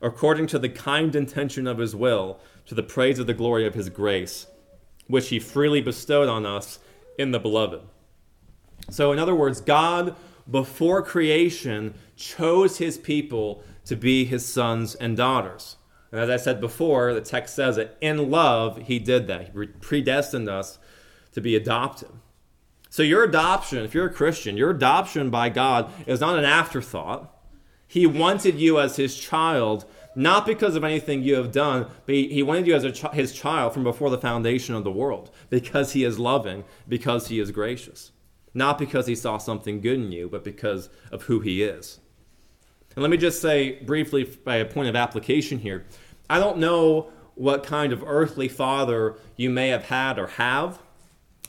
according 0.00 0.46
to 0.48 0.58
the 0.58 0.68
kind 0.68 1.14
intention 1.14 1.66
of 1.66 1.78
his 1.78 1.94
will, 1.94 2.40
to 2.66 2.74
the 2.74 2.82
praise 2.82 3.18
of 3.18 3.26
the 3.26 3.34
glory 3.34 3.66
of 3.66 3.74
his 3.74 3.88
grace, 3.88 4.46
which 5.06 5.28
he 5.28 5.38
freely 5.38 5.80
bestowed 5.80 6.28
on 6.28 6.46
us 6.46 6.78
in 7.18 7.32
the 7.32 7.40
beloved. 7.40 7.82
So, 8.90 9.12
in 9.12 9.18
other 9.18 9.34
words, 9.34 9.60
God, 9.60 10.14
before 10.50 11.02
creation, 11.02 11.94
chose 12.16 12.78
his 12.78 12.98
people 12.98 13.62
to 13.84 13.96
be 13.96 14.24
his 14.24 14.46
sons 14.46 14.94
and 14.94 15.16
daughters. 15.16 15.76
And 16.12 16.20
as 16.20 16.28
I 16.28 16.36
said 16.36 16.60
before, 16.60 17.14
the 17.14 17.20
text 17.20 17.54
says 17.54 17.76
that 17.76 17.96
in 18.00 18.30
love, 18.30 18.78
he 18.78 18.98
did 18.98 19.26
that. 19.28 19.52
He 19.54 19.66
predestined 19.80 20.48
us 20.48 20.78
to 21.32 21.40
be 21.40 21.54
adopted. 21.54 22.10
So, 22.88 23.04
your 23.04 23.22
adoption, 23.22 23.84
if 23.84 23.94
you're 23.94 24.06
a 24.06 24.12
Christian, 24.12 24.56
your 24.56 24.70
adoption 24.70 25.30
by 25.30 25.48
God 25.48 25.92
is 26.06 26.20
not 26.20 26.38
an 26.38 26.44
afterthought. 26.44 27.32
He 27.86 28.04
wanted 28.06 28.58
you 28.58 28.80
as 28.80 28.96
his 28.96 29.16
child, 29.16 29.84
not 30.16 30.44
because 30.44 30.74
of 30.74 30.82
anything 30.82 31.22
you 31.22 31.36
have 31.36 31.52
done, 31.52 31.86
but 32.06 32.14
he 32.16 32.42
wanted 32.42 32.66
you 32.66 32.74
as 32.74 32.82
his 33.12 33.32
child 33.32 33.72
from 33.72 33.84
before 33.84 34.10
the 34.10 34.18
foundation 34.18 34.74
of 34.74 34.82
the 34.82 34.90
world, 34.90 35.30
because 35.50 35.92
he 35.92 36.02
is 36.02 36.18
loving, 36.18 36.64
because 36.88 37.28
he 37.28 37.38
is 37.38 37.52
gracious. 37.52 38.10
Not 38.54 38.78
because 38.78 39.06
he 39.06 39.14
saw 39.14 39.38
something 39.38 39.80
good 39.80 40.00
in 40.00 40.10
you, 40.10 40.28
but 40.28 40.42
because 40.42 40.88
of 41.12 41.22
who 41.22 41.40
he 41.40 41.62
is. 41.62 42.00
And 42.94 43.02
let 43.02 43.10
me 43.10 43.16
just 43.16 43.40
say 43.40 43.82
briefly, 43.82 44.24
by 44.24 44.56
a 44.56 44.64
point 44.64 44.88
of 44.88 44.96
application 44.96 45.58
here, 45.58 45.84
I 46.28 46.38
don't 46.38 46.58
know 46.58 47.10
what 47.34 47.64
kind 47.64 47.92
of 47.92 48.02
earthly 48.04 48.48
father 48.48 49.16
you 49.36 49.48
may 49.50 49.68
have 49.68 49.84
had 49.84 50.18
or 50.18 50.26
have. 50.26 50.80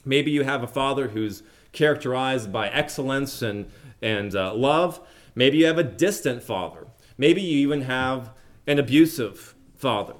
Maybe 0.05 0.31
you 0.31 0.43
have 0.43 0.63
a 0.63 0.67
father 0.67 1.09
who's 1.09 1.43
characterized 1.71 2.51
by 2.51 2.69
excellence 2.69 3.41
and, 3.41 3.69
and 4.01 4.35
uh, 4.35 4.53
love. 4.53 4.99
Maybe 5.35 5.57
you 5.57 5.65
have 5.65 5.77
a 5.77 5.83
distant 5.83 6.43
father. 6.43 6.87
Maybe 7.17 7.41
you 7.41 7.57
even 7.59 7.81
have 7.81 8.31
an 8.67 8.79
abusive 8.79 9.55
father. 9.75 10.13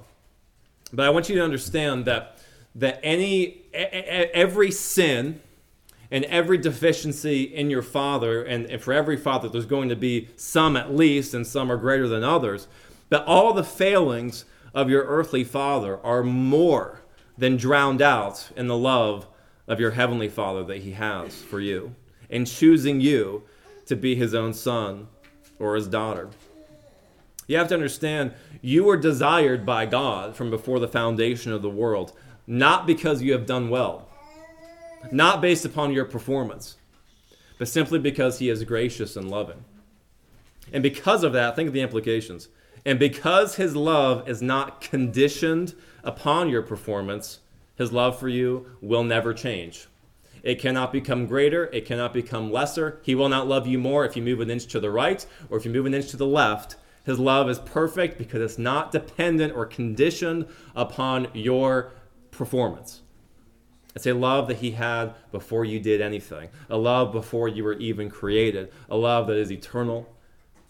But 0.92 1.06
I 1.06 1.10
want 1.10 1.28
you 1.28 1.36
to 1.36 1.42
understand 1.42 2.04
that, 2.04 2.38
that 2.74 3.00
any, 3.02 3.62
every 3.72 4.70
sin, 4.70 5.40
and 6.12 6.26
every 6.26 6.58
deficiency 6.58 7.42
in 7.44 7.70
your 7.70 7.80
father, 7.80 8.44
and, 8.44 8.66
and 8.66 8.82
for 8.82 8.92
every 8.92 9.16
father, 9.16 9.48
there's 9.48 9.64
going 9.64 9.88
to 9.88 9.96
be 9.96 10.28
some 10.36 10.76
at 10.76 10.94
least, 10.94 11.32
and 11.32 11.46
some 11.46 11.72
are 11.72 11.78
greater 11.78 12.06
than 12.06 12.22
others. 12.22 12.68
But 13.08 13.24
all 13.24 13.54
the 13.54 13.64
failings 13.64 14.44
of 14.74 14.90
your 14.90 15.04
earthly 15.04 15.42
father 15.42 15.98
are 16.04 16.22
more 16.22 17.00
than 17.38 17.56
drowned 17.56 18.02
out 18.02 18.50
in 18.56 18.66
the 18.66 18.76
love 18.76 19.26
of 19.66 19.80
your 19.80 19.92
heavenly 19.92 20.28
father 20.28 20.62
that 20.64 20.82
he 20.82 20.92
has 20.92 21.40
for 21.40 21.60
you, 21.60 21.94
in 22.28 22.44
choosing 22.44 23.00
you 23.00 23.44
to 23.86 23.96
be 23.96 24.14
his 24.14 24.34
own 24.34 24.52
son 24.52 25.08
or 25.58 25.76
his 25.76 25.88
daughter. 25.88 26.28
You 27.46 27.56
have 27.56 27.68
to 27.68 27.74
understand, 27.74 28.34
you 28.60 28.84
were 28.84 28.98
desired 28.98 29.64
by 29.64 29.86
God 29.86 30.36
from 30.36 30.50
before 30.50 30.78
the 30.78 30.88
foundation 30.88 31.52
of 31.52 31.62
the 31.62 31.70
world, 31.70 32.12
not 32.46 32.86
because 32.86 33.22
you 33.22 33.32
have 33.32 33.46
done 33.46 33.70
well 33.70 34.08
not 35.10 35.40
based 35.40 35.64
upon 35.64 35.92
your 35.92 36.04
performance, 36.04 36.76
but 37.58 37.68
simply 37.68 37.98
because 37.98 38.38
He 38.38 38.48
is 38.48 38.64
gracious 38.64 39.16
and 39.16 39.30
loving. 39.30 39.64
And 40.72 40.82
because 40.82 41.24
of 41.24 41.32
that, 41.32 41.56
think 41.56 41.68
of 41.68 41.74
the 41.74 41.80
implications. 41.80 42.48
And 42.84 42.98
because 42.98 43.56
His 43.56 43.76
love 43.76 44.28
is 44.28 44.42
not 44.42 44.80
conditioned 44.80 45.74
upon 46.04 46.48
your 46.48 46.62
performance, 46.62 47.40
His 47.76 47.92
love 47.92 48.18
for 48.18 48.28
you 48.28 48.66
will 48.80 49.04
never 49.04 49.34
change. 49.34 49.88
It 50.42 50.60
cannot 50.60 50.92
become 50.92 51.26
greater. 51.26 51.66
It 51.66 51.84
cannot 51.84 52.12
become 52.12 52.50
lesser. 52.50 53.00
He 53.02 53.14
will 53.14 53.28
not 53.28 53.46
love 53.46 53.66
you 53.66 53.78
more 53.78 54.04
if 54.04 54.16
you 54.16 54.22
move 54.22 54.40
an 54.40 54.50
inch 54.50 54.66
to 54.68 54.80
the 54.80 54.90
right 54.90 55.24
or 55.48 55.56
if 55.56 55.64
you 55.64 55.70
move 55.70 55.86
an 55.86 55.94
inch 55.94 56.08
to 56.08 56.16
the 56.16 56.26
left. 56.26 56.76
His 57.04 57.18
love 57.18 57.48
is 57.48 57.58
perfect 57.60 58.18
because 58.18 58.40
it's 58.40 58.58
not 58.58 58.92
dependent 58.92 59.54
or 59.54 59.66
conditioned 59.66 60.46
upon 60.74 61.28
your 61.32 61.92
performance. 62.30 63.02
It's 63.94 64.06
a 64.06 64.12
love 64.12 64.48
that 64.48 64.58
He 64.58 64.72
had 64.72 65.14
before 65.30 65.64
you 65.64 65.78
did 65.78 66.00
anything, 66.00 66.48
a 66.70 66.76
love 66.76 67.12
before 67.12 67.48
you 67.48 67.64
were 67.64 67.74
even 67.74 68.08
created, 68.08 68.72
a 68.88 68.96
love 68.96 69.26
that 69.26 69.36
is 69.36 69.52
eternal, 69.52 70.14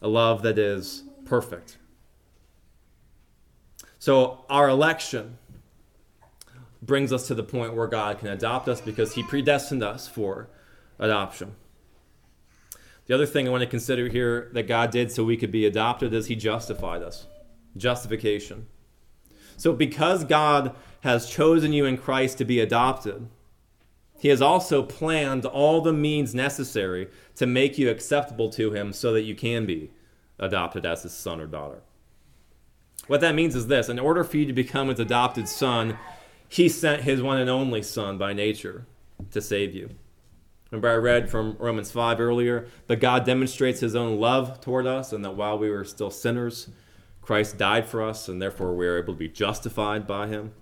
a 0.00 0.08
love 0.08 0.42
that 0.42 0.58
is 0.58 1.04
perfect. 1.24 1.78
So, 3.98 4.44
our 4.50 4.68
election 4.68 5.38
brings 6.82 7.12
us 7.12 7.28
to 7.28 7.34
the 7.34 7.44
point 7.44 7.76
where 7.76 7.86
God 7.86 8.18
can 8.18 8.28
adopt 8.28 8.68
us 8.68 8.80
because 8.80 9.14
He 9.14 9.22
predestined 9.22 9.84
us 9.84 10.08
for 10.08 10.48
adoption. 10.98 11.54
The 13.06 13.14
other 13.14 13.26
thing 13.26 13.46
I 13.46 13.50
want 13.52 13.62
to 13.62 13.68
consider 13.68 14.08
here 14.08 14.50
that 14.54 14.64
God 14.64 14.90
did 14.90 15.12
so 15.12 15.22
we 15.22 15.36
could 15.36 15.52
be 15.52 15.66
adopted 15.66 16.12
is 16.12 16.26
He 16.26 16.34
justified 16.34 17.02
us. 17.02 17.26
Justification. 17.76 18.66
So, 19.56 19.72
because 19.72 20.24
God 20.24 20.74
has 21.02 21.30
chosen 21.30 21.72
you 21.72 21.84
in 21.84 21.96
Christ 21.96 22.38
to 22.38 22.44
be 22.44 22.58
adopted, 22.58 23.28
He 24.18 24.28
has 24.28 24.42
also 24.42 24.82
planned 24.82 25.44
all 25.44 25.80
the 25.80 25.92
means 25.92 26.34
necessary 26.34 27.08
to 27.36 27.46
make 27.46 27.78
you 27.78 27.90
acceptable 27.90 28.50
to 28.50 28.72
Him 28.72 28.92
so 28.92 29.12
that 29.12 29.22
you 29.22 29.34
can 29.34 29.66
be 29.66 29.90
adopted 30.38 30.86
as 30.86 31.02
His 31.02 31.12
son 31.12 31.40
or 31.40 31.46
daughter. 31.46 31.82
What 33.08 33.20
that 33.20 33.34
means 33.34 33.56
is 33.56 33.66
this 33.66 33.88
in 33.88 33.98
order 33.98 34.22
for 34.22 34.36
you 34.36 34.46
to 34.46 34.52
become 34.52 34.88
his 34.88 35.00
adopted 35.00 35.48
son, 35.48 35.98
he 36.48 36.68
sent 36.68 37.02
his 37.02 37.20
one 37.20 37.38
and 37.38 37.50
only 37.50 37.82
son 37.82 38.16
by 38.16 38.32
nature 38.32 38.86
to 39.30 39.40
save 39.40 39.74
you. 39.74 39.90
Remember, 40.70 40.88
I 40.88 40.94
read 40.94 41.30
from 41.30 41.56
Romans 41.58 41.90
5 41.90 42.20
earlier, 42.20 42.66
but 42.86 43.00
God 43.00 43.26
demonstrates 43.26 43.80
his 43.80 43.94
own 43.94 44.18
love 44.18 44.60
toward 44.60 44.86
us, 44.86 45.12
and 45.12 45.24
that 45.24 45.36
while 45.36 45.58
we 45.58 45.70
were 45.70 45.84
still 45.84 46.10
sinners, 46.10 46.70
Christ 47.20 47.58
died 47.58 47.86
for 47.86 48.02
us, 48.02 48.28
and 48.28 48.40
therefore 48.40 48.74
we 48.74 48.86
are 48.86 48.98
able 48.98 49.14
to 49.14 49.18
be 49.18 49.28
justified 49.28 50.06
by 50.06 50.28
him. 50.28 50.52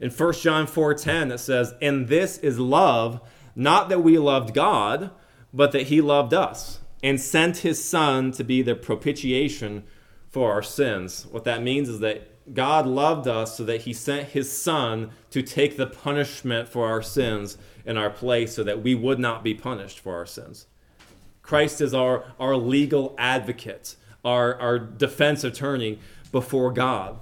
In 0.00 0.10
1 0.10 0.32
John 0.42 0.66
4:10 0.66 1.30
it 1.30 1.38
says, 1.38 1.74
"And 1.80 2.08
this 2.08 2.38
is 2.38 2.58
love, 2.58 3.20
not 3.54 3.88
that 3.88 4.02
we 4.02 4.18
loved 4.18 4.54
God, 4.54 5.10
but 5.52 5.72
that 5.72 5.84
he 5.84 6.00
loved 6.00 6.34
us 6.34 6.80
and 7.02 7.20
sent 7.20 7.58
his 7.58 7.82
son 7.82 8.32
to 8.32 8.44
be 8.44 8.62
the 8.62 8.74
propitiation 8.74 9.84
for 10.28 10.52
our 10.52 10.62
sins." 10.62 11.26
What 11.30 11.44
that 11.44 11.62
means 11.62 11.88
is 11.88 12.00
that 12.00 12.28
God 12.52 12.86
loved 12.86 13.26
us 13.26 13.56
so 13.56 13.64
that 13.64 13.82
he 13.82 13.92
sent 13.92 14.30
his 14.30 14.50
son 14.52 15.10
to 15.30 15.42
take 15.42 15.76
the 15.76 15.86
punishment 15.86 16.68
for 16.68 16.86
our 16.86 17.00
sins 17.00 17.56
in 17.86 17.96
our 17.96 18.10
place 18.10 18.54
so 18.54 18.62
that 18.64 18.82
we 18.82 18.94
would 18.94 19.18
not 19.18 19.42
be 19.42 19.54
punished 19.54 20.00
for 20.00 20.14
our 20.14 20.26
sins. 20.26 20.66
Christ 21.42 21.80
is 21.80 21.94
our, 21.94 22.24
our 22.38 22.56
legal 22.56 23.14
advocate, 23.18 23.96
our, 24.24 24.54
our 24.56 24.78
defense 24.78 25.44
attorney 25.44 25.98
before 26.32 26.72
God. 26.72 27.18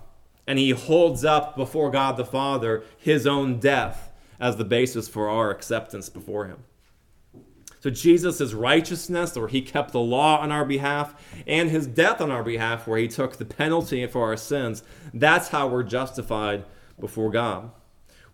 And 0.47 0.59
he 0.59 0.71
holds 0.71 1.25
up 1.25 1.57
before 1.57 1.91
God 1.91 2.17
the 2.17 2.25
Father 2.25 2.85
his 2.99 3.27
own 3.27 3.59
death 3.61 4.11
as 4.41 4.57
the 4.57 4.65
basis 4.65 5.09
for 5.09 5.29
our 5.29 5.51
acceptance 5.51 6.09
before 6.09 6.47
him. 6.47 6.65
So 7.81 7.91
Jesus' 7.91 8.53
righteousness, 8.53 9.37
where 9.37 9.49
he 9.49 9.61
kept 9.61 9.91
the 9.91 10.01
law 10.01 10.39
on 10.39 10.53
our 10.53 10.65
behalf, 10.65 11.15
and 11.49 11.69
his 11.69 11.87
death 11.87 12.21
on 12.21 12.31
our 12.31 12.45
behalf, 12.45 12.87
where 12.87 12.99
he 12.99 13.09
took 13.09 13.37
the 13.37 13.45
penalty 13.45 14.07
for 14.07 14.23
our 14.23 14.37
sins, 14.37 14.85
that's 15.13 15.49
how 15.49 15.67
we're 15.67 15.83
justified 15.83 16.65
before 17.01 17.31
God. 17.31 17.73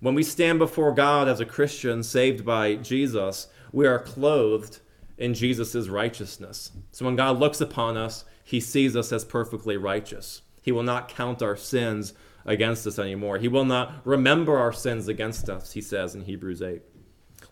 When 0.01 0.15
we 0.15 0.23
stand 0.23 0.59
before 0.59 0.93
God 0.93 1.29
as 1.29 1.41
a 1.41 1.47
Christian 1.47 2.03
saved 2.03 2.45
by 2.45 2.75
Jesus, 2.75 3.49
we 3.73 3.87
are 3.87 3.99
clothed 3.99 4.81
in 5.17 5.33
Jesus' 5.33 5.89
righteousness. 5.89 6.71
So 6.93 7.07
when 7.07 7.17
God 7.17 7.39
looks 7.39 7.61
upon 7.61 7.97
us, 7.97 8.25
he 8.45 8.61
sees 8.61 8.95
us 8.97 9.13
as 9.13 9.25
perfectly 9.25 9.77
righteous. 9.77 10.43
He 10.69 10.73
will 10.73 10.83
not 10.83 11.09
count 11.09 11.41
our 11.41 11.57
sins 11.57 12.13
against 12.45 12.87
us 12.87 12.99
anymore. 12.99 13.39
He 13.39 13.49
will 13.49 13.65
not 13.65 14.03
remember 14.05 14.59
our 14.59 14.71
sins 14.71 15.09
against 15.09 15.49
us, 15.49 15.73
he 15.73 15.81
says 15.81 16.15
in 16.15 16.25
Hebrews 16.25 16.61
8. 16.61 16.83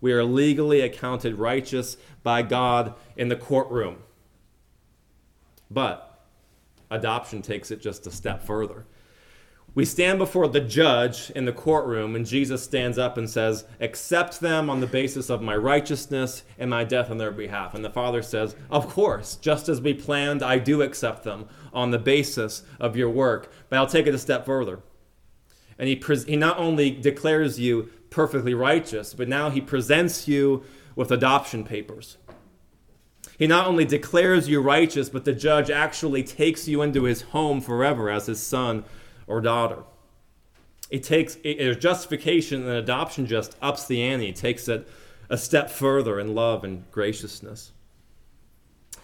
We 0.02 0.12
are 0.12 0.22
legally 0.22 0.82
accounted 0.82 1.38
righteous 1.38 1.96
by 2.22 2.42
God 2.42 2.92
in 3.16 3.28
the 3.28 3.34
courtroom. 3.36 4.00
But 5.70 6.26
adoption 6.90 7.40
takes 7.40 7.70
it 7.70 7.80
just 7.80 8.06
a 8.06 8.10
step 8.10 8.42
further. 8.42 8.84
We 9.76 9.84
stand 9.84 10.18
before 10.18 10.48
the 10.48 10.62
judge 10.62 11.30
in 11.32 11.44
the 11.44 11.52
courtroom, 11.52 12.16
and 12.16 12.24
Jesus 12.24 12.64
stands 12.64 12.96
up 12.96 13.18
and 13.18 13.28
says, 13.28 13.66
Accept 13.78 14.40
them 14.40 14.70
on 14.70 14.80
the 14.80 14.86
basis 14.86 15.28
of 15.28 15.42
my 15.42 15.54
righteousness 15.54 16.44
and 16.58 16.70
my 16.70 16.82
death 16.82 17.10
on 17.10 17.18
their 17.18 17.30
behalf. 17.30 17.74
And 17.74 17.84
the 17.84 17.90
Father 17.90 18.22
says, 18.22 18.56
Of 18.70 18.88
course, 18.88 19.36
just 19.36 19.68
as 19.68 19.82
we 19.82 19.92
planned, 19.92 20.42
I 20.42 20.58
do 20.58 20.80
accept 20.80 21.24
them 21.24 21.46
on 21.74 21.90
the 21.90 21.98
basis 21.98 22.62
of 22.80 22.96
your 22.96 23.10
work. 23.10 23.52
But 23.68 23.76
I'll 23.78 23.86
take 23.86 24.06
it 24.06 24.14
a 24.14 24.18
step 24.18 24.46
further. 24.46 24.80
And 25.78 25.90
he, 25.90 25.96
pre- 25.96 26.24
he 26.24 26.36
not 26.36 26.58
only 26.58 26.90
declares 26.90 27.60
you 27.60 27.90
perfectly 28.08 28.54
righteous, 28.54 29.12
but 29.12 29.28
now 29.28 29.50
he 29.50 29.60
presents 29.60 30.26
you 30.26 30.64
with 30.94 31.12
adoption 31.12 31.64
papers. 31.64 32.16
He 33.38 33.46
not 33.46 33.66
only 33.66 33.84
declares 33.84 34.48
you 34.48 34.62
righteous, 34.62 35.10
but 35.10 35.26
the 35.26 35.34
judge 35.34 35.70
actually 35.70 36.22
takes 36.22 36.66
you 36.66 36.80
into 36.80 37.02
his 37.02 37.20
home 37.20 37.60
forever 37.60 38.08
as 38.08 38.24
his 38.24 38.42
son 38.42 38.82
or 39.26 39.40
daughter. 39.40 39.82
It 40.90 41.02
takes 41.02 41.36
it, 41.42 41.80
justification 41.80 42.62
and 42.62 42.72
adoption 42.72 43.26
just 43.26 43.56
ups 43.60 43.86
the 43.86 44.02
ante, 44.02 44.28
it 44.28 44.36
takes 44.36 44.68
it 44.68 44.88
a 45.28 45.36
step 45.36 45.70
further 45.70 46.20
in 46.20 46.34
love 46.34 46.62
and 46.64 46.88
graciousness. 46.92 47.72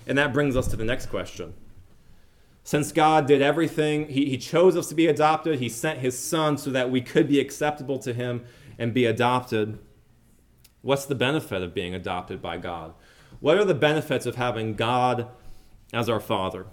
And 0.07 0.17
that 0.19 0.33
brings 0.33 0.57
us 0.57 0.69
to 0.69 0.77
the 0.77 0.85
next 0.85 1.07
question. 1.07 1.55
Since 2.65 2.93
God 2.93 3.27
did 3.27 3.43
everything, 3.43 4.07
he, 4.09 4.27
he 4.27 4.39
chose 4.39 4.77
us 4.77 4.89
to 4.89 4.95
be 4.95 5.09
adopted, 5.09 5.59
He 5.59 5.69
sent 5.69 5.99
His 5.99 6.17
Son 6.17 6.57
so 6.57 6.71
that 6.71 6.91
we 6.91 7.01
could 7.01 7.29
be 7.29 7.41
acceptable 7.41 7.99
to 8.01 8.13
Him 8.13 8.45
and 8.79 8.95
be 8.95 9.05
adopted. 9.05 9.79
What's 10.81 11.07
the 11.07 11.15
benefit 11.15 11.63
of 11.63 11.75
being 11.75 11.95
adopted 11.95 12.41
by 12.41 12.59
God? 12.59 12.95
What 13.41 13.59
are 13.59 13.65
the 13.65 13.75
benefits 13.75 14.27
of 14.27 14.37
having 14.37 14.75
God 14.75 15.29
as 15.93 16.09
our 16.09 16.21
Father? 16.21 16.67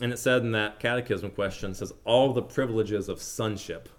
And 0.00 0.12
it 0.12 0.18
said 0.18 0.42
in 0.42 0.52
that 0.52 0.78
catechism 0.78 1.30
question, 1.30 1.74
says 1.74 1.92
all 2.04 2.32
the 2.32 2.42
privileges 2.42 3.08
of 3.08 3.20
sonship. 3.22 3.88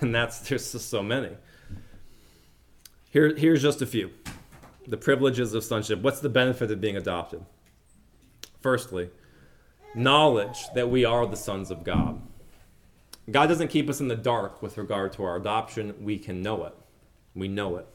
And 0.00 0.14
that's, 0.14 0.38
there's 0.48 0.70
just 0.70 0.88
so 0.88 1.02
many. 1.02 1.30
Here, 3.10 3.34
here's 3.36 3.60
just 3.60 3.82
a 3.82 3.86
few. 3.86 4.12
The 4.86 4.96
privileges 4.96 5.52
of 5.52 5.64
sonship. 5.64 6.00
What's 6.00 6.20
the 6.20 6.28
benefit 6.28 6.70
of 6.70 6.80
being 6.80 6.96
adopted? 6.96 7.44
Firstly, 8.60 9.10
knowledge 9.94 10.58
that 10.76 10.88
we 10.90 11.04
are 11.04 11.26
the 11.26 11.36
sons 11.36 11.72
of 11.72 11.82
God. 11.82 12.22
God 13.28 13.48
doesn't 13.48 13.68
keep 13.68 13.88
us 13.88 14.00
in 14.00 14.06
the 14.06 14.16
dark 14.16 14.62
with 14.62 14.78
regard 14.78 15.12
to 15.14 15.24
our 15.24 15.36
adoption. 15.36 15.94
We 16.00 16.18
can 16.18 16.40
know 16.40 16.64
it. 16.64 16.74
We 17.34 17.48
know 17.48 17.76
it. 17.76 17.86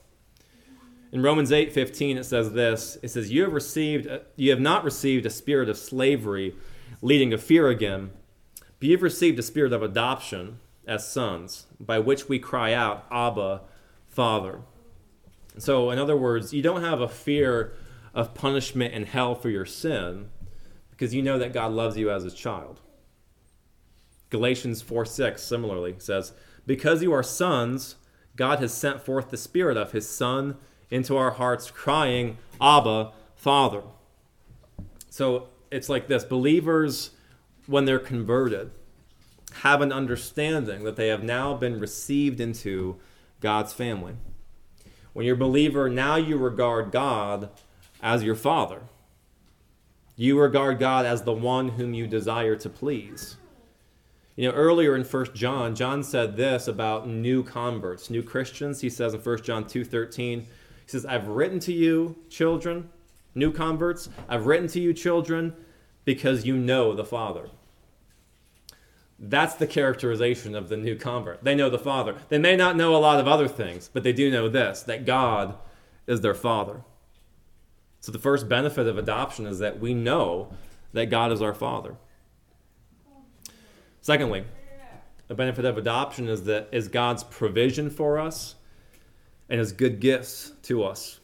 In 1.11 1.21
Romans 1.21 1.51
8:15 1.51 2.17
it 2.17 2.25
says 2.25 2.51
this. 2.51 2.97
It 3.01 3.09
says 3.09 3.31
you 3.31 3.43
have 3.43 3.53
received 3.53 4.07
you 4.35 4.51
have 4.51 4.59
not 4.59 4.83
received 4.83 5.25
a 5.25 5.29
spirit 5.29 5.69
of 5.69 5.77
slavery 5.77 6.55
leading 7.05 7.29
to 7.29 7.37
fear 7.37 7.69
again, 7.69 8.09
but 8.79 8.89
you've 8.89 9.03
received 9.03 9.37
a 9.37 9.43
spirit 9.43 9.71
of 9.71 9.83
adoption 9.83 10.57
as 10.87 11.07
sons, 11.07 11.67
by 11.79 11.99
which 11.99 12.27
we 12.27 12.39
cry 12.39 12.73
out, 12.73 13.05
Abba, 13.11 13.61
Father. 14.07 14.61
So, 15.59 15.91
in 15.91 15.99
other 15.99 16.17
words, 16.17 16.51
you 16.51 16.63
don't 16.63 16.81
have 16.81 17.01
a 17.01 17.07
fear 17.07 17.73
of 18.15 18.33
punishment 18.33 18.95
and 18.95 19.05
hell 19.05 19.35
for 19.35 19.49
your 19.49 19.67
sin 19.67 20.29
because 20.89 21.13
you 21.13 21.21
know 21.21 21.37
that 21.37 21.53
God 21.53 21.73
loves 21.73 21.95
you 21.95 22.09
as 22.09 22.23
his 22.23 22.33
child. 22.33 22.81
Galatians 24.31 24.81
4 24.81 25.05
6 25.05 25.43
similarly 25.43 25.93
says, 25.99 26.33
Because 26.65 27.03
you 27.03 27.13
are 27.13 27.21
sons, 27.21 27.97
God 28.35 28.57
has 28.57 28.73
sent 28.73 29.05
forth 29.05 29.29
the 29.29 29.37
Spirit 29.37 29.77
of 29.77 29.91
his 29.91 30.09
Son 30.09 30.57
into 30.89 31.15
our 31.17 31.31
hearts, 31.31 31.69
crying, 31.69 32.39
Abba, 32.59 33.11
Father. 33.35 33.83
So 35.11 35.49
it's 35.75 35.89
like 35.89 36.07
this 36.07 36.23
believers, 36.23 37.11
when 37.67 37.85
they're 37.85 37.99
converted, 37.99 38.71
have 39.61 39.81
an 39.81 39.91
understanding 39.91 40.83
that 40.83 40.95
they 40.95 41.09
have 41.09 41.23
now 41.23 41.53
been 41.53 41.79
received 41.79 42.39
into 42.39 42.97
God's 43.41 43.73
family. 43.73 44.13
When 45.13 45.25
you're 45.25 45.35
a 45.35 45.39
believer, 45.39 45.89
now 45.89 46.15
you 46.15 46.38
regard 46.38 46.91
God 46.91 47.49
as 48.01 48.23
your 48.23 48.35
Father. 48.35 48.83
You 50.15 50.39
regard 50.39 50.79
God 50.79 51.05
as 51.05 51.23
the 51.23 51.33
one 51.33 51.69
whom 51.69 51.93
you 51.93 52.07
desire 52.07 52.55
to 52.55 52.69
please. 52.69 53.35
You 54.38 54.49
know, 54.49 54.55
earlier 54.55 54.95
in 54.95 55.03
1 55.03 55.33
John, 55.33 55.75
John 55.75 56.03
said 56.03 56.38
this 56.38 56.67
about 56.67 57.07
new 57.07 57.43
converts, 57.43 58.09
new 58.09 58.23
Christians. 58.23 58.81
He 58.81 58.89
says 58.89 59.13
in 59.13 59.21
1 59.21 59.43
John 59.43 59.65
2:13, 59.65 60.41
he 60.41 60.47
says, 60.85 61.05
"I've 61.05 61.27
written 61.27 61.59
to 61.61 61.73
you, 61.73 62.17
children, 62.29 62.89
new 63.33 63.51
converts, 63.51 64.09
I've 64.27 64.45
written 64.45 64.67
to 64.69 64.79
you, 64.79 64.93
children, 64.93 65.53
because 66.05 66.45
you 66.45 66.55
know 66.55 66.93
the 66.93 67.03
Father." 67.03 67.49
That's 69.17 69.55
the 69.55 69.67
characterization 69.67 70.55
of 70.55 70.69
the 70.69 70.77
new 70.77 70.95
convert. 70.95 71.43
They 71.43 71.55
know 71.55 71.69
the 71.69 71.79
Father. 71.79 72.15
They 72.29 72.37
may 72.37 72.55
not 72.55 72.75
know 72.75 72.95
a 72.95 72.97
lot 72.97 73.19
of 73.19 73.27
other 73.27 73.47
things, 73.47 73.89
but 73.91 74.03
they 74.03 74.13
do 74.13 74.29
know 74.29 74.49
this 74.49 74.81
that 74.83 75.05
God 75.05 75.55
is 76.07 76.21
their 76.21 76.33
Father. 76.33 76.81
So 78.01 78.11
the 78.11 78.19
first 78.19 78.47
benefit 78.47 78.87
of 78.87 78.97
adoption 78.97 79.47
is 79.47 79.59
that 79.59 79.79
we 79.79 79.93
know 79.93 80.53
that 80.93 81.07
God 81.07 81.31
is 81.31 81.41
our 81.41 81.53
Father. 81.53 81.95
Secondly, 84.01 84.43
the 85.27 85.33
benefit 85.33 85.65
of 85.65 85.77
adoption 85.77 86.27
is 86.27 86.43
that 86.43 86.69
is 86.71 86.87
God's 86.87 87.23
provision 87.23 87.89
for 87.89 88.19
us 88.19 88.55
and 89.49 89.59
his 89.59 89.71
good 89.71 89.99
gifts 89.99 90.51
to 90.63 90.83
us. 90.83 91.19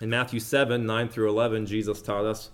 In 0.00 0.10
Matthew 0.10 0.40
7, 0.40 0.84
9 0.84 1.08
through 1.08 1.30
11, 1.30 1.66
Jesus 1.66 2.02
taught 2.02 2.24
us, 2.24 2.50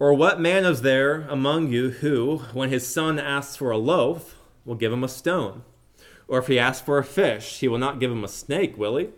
Or 0.00 0.14
what 0.14 0.40
man 0.40 0.64
is 0.64 0.80
there 0.80 1.26
among 1.28 1.68
you 1.68 1.90
who, 1.90 2.38
when 2.54 2.70
his 2.70 2.86
son 2.86 3.18
asks 3.18 3.54
for 3.54 3.70
a 3.70 3.76
loaf, 3.76 4.34
will 4.64 4.74
give 4.74 4.94
him 4.94 5.04
a 5.04 5.08
stone? 5.08 5.62
Or 6.26 6.38
if 6.38 6.46
he 6.46 6.58
asks 6.58 6.82
for 6.82 6.96
a 6.96 7.04
fish, 7.04 7.58
he 7.58 7.68
will 7.68 7.78
not 7.78 8.00
give 8.00 8.10
him 8.10 8.24
a 8.24 8.28
snake, 8.28 8.78
will 8.78 8.96
he? 8.96 9.10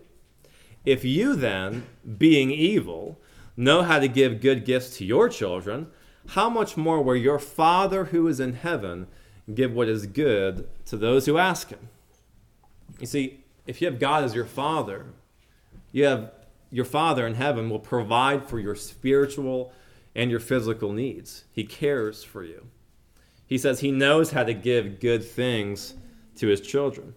If 0.84 1.04
you 1.04 1.36
then, 1.36 1.86
being 2.18 2.50
evil, 2.50 3.20
know 3.56 3.82
how 3.82 4.00
to 4.00 4.08
give 4.08 4.40
good 4.40 4.64
gifts 4.64 4.96
to 4.96 5.04
your 5.04 5.28
children, 5.28 5.86
how 6.30 6.50
much 6.50 6.76
more 6.76 7.00
will 7.00 7.14
your 7.14 7.38
Father 7.38 8.06
who 8.06 8.26
is 8.26 8.40
in 8.40 8.54
heaven 8.54 9.06
give 9.54 9.72
what 9.72 9.88
is 9.88 10.06
good 10.06 10.68
to 10.86 10.96
those 10.96 11.26
who 11.26 11.38
ask 11.38 11.70
him? 11.70 11.90
You 12.98 13.06
see, 13.06 13.44
if 13.68 13.80
you 13.80 13.86
have 13.86 14.00
God 14.00 14.24
as 14.24 14.34
your 14.34 14.46
Father, 14.46 15.06
you 15.92 16.06
have 16.06 16.32
your 16.72 16.84
Father 16.84 17.24
in 17.24 17.34
heaven 17.34 17.70
will 17.70 17.78
provide 17.78 18.48
for 18.48 18.58
your 18.58 18.74
spiritual 18.74 19.72
and 20.14 20.30
your 20.30 20.40
physical 20.40 20.92
needs. 20.92 21.44
He 21.52 21.64
cares 21.64 22.22
for 22.22 22.44
you. 22.44 22.66
He 23.46 23.58
says 23.58 23.80
he 23.80 23.90
knows 23.90 24.30
how 24.32 24.44
to 24.44 24.54
give 24.54 25.00
good 25.00 25.24
things 25.24 25.94
to 26.36 26.48
his 26.48 26.60
children. 26.60 27.14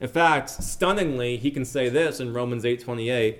In 0.00 0.08
fact, 0.08 0.50
stunningly, 0.50 1.36
he 1.36 1.50
can 1.50 1.64
say 1.64 1.88
this 1.88 2.20
in 2.20 2.32
Romans 2.32 2.64
8:28, 2.64 3.38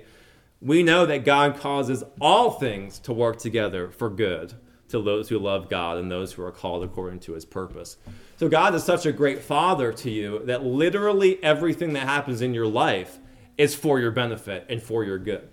we 0.61 0.83
know 0.83 1.05
that 1.05 1.25
God 1.25 1.57
causes 1.57 2.03
all 2.19 2.51
things 2.51 2.99
to 2.99 3.13
work 3.13 3.37
together 3.37 3.89
for 3.89 4.09
good 4.09 4.53
to 4.89 5.01
those 5.01 5.29
who 5.29 5.37
love 5.37 5.69
God 5.69 5.97
and 5.97 6.11
those 6.11 6.33
who 6.33 6.43
are 6.43 6.51
called 6.51 6.83
according 6.83 7.19
to 7.21 7.33
his 7.33 7.45
purpose. 7.45 7.97
So 8.37 8.49
God 8.49 8.73
is 8.75 8.83
such 8.83 9.05
a 9.05 9.11
great 9.11 9.41
father 9.41 9.93
to 9.93 10.09
you 10.09 10.41
that 10.45 10.65
literally 10.65 11.41
everything 11.43 11.93
that 11.93 12.07
happens 12.07 12.41
in 12.41 12.53
your 12.53 12.67
life 12.67 13.19
is 13.57 13.75
for 13.75 13.99
your 13.99 14.11
benefit 14.11 14.65
and 14.69 14.81
for 14.81 15.03
your 15.03 15.19
good. 15.19 15.49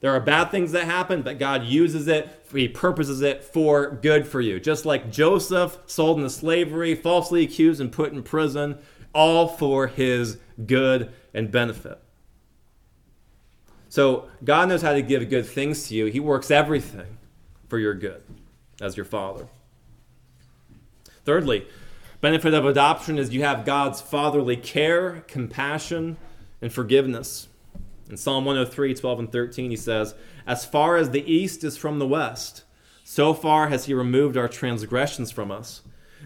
There 0.00 0.12
are 0.12 0.20
bad 0.20 0.50
things 0.50 0.72
that 0.72 0.84
happen, 0.84 1.22
but 1.22 1.38
God 1.38 1.64
uses 1.64 2.06
it, 2.06 2.28
He 2.52 2.68
purposes 2.68 3.22
it 3.22 3.42
for 3.42 3.90
good 3.90 4.26
for 4.26 4.40
you. 4.40 4.60
Just 4.60 4.84
like 4.84 5.10
Joseph 5.10 5.78
sold 5.86 6.18
into 6.18 6.30
slavery, 6.30 6.94
falsely 6.94 7.44
accused 7.44 7.80
and 7.80 7.90
put 7.90 8.12
in 8.12 8.22
prison, 8.22 8.78
all 9.14 9.48
for 9.48 9.86
His 9.86 10.38
good 10.64 11.12
and 11.32 11.50
benefit. 11.50 11.98
So 13.88 14.28
God 14.44 14.68
knows 14.68 14.82
how 14.82 14.92
to 14.92 15.02
give 15.02 15.28
good 15.30 15.46
things 15.46 15.88
to 15.88 15.94
you. 15.94 16.06
He 16.06 16.20
works 16.20 16.50
everything 16.50 17.16
for 17.68 17.78
your 17.78 17.94
good 17.94 18.22
as 18.80 18.96
your 18.96 19.06
Father. 19.06 19.46
Thirdly, 21.24 21.66
benefit 22.20 22.54
of 22.54 22.66
adoption 22.66 23.18
is 23.18 23.32
you 23.32 23.42
have 23.42 23.64
God's 23.64 24.00
fatherly 24.00 24.56
care, 24.56 25.24
compassion, 25.26 26.16
and 26.60 26.72
forgiveness. 26.72 27.45
In 28.08 28.16
Psalm 28.16 28.44
103, 28.44 28.94
12 28.94 29.18
and 29.18 29.32
13, 29.32 29.70
he 29.70 29.76
says, 29.76 30.14
As 30.46 30.64
far 30.64 30.96
as 30.96 31.10
the 31.10 31.30
east 31.30 31.64
is 31.64 31.76
from 31.76 31.98
the 31.98 32.06
west, 32.06 32.64
so 33.04 33.34
far 33.34 33.68
has 33.68 33.86
he 33.86 33.94
removed 33.94 34.36
our 34.36 34.48
transgressions 34.48 35.30
from 35.30 35.50
us. 35.50 35.82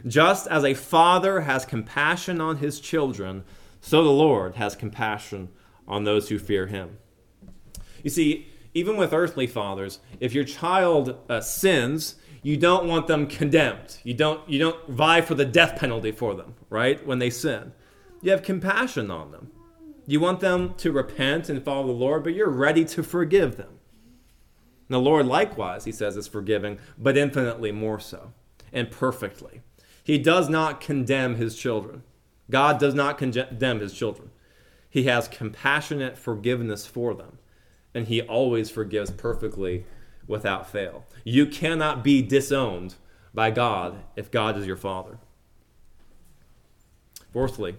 Just 0.06 0.46
as 0.46 0.64
a 0.64 0.74
father 0.74 1.42
has 1.42 1.64
compassion 1.64 2.40
on 2.40 2.58
his 2.58 2.80
children, 2.80 3.44
so 3.80 4.02
the 4.02 4.10
Lord 4.10 4.56
has 4.56 4.76
compassion 4.76 5.48
on 5.88 6.04
those 6.04 6.28
who 6.28 6.38
fear 6.38 6.66
him. 6.66 6.98
You 8.02 8.10
see, 8.10 8.48
even 8.72 8.96
with 8.96 9.12
earthly 9.12 9.46
fathers, 9.46 10.00
if 10.20 10.32
your 10.32 10.44
child 10.44 11.18
uh, 11.28 11.40
sins, 11.40 12.14
you 12.42 12.56
don't 12.56 12.86
want 12.86 13.06
them 13.06 13.26
condemned. 13.26 13.98
You 14.04 14.14
don't, 14.14 14.48
you 14.48 14.58
don't 14.58 14.88
vie 14.88 15.20
for 15.20 15.34
the 15.34 15.44
death 15.44 15.78
penalty 15.78 16.12
for 16.12 16.34
them, 16.34 16.54
right? 16.68 17.04
When 17.06 17.18
they 17.18 17.30
sin. 17.30 17.72
You 18.22 18.30
have 18.30 18.42
compassion 18.42 19.10
on 19.10 19.32
them. 19.32 19.50
You 20.10 20.18
want 20.18 20.40
them 20.40 20.74
to 20.78 20.90
repent 20.90 21.48
and 21.48 21.62
follow 21.62 21.86
the 21.86 21.92
Lord, 21.92 22.24
but 22.24 22.34
you're 22.34 22.50
ready 22.50 22.84
to 22.84 23.00
forgive 23.04 23.56
them. 23.56 23.78
And 24.88 24.96
the 24.96 24.98
Lord, 24.98 25.24
likewise, 25.24 25.84
he 25.84 25.92
says, 25.92 26.16
is 26.16 26.26
forgiving, 26.26 26.80
but 26.98 27.16
infinitely 27.16 27.70
more 27.70 28.00
so 28.00 28.32
and 28.72 28.90
perfectly. 28.90 29.60
He 30.02 30.18
does 30.18 30.48
not 30.48 30.80
condemn 30.80 31.36
his 31.36 31.56
children. 31.56 32.02
God 32.50 32.80
does 32.80 32.92
not 32.92 33.18
condemn 33.18 33.78
his 33.78 33.92
children. 33.92 34.32
He 34.88 35.04
has 35.04 35.28
compassionate 35.28 36.18
forgiveness 36.18 36.86
for 36.86 37.14
them, 37.14 37.38
and 37.94 38.08
he 38.08 38.20
always 38.20 38.68
forgives 38.68 39.12
perfectly 39.12 39.84
without 40.26 40.68
fail. 40.68 41.04
You 41.22 41.46
cannot 41.46 42.02
be 42.02 42.20
disowned 42.20 42.96
by 43.32 43.52
God 43.52 44.02
if 44.16 44.28
God 44.28 44.58
is 44.58 44.66
your 44.66 44.76
father. 44.76 45.18
Fourthly, 47.32 47.76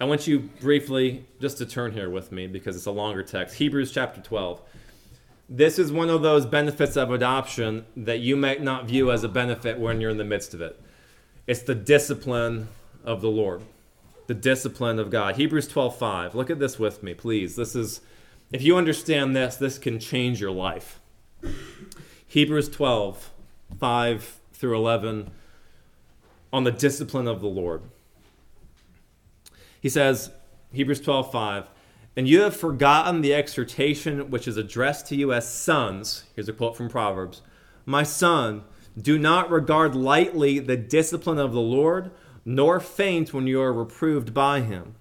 I 0.00 0.04
want 0.04 0.28
you 0.28 0.38
briefly 0.60 1.24
just 1.40 1.58
to 1.58 1.66
turn 1.66 1.92
here 1.92 2.08
with 2.08 2.30
me 2.30 2.46
because 2.46 2.76
it's 2.76 2.86
a 2.86 2.92
longer 2.92 3.24
text. 3.24 3.56
Hebrews 3.56 3.90
chapter 3.90 4.20
12. 4.20 4.60
This 5.48 5.76
is 5.76 5.90
one 5.90 6.08
of 6.08 6.22
those 6.22 6.46
benefits 6.46 6.96
of 6.96 7.10
adoption 7.10 7.84
that 7.96 8.20
you 8.20 8.36
might 8.36 8.62
not 8.62 8.86
view 8.86 9.10
as 9.10 9.24
a 9.24 9.28
benefit 9.28 9.80
when 9.80 10.00
you're 10.00 10.10
in 10.10 10.18
the 10.18 10.24
midst 10.24 10.54
of 10.54 10.60
it. 10.60 10.80
It's 11.48 11.62
the 11.62 11.74
discipline 11.74 12.68
of 13.04 13.22
the 13.22 13.28
Lord, 13.28 13.62
the 14.28 14.34
discipline 14.34 15.00
of 15.00 15.10
God. 15.10 15.34
Hebrews 15.34 15.66
12:5. 15.66 16.34
Look 16.34 16.50
at 16.50 16.60
this 16.60 16.78
with 16.78 17.02
me, 17.02 17.12
please. 17.12 17.56
This 17.56 17.74
is 17.74 18.00
if 18.52 18.62
you 18.62 18.76
understand 18.76 19.34
this, 19.34 19.56
this 19.56 19.78
can 19.78 19.98
change 19.98 20.40
your 20.40 20.52
life. 20.52 21.00
Hebrews 22.28 22.68
12, 22.68 23.30
5 23.80 24.40
through 24.52 24.76
11, 24.76 25.30
on 26.52 26.64
the 26.64 26.70
discipline 26.70 27.26
of 27.26 27.40
the 27.40 27.48
Lord. 27.48 27.82
He 29.80 29.88
says, 29.88 30.30
Hebrews 30.72 31.00
12, 31.00 31.32
5, 31.32 31.70
and 32.16 32.28
you 32.28 32.40
have 32.40 32.56
forgotten 32.56 33.20
the 33.20 33.34
exhortation 33.34 34.30
which 34.30 34.48
is 34.48 34.56
addressed 34.56 35.06
to 35.06 35.16
you 35.16 35.32
as 35.32 35.48
sons. 35.48 36.24
Here's 36.34 36.48
a 36.48 36.52
quote 36.52 36.76
from 36.76 36.88
Proverbs 36.88 37.42
My 37.86 38.02
son, 38.02 38.64
do 39.00 39.18
not 39.18 39.50
regard 39.50 39.94
lightly 39.94 40.58
the 40.58 40.76
discipline 40.76 41.38
of 41.38 41.52
the 41.52 41.60
Lord, 41.60 42.10
nor 42.44 42.80
faint 42.80 43.32
when 43.32 43.46
you 43.46 43.60
are 43.60 43.72
reproved 43.72 44.34
by 44.34 44.60
him. 44.62 44.96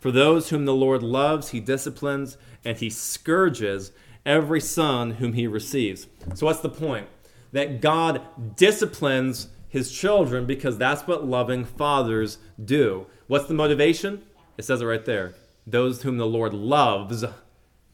For 0.00 0.10
those 0.10 0.48
whom 0.48 0.64
the 0.64 0.74
Lord 0.74 1.02
loves, 1.02 1.50
he 1.50 1.60
disciplines, 1.60 2.36
and 2.64 2.78
he 2.78 2.90
scourges 2.90 3.92
every 4.26 4.60
son 4.60 5.12
whom 5.12 5.34
he 5.34 5.46
receives. 5.46 6.06
So, 6.34 6.46
what's 6.46 6.60
the 6.60 6.68
point? 6.68 7.06
That 7.52 7.80
God 7.80 8.56
disciplines 8.56 9.48
his 9.70 9.90
children 9.92 10.44
because 10.44 10.76
that's 10.76 11.06
what 11.06 11.24
loving 11.24 11.64
fathers 11.64 12.38
do. 12.62 13.06
What's 13.28 13.46
the 13.46 13.54
motivation? 13.54 14.22
It 14.58 14.64
says 14.64 14.82
it 14.82 14.84
right 14.84 15.04
there. 15.04 15.34
Those 15.66 16.02
whom 16.02 16.18
the 16.18 16.26
Lord 16.26 16.52
loves, 16.52 17.24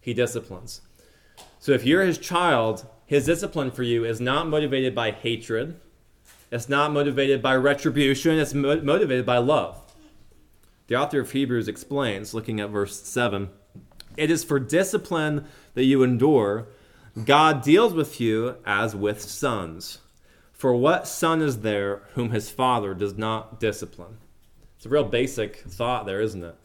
he 0.00 0.14
disciplines. 0.14 0.80
So 1.60 1.72
if 1.72 1.84
you're 1.84 2.02
his 2.02 2.18
child, 2.18 2.86
his 3.04 3.26
discipline 3.26 3.70
for 3.70 3.82
you 3.82 4.04
is 4.04 4.20
not 4.20 4.48
motivated 4.48 4.94
by 4.94 5.10
hatred. 5.10 5.78
It's 6.50 6.68
not 6.68 6.92
motivated 6.92 7.42
by 7.42 7.54
retribution. 7.56 8.38
It's 8.38 8.54
mo- 8.54 8.80
motivated 8.80 9.26
by 9.26 9.38
love. 9.38 9.78
The 10.86 10.96
author 10.96 11.20
of 11.20 11.32
Hebrews 11.32 11.68
explains, 11.68 12.32
looking 12.32 12.58
at 12.58 12.70
verse 12.70 13.02
7 13.02 13.50
It 14.16 14.30
is 14.30 14.44
for 14.44 14.58
discipline 14.58 15.44
that 15.74 15.84
you 15.84 16.02
endure. 16.02 16.68
God 17.24 17.62
deals 17.62 17.92
with 17.92 18.20
you 18.20 18.56
as 18.64 18.96
with 18.96 19.20
sons. 19.20 19.98
For 20.56 20.74
what 20.74 21.06
son 21.06 21.42
is 21.42 21.60
there 21.60 22.02
whom 22.14 22.30
his 22.30 22.50
father 22.50 22.94
does 22.94 23.16
not 23.16 23.60
discipline? 23.60 24.16
It's 24.76 24.86
a 24.86 24.88
real 24.88 25.04
basic 25.04 25.56
thought 25.58 26.06
there, 26.06 26.20
isn't 26.20 26.42
it? 26.42 26.56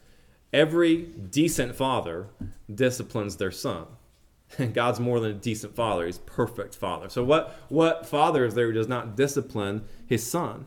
Every 0.54 0.98
decent 0.98 1.76
father 1.76 2.28
disciplines 2.74 3.36
their 3.36 3.52
son. 3.52 3.88
And 4.58 4.74
God's 4.74 5.00
more 5.00 5.20
than 5.20 5.32
a 5.32 5.36
decent 5.36 5.76
father, 5.76 6.06
he's 6.06 6.20
perfect 6.20 6.76
father. 6.76 7.10
So 7.10 7.24
what 7.24 7.56
what 7.68 8.06
father 8.06 8.46
is 8.46 8.54
there 8.56 8.68
who 8.68 8.74
does 8.74 8.88
not 8.88 9.16
discipline 9.16 9.84
his 10.06 10.30
son? 10.30 10.66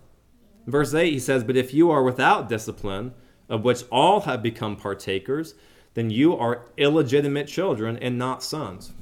verse 0.67 0.95
8 0.95 1.13
he 1.13 1.19
says, 1.19 1.45
"But 1.45 1.57
if 1.57 1.75
you 1.75 1.91
are 1.91 2.03
without 2.03 2.49
discipline, 2.49 3.13
of 3.49 3.65
which 3.65 3.85
all 3.91 4.21
have 4.21 4.43
become 4.43 4.77
partakers, 4.77 5.55
then 5.93 6.09
you 6.11 6.35
are 6.37 6.67
illegitimate 6.79 7.47
children 7.47 7.99
and 7.99 8.19
not 8.19 8.43
sons." 8.43 8.93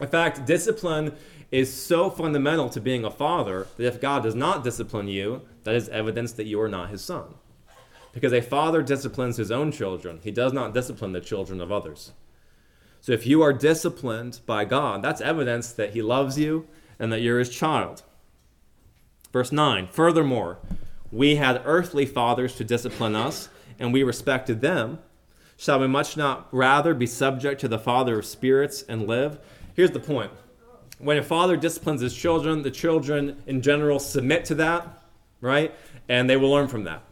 In 0.00 0.08
fact, 0.08 0.46
discipline 0.46 1.12
is 1.50 1.72
so 1.72 2.10
fundamental 2.10 2.68
to 2.70 2.80
being 2.80 3.04
a 3.04 3.10
father 3.10 3.66
that 3.76 3.86
if 3.86 4.00
God 4.00 4.22
does 4.22 4.34
not 4.34 4.64
discipline 4.64 5.08
you, 5.08 5.42
that 5.64 5.74
is 5.74 5.88
evidence 5.88 6.32
that 6.32 6.46
you 6.46 6.60
are 6.60 6.68
not 6.68 6.90
his 6.90 7.02
son. 7.02 7.34
Because 8.12 8.32
a 8.32 8.40
father 8.40 8.82
disciplines 8.82 9.36
his 9.36 9.50
own 9.50 9.72
children, 9.72 10.20
he 10.22 10.30
does 10.30 10.52
not 10.52 10.74
discipline 10.74 11.12
the 11.12 11.20
children 11.20 11.60
of 11.60 11.72
others. 11.72 12.12
So 13.00 13.12
if 13.12 13.26
you 13.26 13.42
are 13.42 13.52
disciplined 13.52 14.40
by 14.46 14.64
God, 14.64 15.02
that's 15.02 15.20
evidence 15.20 15.72
that 15.72 15.90
he 15.90 16.00
loves 16.00 16.38
you 16.38 16.66
and 16.98 17.12
that 17.12 17.20
you're 17.20 17.38
his 17.38 17.50
child. 17.50 18.02
Verse 19.32 19.52
9 19.52 19.88
Furthermore, 19.88 20.58
we 21.10 21.36
had 21.36 21.60
earthly 21.64 22.06
fathers 22.06 22.54
to 22.56 22.64
discipline 22.64 23.14
us, 23.14 23.48
and 23.78 23.92
we 23.92 24.02
respected 24.02 24.60
them. 24.60 25.00
Shall 25.56 25.80
we 25.80 25.86
much 25.86 26.16
not 26.16 26.48
rather 26.50 26.94
be 26.94 27.06
subject 27.06 27.60
to 27.60 27.68
the 27.68 27.78
Father 27.78 28.18
of 28.18 28.26
spirits 28.26 28.82
and 28.82 29.06
live? 29.06 29.38
Here's 29.74 29.90
the 29.90 30.00
point. 30.00 30.30
When 31.04 31.18
a 31.18 31.22
father 31.22 31.58
disciplines 31.58 32.00
his 32.00 32.16
children, 32.16 32.62
the 32.62 32.70
children 32.70 33.42
in 33.46 33.60
general 33.60 33.98
submit 33.98 34.46
to 34.46 34.54
that, 34.54 35.02
right? 35.42 35.74
And 36.08 36.30
they 36.30 36.36
will 36.38 36.50
learn 36.50 36.66
from 36.66 36.84
that. 36.84 37.02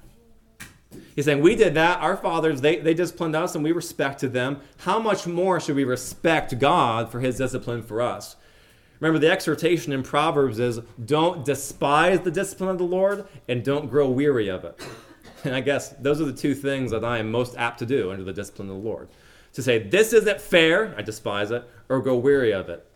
He's 1.15 1.27
saying, 1.27 1.43
We 1.43 1.57
did 1.57 1.75
that. 1.75 2.01
Our 2.01 2.17
fathers, 2.17 2.63
they, 2.63 2.77
they 2.77 2.95
disciplined 2.95 3.37
us 3.37 3.55
and 3.55 3.63
we 3.63 3.71
respected 3.73 4.33
them. 4.33 4.61
How 4.79 4.99
much 4.99 5.27
more 5.27 5.61
should 5.61 5.77
we 5.77 5.85
respect 5.85 6.59
God 6.59 7.13
for 7.13 7.21
his 7.21 7.37
discipline 7.37 7.83
for 7.83 8.01
us? 8.01 8.37
Remember, 8.99 9.19
the 9.19 9.31
exhortation 9.31 9.93
in 9.93 10.03
Proverbs 10.03 10.59
is 10.59 10.81
don't 11.05 11.45
despise 11.45 12.21
the 12.21 12.31
discipline 12.31 12.71
of 12.71 12.79
the 12.79 12.85
Lord 12.85 13.27
and 13.47 13.63
don't 13.63 13.91
grow 13.91 14.09
weary 14.09 14.49
of 14.49 14.65
it. 14.65 14.81
And 15.45 15.57
I 15.57 15.61
guess 15.61 15.89
those 15.99 16.21
are 16.21 16.25
the 16.25 16.33
two 16.33 16.55
things 16.55 16.93
that 16.93 17.05
I 17.05 17.19
am 17.19 17.33
most 17.33 17.57
apt 17.57 17.81
to 17.81 17.87
do 17.87 18.13
under 18.13 18.23
the 18.23 18.33
discipline 18.33 18.71
of 18.71 18.77
the 18.77 18.89
Lord. 18.89 19.09
To 19.55 19.63
say, 19.63 19.81
this 19.81 20.13
isn't 20.13 20.41
fair, 20.41 20.95
I 20.97 21.03
despise 21.03 21.51
it, 21.51 21.69
or 21.89 22.01
grow 22.01 22.15
weary 22.15 22.53
of 22.53 22.69
it. 22.69 22.87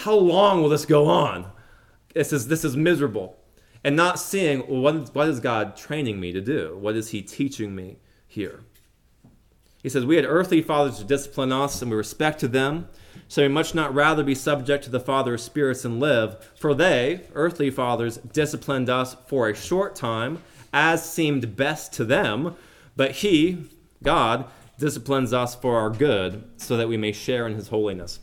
How 0.00 0.14
long 0.14 0.62
will 0.62 0.70
this 0.70 0.86
go 0.86 1.06
on? 1.06 1.50
This 2.14 2.32
is, 2.32 2.48
this 2.48 2.64
is 2.64 2.76
miserable 2.76 3.36
and 3.84 3.96
not 3.96 4.18
seeing 4.18 4.60
well, 4.68 4.80
what, 4.80 5.14
what 5.14 5.28
is 5.28 5.40
God 5.40 5.76
training 5.76 6.20
me 6.20 6.32
to 6.32 6.40
do? 6.40 6.76
What 6.78 6.96
is 6.96 7.10
He 7.10 7.22
teaching 7.22 7.74
me 7.74 7.98
here? 8.26 8.60
He 9.82 9.88
says, 9.88 10.04
We 10.04 10.16
had 10.16 10.24
earthly 10.24 10.62
fathers 10.62 10.98
to 10.98 11.04
discipline 11.04 11.52
us, 11.52 11.80
and 11.80 11.90
we 11.90 11.96
respect 11.96 12.40
to 12.40 12.48
them. 12.48 12.88
So 13.28 13.42
we 13.42 13.48
much 13.48 13.74
not 13.74 13.94
rather 13.94 14.24
be 14.24 14.34
subject 14.34 14.84
to 14.84 14.90
the 14.90 15.00
Father 15.00 15.34
of 15.34 15.40
spirits 15.40 15.84
and 15.84 16.00
live. 16.00 16.50
For 16.56 16.74
they, 16.74 17.26
earthly 17.34 17.70
fathers, 17.70 18.16
disciplined 18.16 18.90
us 18.90 19.16
for 19.26 19.48
a 19.48 19.54
short 19.54 19.94
time, 19.94 20.42
as 20.72 21.10
seemed 21.10 21.56
best 21.56 21.92
to 21.94 22.04
them. 22.04 22.56
But 22.96 23.12
He, 23.12 23.66
God, 24.02 24.46
disciplines 24.78 25.32
us 25.32 25.54
for 25.54 25.78
our 25.78 25.90
good, 25.90 26.44
so 26.56 26.76
that 26.76 26.88
we 26.88 26.96
may 26.96 27.12
share 27.12 27.46
in 27.46 27.54
His 27.54 27.68
holiness. 27.68 28.20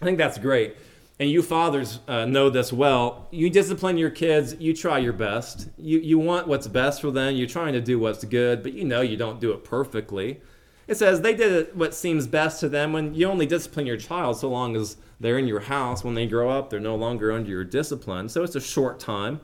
I 0.00 0.04
think 0.04 0.18
that's 0.18 0.38
great. 0.38 0.76
And 1.20 1.30
you 1.30 1.42
fathers 1.42 2.00
uh, 2.08 2.24
know 2.24 2.50
this 2.50 2.72
well. 2.72 3.28
You 3.30 3.48
discipline 3.48 3.98
your 3.98 4.10
kids, 4.10 4.56
you 4.58 4.74
try 4.74 4.98
your 4.98 5.12
best. 5.12 5.68
You, 5.78 6.00
you 6.00 6.18
want 6.18 6.48
what's 6.48 6.66
best 6.66 7.00
for 7.00 7.10
them, 7.12 7.36
you're 7.36 7.46
trying 7.46 7.72
to 7.74 7.80
do 7.80 7.98
what's 7.98 8.24
good, 8.24 8.62
but 8.62 8.72
you 8.72 8.84
know 8.84 9.00
you 9.00 9.16
don't 9.16 9.40
do 9.40 9.52
it 9.52 9.62
perfectly. 9.62 10.40
It 10.86 10.96
says 10.96 11.20
they 11.20 11.34
did 11.34 11.76
what 11.76 11.94
seems 11.94 12.26
best 12.26 12.60
to 12.60 12.68
them 12.68 12.92
when 12.92 13.14
you 13.14 13.28
only 13.28 13.46
discipline 13.46 13.86
your 13.86 13.96
child 13.96 14.38
so 14.38 14.50
long 14.50 14.76
as 14.76 14.96
they're 15.20 15.38
in 15.38 15.46
your 15.46 15.60
house. 15.60 16.04
When 16.04 16.14
they 16.14 16.26
grow 16.26 16.50
up, 16.50 16.68
they're 16.68 16.80
no 16.80 16.96
longer 16.96 17.32
under 17.32 17.48
your 17.48 17.64
discipline. 17.64 18.28
So 18.28 18.42
it's 18.42 18.56
a 18.56 18.60
short 18.60 19.00
time. 19.00 19.40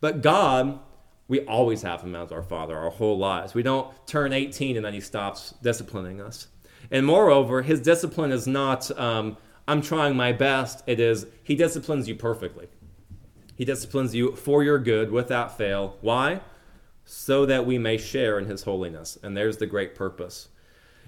But 0.00 0.22
God, 0.22 0.78
we 1.28 1.40
always 1.40 1.82
have 1.82 2.02
Him 2.02 2.14
as 2.14 2.32
our 2.32 2.42
Father 2.42 2.76
our 2.76 2.90
whole 2.90 3.18
lives. 3.18 3.52
We 3.52 3.62
don't 3.62 3.94
turn 4.06 4.32
18 4.32 4.76
and 4.76 4.84
then 4.84 4.94
He 4.94 5.00
stops 5.00 5.54
disciplining 5.62 6.20
us. 6.20 6.48
And 6.90 7.04
moreover, 7.04 7.62
His 7.62 7.80
discipline 7.80 8.32
is 8.32 8.46
not, 8.46 8.90
um, 8.98 9.36
I'm 9.70 9.82
trying 9.82 10.16
my 10.16 10.32
best. 10.32 10.82
It 10.88 10.98
is, 10.98 11.26
He 11.44 11.54
disciplines 11.54 12.08
you 12.08 12.16
perfectly. 12.16 12.66
He 13.54 13.64
disciplines 13.64 14.16
you 14.16 14.34
for 14.34 14.64
your 14.64 14.80
good 14.80 15.12
without 15.12 15.56
fail. 15.56 15.96
Why? 16.00 16.40
So 17.04 17.46
that 17.46 17.66
we 17.66 17.78
may 17.78 17.96
share 17.96 18.36
in 18.36 18.46
His 18.46 18.64
holiness. 18.64 19.16
And 19.22 19.36
there's 19.36 19.58
the 19.58 19.66
great 19.66 19.94
purpose. 19.94 20.48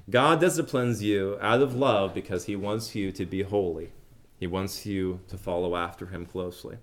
God 0.08 0.38
disciplines 0.38 1.02
you 1.02 1.38
out 1.40 1.60
of 1.60 1.74
love 1.74 2.14
because 2.14 2.44
he 2.44 2.54
wants 2.54 2.94
you 2.94 3.10
to 3.10 3.26
be 3.26 3.42
holy. 3.42 3.90
He 4.38 4.46
wants 4.46 4.86
you 4.86 5.18
to 5.26 5.36
follow 5.36 5.74
after 5.74 6.06
him 6.06 6.24
closely. 6.24 6.76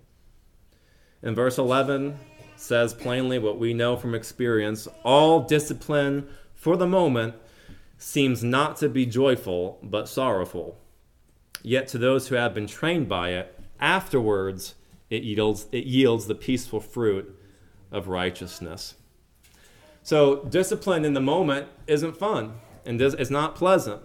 In 1.23 1.33
verse 1.33 1.57
11 1.57 2.19
says 2.57 2.93
plainly 2.93 3.39
what 3.39 3.57
we 3.57 3.73
know 3.73 3.95
from 3.95 4.15
experience, 4.15 4.85
all 5.05 5.41
discipline 5.41 6.27
for 6.55 6.75
the 6.75 6.87
moment 6.87 7.35
seems 7.97 8.43
not 8.43 8.75
to 8.77 8.89
be 8.89 9.05
joyful 9.05 9.79
but 9.81 10.09
sorrowful. 10.09 10.77
Yet 11.61 11.87
to 11.89 11.97
those 11.97 12.27
who 12.27 12.35
have 12.35 12.53
been 12.53 12.67
trained 12.67 13.09
by 13.09 13.29
it, 13.31 13.59
afterwards 13.79 14.75
it 15.09 15.23
yields, 15.23 15.67
it 15.71 15.85
yields 15.85 16.27
the 16.27 16.35
peaceful 16.35 16.79
fruit 16.79 17.35
of 17.91 18.07
righteousness. 18.07 18.95
So, 20.03 20.43
discipline 20.45 21.05
in 21.05 21.13
the 21.13 21.21
moment 21.21 21.67
isn't 21.87 22.17
fun 22.17 22.53
and 22.85 23.01
it's 23.01 23.29
not 23.29 23.55
pleasant. 23.55 24.01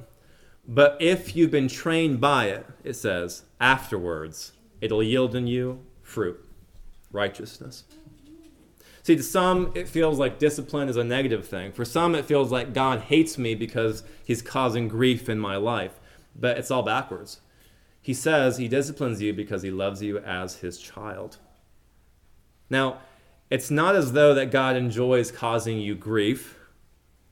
But 0.66 0.96
if 1.00 1.36
you've 1.36 1.50
been 1.50 1.68
trained 1.68 2.20
by 2.20 2.46
it, 2.46 2.66
it 2.82 2.94
says, 2.94 3.42
afterwards, 3.60 4.52
it'll 4.80 5.02
yield 5.02 5.34
in 5.34 5.46
you 5.46 5.80
fruit, 6.02 6.42
righteousness. 7.12 7.84
See, 9.02 9.16
to 9.16 9.22
some, 9.22 9.70
it 9.74 9.86
feels 9.86 10.18
like 10.18 10.38
discipline 10.38 10.88
is 10.88 10.96
a 10.96 11.04
negative 11.04 11.46
thing. 11.46 11.72
For 11.72 11.84
some, 11.84 12.14
it 12.14 12.24
feels 12.24 12.50
like 12.50 12.72
God 12.72 13.02
hates 13.02 13.36
me 13.36 13.54
because 13.54 14.02
he's 14.24 14.40
causing 14.40 14.88
grief 14.88 15.28
in 15.28 15.38
my 15.38 15.56
life. 15.56 16.00
But 16.34 16.56
it's 16.56 16.70
all 16.70 16.82
backwards. 16.82 17.40
He 18.04 18.12
says 18.12 18.58
he 18.58 18.68
disciplines 18.68 19.22
you 19.22 19.32
because 19.32 19.62
he 19.62 19.70
loves 19.70 20.02
you 20.02 20.18
as 20.18 20.56
his 20.56 20.76
child. 20.78 21.38
Now, 22.68 22.98
it's 23.48 23.70
not 23.70 23.96
as 23.96 24.12
though 24.12 24.34
that 24.34 24.50
God 24.50 24.76
enjoys 24.76 25.32
causing 25.32 25.78
you 25.78 25.94
grief 25.94 26.58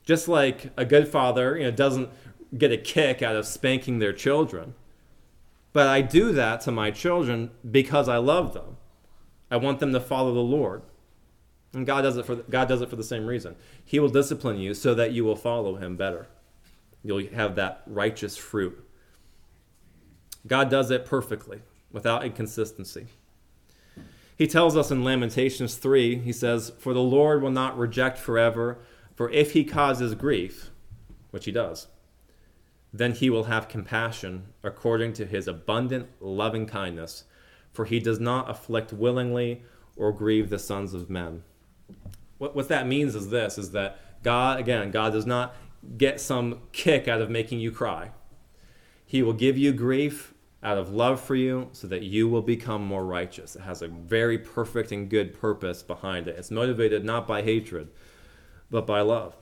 just 0.03 0.27
like 0.27 0.71
a 0.75 0.83
good 0.83 1.07
father 1.07 1.55
you 1.55 1.65
know, 1.65 1.71
doesn't 1.71 2.09
get 2.57 2.71
a 2.71 2.77
kick 2.77 3.21
out 3.21 3.35
of 3.35 3.45
spanking 3.45 3.99
their 3.99 4.13
children. 4.13 4.73
But 5.73 5.85
I 5.85 6.01
do 6.01 6.31
that 6.31 6.61
to 6.61 6.71
my 6.71 6.89
children 6.89 7.51
because 7.69 8.09
I 8.09 8.17
love 8.17 8.55
them. 8.55 8.77
I 9.51 9.57
want 9.57 9.79
them 9.79 9.93
to 9.93 9.99
follow 9.99 10.33
the 10.33 10.39
Lord. 10.39 10.81
And 11.71 11.85
God 11.85 12.01
does 12.01 12.17
it 12.17 12.25
for 12.25 12.37
God 12.37 12.67
does 12.67 12.81
it 12.81 12.89
for 12.89 12.95
the 12.95 13.03
same 13.03 13.27
reason. 13.27 13.55
He 13.85 13.99
will 13.99 14.09
discipline 14.09 14.57
you 14.57 14.73
so 14.73 14.95
that 14.95 15.11
you 15.11 15.23
will 15.23 15.35
follow 15.35 15.75
him 15.75 15.97
better. 15.97 16.25
You'll 17.03 17.27
have 17.27 17.57
that 17.57 17.83
righteous 17.85 18.37
fruit. 18.37 18.83
God 20.45 20.69
does 20.69 20.91
it 20.91 21.05
perfectly, 21.05 21.61
without 21.91 22.25
inconsistency. 22.25 23.07
He 24.35 24.47
tells 24.47 24.75
us 24.75 24.91
in 24.91 25.03
Lamentations 25.03 25.75
3, 25.75 26.19
he 26.19 26.33
says, 26.33 26.73
For 26.79 26.93
the 26.93 27.01
Lord 27.01 27.41
will 27.41 27.51
not 27.51 27.77
reject 27.77 28.17
forever 28.17 28.79
for 29.15 29.29
if 29.29 29.53
he 29.53 29.63
causes 29.63 30.15
grief, 30.15 30.71
which 31.31 31.45
he 31.45 31.51
does, 31.51 31.87
then 32.91 33.13
he 33.13 33.29
will 33.29 33.45
have 33.45 33.67
compassion 33.67 34.45
according 34.63 35.13
to 35.13 35.25
his 35.25 35.47
abundant 35.47 36.09
loving 36.19 36.65
kindness, 36.65 37.25
for 37.71 37.85
he 37.85 37.99
does 37.99 38.19
not 38.19 38.49
afflict 38.49 38.93
willingly 38.93 39.63
or 39.95 40.11
grieve 40.11 40.49
the 40.49 40.59
sons 40.59 40.93
of 40.93 41.09
men. 41.09 41.43
What, 42.37 42.55
what 42.55 42.67
that 42.69 42.87
means 42.87 43.15
is 43.15 43.29
this 43.29 43.57
is 43.57 43.71
that 43.71 43.99
God, 44.23 44.59
again, 44.59 44.91
God 44.91 45.13
does 45.13 45.25
not 45.25 45.55
get 45.97 46.19
some 46.19 46.61
kick 46.71 47.07
out 47.07 47.21
of 47.21 47.29
making 47.29 47.59
you 47.59 47.71
cry. 47.71 48.11
He 49.05 49.21
will 49.21 49.33
give 49.33 49.57
you 49.57 49.73
grief 49.73 50.32
out 50.63 50.77
of 50.77 50.93
love 50.93 51.21
for 51.21 51.35
you 51.35 51.69
so 51.71 51.87
that 51.87 52.03
you 52.03 52.27
will 52.27 52.41
become 52.41 52.83
more 52.85 53.05
righteous. 53.05 53.55
It 53.55 53.61
has 53.61 53.81
a 53.81 53.87
very 53.87 54.37
perfect 54.37 54.91
and 54.91 55.09
good 55.09 55.33
purpose 55.39 55.83
behind 55.83 56.27
it. 56.27 56.37
It's 56.37 56.51
motivated 56.51 57.03
not 57.03 57.27
by 57.27 57.41
hatred, 57.41 57.89
but 58.71 58.87
by 58.87 59.01
love. 59.01 59.35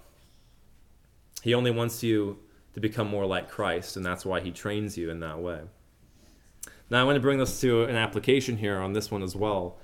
He 1.42 1.54
only 1.54 1.72
wants 1.72 2.04
you 2.04 2.40
to 2.74 2.80
become 2.80 3.08
more 3.08 3.26
like 3.26 3.50
Christ, 3.50 3.98
and 3.98 4.06
that's 4.06 4.26
why 4.26 4.40
he 4.40 4.52
trains 4.52 4.98
you 4.98 5.10
in 5.10 5.20
that 5.20 5.40
way. 5.40 5.62
Now, 6.90 7.02
I 7.02 7.04
want 7.04 7.16
to 7.16 7.22
bring 7.22 7.40
this 7.40 7.62
to 7.62 7.84
an 7.84 7.96
application 7.96 8.58
here 8.58 8.78
on 8.78 8.94
this 8.94 9.10
one 9.10 9.24
as 9.24 9.36
well. 9.36 9.78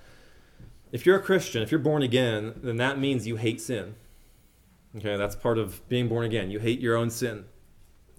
If 0.92 1.06
you're 1.06 1.18
a 1.18 1.24
Christian, 1.24 1.62
if 1.62 1.72
you're 1.72 1.80
born 1.80 2.04
again, 2.04 2.54
then 2.62 2.78
that 2.78 3.00
means 3.00 3.28
you 3.28 3.36
hate 3.36 3.62
sin. 3.62 3.96
Okay, 4.96 5.18
that's 5.18 5.36
part 5.36 5.58
of 5.58 5.88
being 5.90 6.08
born 6.08 6.26
again. 6.26 6.50
You 6.50 6.60
hate 6.60 6.80
your 6.80 6.96
own 6.96 7.10
sin, 7.10 7.46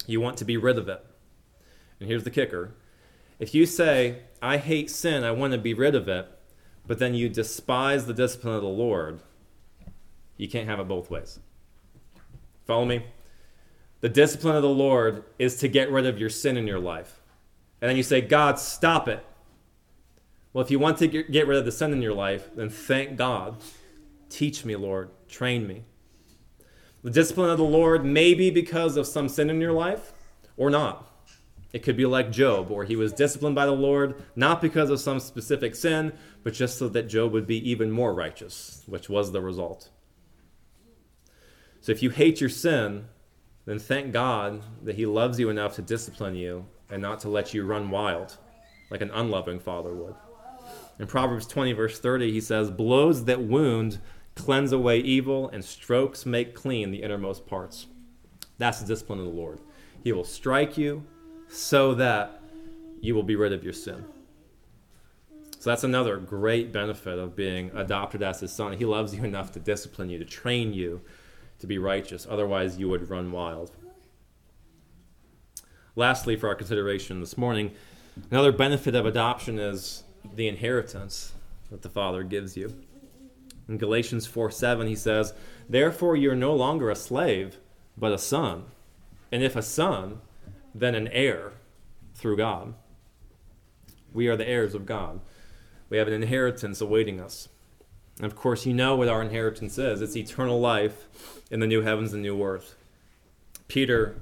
you 0.07 0.21
want 0.21 0.37
to 0.39 0.45
be 0.45 0.57
rid 0.57 0.79
of 0.79 0.89
it. 0.89 1.05
And 2.01 2.09
here's 2.09 2.25
the 2.25 2.31
kicker 2.31 2.75
if 3.39 3.55
you 3.55 3.67
say, 3.67 4.23
I 4.43 4.57
hate 4.57 4.91
sin, 4.91 5.25
I 5.25 5.31
want 5.31 5.53
to 5.53 5.59
be 5.59 5.75
rid 5.75 5.95
of 5.95 6.09
it, 6.09 6.29
but 6.87 6.99
then 6.99 7.15
you 7.15 7.29
despise 7.29 8.07
the 8.07 8.15
discipline 8.15 8.55
of 8.55 8.63
the 8.63 8.69
Lord, 8.69 9.21
you 10.37 10.49
can't 10.49 10.69
have 10.69 10.81
it 10.81 10.89
both 10.89 11.11
ways. 11.11 11.39
Follow 12.67 12.85
me? 12.85 13.05
The 14.01 14.09
discipline 14.09 14.57
of 14.57 14.63
the 14.63 14.69
Lord 14.69 15.25
is 15.39 15.57
to 15.57 15.69
get 15.69 15.91
rid 15.91 16.07
of 16.07 16.19
your 16.19 16.31
sin 16.31 16.57
in 16.57 16.67
your 16.67 16.79
life. 16.79 17.21
And 17.81 17.89
then 17.89 17.97
you 17.97 18.03
say, 18.03 18.21
God, 18.21 18.59
stop 18.59 19.09
it. 19.09 19.25
Well, 20.53 20.65
if 20.65 20.71
you 20.71 20.79
want 20.79 20.99
to 20.99 21.07
get 21.07 21.47
rid 21.47 21.59
of 21.59 21.65
the 21.65 21.73
sin 21.73 21.93
in 21.93 22.03
your 22.03 22.15
life, 22.15 22.49
then 22.55 22.71
thank 22.71 23.17
God. 23.17 23.57
Teach 24.31 24.65
me, 24.65 24.77
Lord. 24.77 25.11
Train 25.29 25.67
me. 25.67 25.85
The 27.03 27.11
discipline 27.11 27.51
of 27.51 27.59
the 27.59 27.65
Lord 27.65 28.05
may 28.05 28.35
be 28.35 28.51
because 28.51 28.97
of 28.97 29.07
some 29.07 29.29
sin 29.29 29.51
in 29.51 29.61
your 29.61 29.73
life 29.73 30.13
or 30.57 30.71
not. 30.71 31.08
It 31.73 31.83
could 31.83 31.97
be 31.97 32.07
like 32.07 32.31
Job, 32.31 32.71
where 32.71 32.85
he 32.85 32.97
was 32.97 33.13
disciplined 33.13 33.55
by 33.55 33.67
the 33.67 33.73
Lord 33.73 34.23
not 34.35 34.63
because 34.63 34.89
of 34.89 35.01
some 35.01 35.21
specific 35.21 35.75
sin, 35.75 36.13
but 36.43 36.55
just 36.55 36.79
so 36.79 36.89
that 36.89 37.09
Job 37.09 37.33
would 37.33 37.47
be 37.47 37.71
even 37.71 37.91
more 37.91 38.15
righteous, 38.15 38.83
which 38.87 39.09
was 39.09 39.33
the 39.33 39.43
result. 39.43 39.91
So 41.81 41.93
if 41.93 42.03
you 42.03 42.11
hate 42.11 42.41
your 42.41 42.51
sin, 42.51 43.07
then 43.67 43.79
thank 43.79 44.13
God 44.13 44.63
that 44.83 44.97
He 44.97 45.05
loves 45.05 45.39
you 45.39 45.51
enough 45.51 45.75
to 45.75 45.83
discipline 45.83 46.35
you 46.35 46.67
and 46.91 47.03
not 47.03 47.21
to 47.21 47.29
let 47.29 47.53
you 47.53 47.65
run 47.65 47.91
wild 47.91 48.39
like 48.91 49.03
an 49.03 49.11
unloving 49.11 49.61
father 49.61 49.95
would. 49.95 50.15
In 50.99 51.07
Proverbs 51.07 51.47
20, 51.47 51.73
verse 51.73 52.01
30, 52.01 52.33
he 52.33 52.41
says, 52.41 52.71
Blows 52.71 53.27
that 53.27 53.43
wound 53.43 53.99
cleanse 54.35 54.73
away 54.73 54.99
evil, 55.01 55.49
and 55.51 55.65
strokes 55.65 56.25
make 56.25 56.55
clean 56.55 56.91
the 56.91 57.03
innermost 57.03 57.47
parts. 57.47 57.87
That's 58.57 58.81
the 58.81 58.87
discipline 58.87 59.19
of 59.19 59.27
the 59.27 59.33
Lord. 59.33 59.61
He 60.03 60.13
will 60.13 60.25
strike 60.25 60.79
you 60.79 61.05
so 61.49 61.95
that 61.95 62.41
you 63.01 63.15
will 63.15 63.23
be 63.23 63.37
rid 63.37 63.53
of 63.53 63.65
your 63.65 63.73
sin. 63.73 64.05
So 65.59 65.71
that's 65.71 65.85
another 65.85 66.17
great 66.19 66.73
benefit 66.73 67.19
of 67.19 67.35
being 67.35 67.71
adopted 67.75 68.23
as 68.23 68.41
his 68.41 68.53
son. 68.53 68.75
He 68.75 68.85
loves 68.85 69.15
you 69.15 69.25
enough 69.25 69.53
to 69.53 69.61
discipline 69.61 70.09
you, 70.09 70.19
to 70.19 70.25
train 70.25 70.73
you 70.73 71.01
to 71.59 71.67
be 71.67 71.79
righteous. 71.79 72.27
Otherwise, 72.31 72.79
you 72.79 72.89
would 72.89 73.11
run 73.11 73.33
wild. 73.33 73.73
Lastly, 75.97 76.37
for 76.37 76.49
our 76.49 76.55
consideration 76.55 77.19
this 77.19 77.37
morning, 77.37 77.73
another 78.31 78.53
benefit 78.53 78.95
of 78.95 79.05
adoption 79.05 79.59
is 79.59 80.05
the 80.37 80.47
inheritance 80.47 81.33
that 81.71 81.83
the 81.83 81.89
Father 81.89 82.23
gives 82.23 82.57
you. 82.57 82.73
In 83.69 83.79
Galatians 83.79 84.27
4 84.27 84.51
7, 84.53 84.87
he 84.87 84.95
says, 84.95 85.35
Therefore, 85.69 86.15
you're 86.15 86.37
no 86.37 86.55
longer 86.55 86.89
a 86.89 86.97
slave, 86.97 87.59
but 87.97 88.13
a 88.13 88.19
son. 88.19 88.67
And 89.33 89.43
if 89.43 89.57
a 89.57 89.63
son, 89.63 90.21
then 90.75 90.95
an 90.95 91.09
heir 91.09 91.53
through 92.15 92.37
God. 92.37 92.75
We 94.13 94.29
are 94.29 94.37
the 94.37 94.49
heirs 94.49 94.75
of 94.75 94.87
God. 94.87 95.21
We 95.91 95.99
have 95.99 96.09
an 96.09 96.15
inheritance 96.15 96.81
awaiting 96.81 97.21
us. 97.21 97.49
And 98.17 98.27
of 98.27 98.35
course, 98.35 98.67
you 98.67 98.75
know 98.75 98.97
what 98.97 99.09
our 99.09 99.23
inheritance 99.23 99.79
is 99.79 100.03
it's 100.03 100.17
eternal 100.17 100.61
life 100.61 101.07
in 101.51 101.61
the 101.61 101.67
new 101.67 101.83
heavens 101.83 102.13
and 102.13 102.23
new 102.23 102.43
earth. 102.43 102.75
Peter 103.69 104.17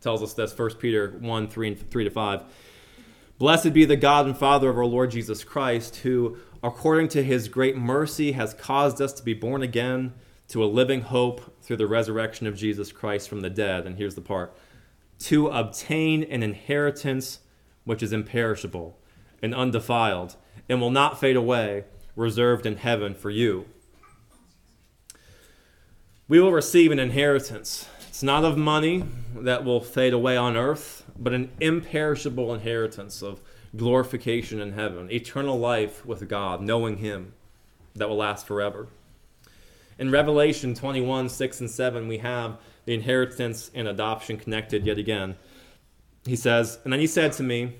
tells 0.00 0.22
us 0.22 0.34
this, 0.34 0.56
1 0.56 0.74
Peter 0.74 1.16
1 1.20 1.48
3, 1.48 1.68
and 1.68 1.90
3 1.90 2.04
to 2.04 2.10
5. 2.10 2.42
Blessed 3.38 3.72
be 3.72 3.84
the 3.84 3.96
God 3.96 4.26
and 4.26 4.36
Father 4.36 4.68
of 4.70 4.76
our 4.76 4.84
Lord 4.84 5.10
Jesus 5.10 5.42
Christ, 5.42 5.96
who, 5.96 6.36
according 6.62 7.08
to 7.08 7.24
his 7.24 7.48
great 7.48 7.76
mercy, 7.76 8.32
has 8.32 8.54
caused 8.54 9.00
us 9.00 9.12
to 9.14 9.22
be 9.22 9.34
born 9.34 9.62
again 9.62 10.12
to 10.48 10.62
a 10.62 10.66
living 10.66 11.00
hope 11.00 11.56
through 11.62 11.78
the 11.78 11.86
resurrection 11.86 12.46
of 12.46 12.56
Jesus 12.56 12.92
Christ 12.92 13.28
from 13.28 13.40
the 13.40 13.50
dead. 13.50 13.86
And 13.86 13.96
here's 13.96 14.14
the 14.14 14.20
part 14.20 14.54
to 15.22 15.48
obtain 15.48 16.22
an 16.24 16.42
inheritance 16.42 17.40
which 17.84 18.02
is 18.02 18.12
imperishable 18.12 18.98
and 19.42 19.54
undefiled 19.54 20.36
and 20.68 20.80
will 20.80 20.90
not 20.90 21.18
fade 21.18 21.36
away, 21.36 21.84
reserved 22.16 22.66
in 22.66 22.76
heaven 22.76 23.14
for 23.14 23.30
you. 23.30 23.66
We 26.28 26.40
will 26.40 26.52
receive 26.52 26.92
an 26.92 26.98
inheritance. 26.98 27.88
It's 28.08 28.22
not 28.22 28.44
of 28.44 28.56
money 28.56 29.04
that 29.34 29.64
will 29.64 29.80
fade 29.80 30.12
away 30.12 30.36
on 30.36 30.56
earth, 30.56 31.04
but 31.18 31.32
an 31.32 31.50
imperishable 31.60 32.54
inheritance 32.54 33.22
of 33.22 33.40
glorification 33.76 34.60
in 34.60 34.72
heaven, 34.72 35.10
eternal 35.10 35.58
life 35.58 36.04
with 36.06 36.28
God, 36.28 36.60
knowing 36.62 36.98
Him 36.98 37.32
that 37.94 38.08
will 38.08 38.16
last 38.16 38.46
forever. 38.46 38.88
In 39.98 40.10
Revelation 40.10 40.74
21 40.74 41.28
6 41.28 41.60
and 41.60 41.70
7, 41.70 42.08
we 42.08 42.18
have 42.18 42.58
the 42.84 42.94
inheritance 42.94 43.70
and 43.74 43.86
adoption 43.86 44.36
connected 44.36 44.86
yet 44.86 44.98
again. 44.98 45.36
He 46.24 46.36
says, 46.36 46.78
And 46.84 46.92
then 46.92 47.00
he 47.00 47.06
said 47.06 47.32
to 47.34 47.42
me, 47.42 47.74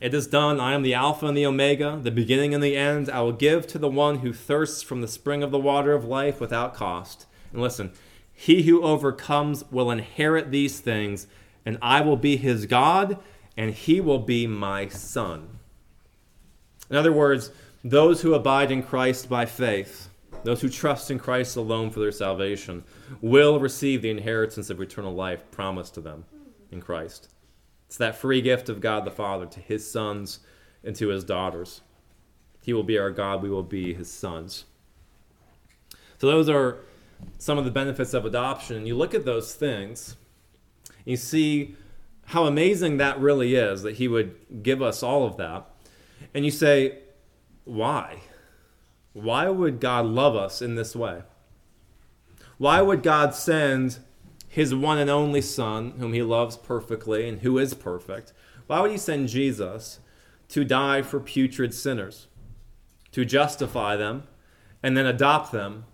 It 0.00 0.14
is 0.14 0.26
done. 0.26 0.60
I 0.60 0.74
am 0.74 0.82
the 0.82 0.94
Alpha 0.94 1.26
and 1.26 1.36
the 1.36 1.46
Omega, 1.46 1.98
the 2.02 2.10
beginning 2.10 2.54
and 2.54 2.62
the 2.62 2.76
end. 2.76 3.10
I 3.10 3.20
will 3.20 3.32
give 3.32 3.66
to 3.68 3.78
the 3.78 3.88
one 3.88 4.18
who 4.20 4.32
thirsts 4.32 4.82
from 4.82 5.00
the 5.00 5.08
spring 5.08 5.42
of 5.42 5.50
the 5.50 5.58
water 5.58 5.92
of 5.92 6.04
life 6.04 6.40
without 6.40 6.74
cost. 6.74 7.26
And 7.52 7.62
listen, 7.62 7.92
he 8.32 8.62
who 8.62 8.82
overcomes 8.82 9.64
will 9.70 9.90
inherit 9.90 10.50
these 10.50 10.80
things, 10.80 11.26
and 11.66 11.78
I 11.82 12.00
will 12.00 12.16
be 12.16 12.36
his 12.36 12.66
God, 12.66 13.18
and 13.56 13.74
he 13.74 14.00
will 14.00 14.18
be 14.18 14.46
my 14.46 14.88
son. 14.88 15.58
In 16.88 16.96
other 16.96 17.12
words, 17.12 17.50
those 17.84 18.22
who 18.22 18.34
abide 18.34 18.70
in 18.70 18.82
Christ 18.82 19.28
by 19.28 19.46
faith, 19.46 20.09
those 20.44 20.60
who 20.60 20.68
trust 20.68 21.10
in 21.10 21.18
Christ 21.18 21.56
alone 21.56 21.90
for 21.90 22.00
their 22.00 22.12
salvation, 22.12 22.84
will 23.20 23.60
receive 23.60 24.02
the 24.02 24.10
inheritance 24.10 24.70
of 24.70 24.80
eternal 24.80 25.14
life 25.14 25.50
promised 25.50 25.94
to 25.94 26.00
them 26.00 26.24
in 26.70 26.80
Christ. 26.80 27.28
It's 27.86 27.96
that 27.96 28.16
free 28.16 28.40
gift 28.40 28.68
of 28.68 28.80
God 28.80 29.04
the 29.04 29.10
Father 29.10 29.46
to 29.46 29.60
his 29.60 29.90
sons 29.90 30.40
and 30.84 30.94
to 30.96 31.08
his 31.08 31.24
daughters. 31.24 31.80
He 32.62 32.72
will 32.72 32.84
be 32.84 32.98
our 32.98 33.10
God, 33.10 33.42
we 33.42 33.50
will 33.50 33.62
be 33.62 33.94
his 33.94 34.10
sons. 34.10 34.64
So, 36.18 36.26
those 36.26 36.48
are 36.48 36.78
some 37.38 37.58
of 37.58 37.64
the 37.64 37.70
benefits 37.70 38.14
of 38.14 38.24
adoption. 38.24 38.86
You 38.86 38.96
look 38.96 39.14
at 39.14 39.24
those 39.24 39.54
things, 39.54 40.16
you 41.04 41.16
see 41.16 41.74
how 42.26 42.46
amazing 42.46 42.98
that 42.98 43.18
really 43.18 43.54
is 43.56 43.82
that 43.82 43.96
he 43.96 44.06
would 44.06 44.62
give 44.62 44.82
us 44.82 45.02
all 45.02 45.26
of 45.26 45.36
that. 45.38 45.66
And 46.32 46.44
you 46.44 46.50
say, 46.50 46.98
why? 47.64 48.20
Why 49.12 49.48
would 49.48 49.80
God 49.80 50.06
love 50.06 50.36
us 50.36 50.62
in 50.62 50.74
this 50.76 50.94
way? 50.94 51.22
Why 52.58 52.80
would 52.80 53.02
God 53.02 53.34
send 53.34 53.98
his 54.48 54.74
one 54.74 54.98
and 54.98 55.08
only 55.08 55.40
Son, 55.40 55.92
whom 55.98 56.12
he 56.12 56.22
loves 56.22 56.56
perfectly 56.56 57.28
and 57.28 57.40
who 57.40 57.58
is 57.58 57.74
perfect? 57.74 58.32
Why 58.66 58.80
would 58.80 58.90
he 58.90 58.98
send 58.98 59.28
Jesus 59.28 60.00
to 60.48 60.64
die 60.64 61.02
for 61.02 61.20
putrid 61.20 61.72
sinners, 61.72 62.26
to 63.12 63.24
justify 63.24 63.96
them, 63.96 64.24
and 64.82 64.96
then 64.96 65.06
adopt 65.06 65.52
them 65.52 65.84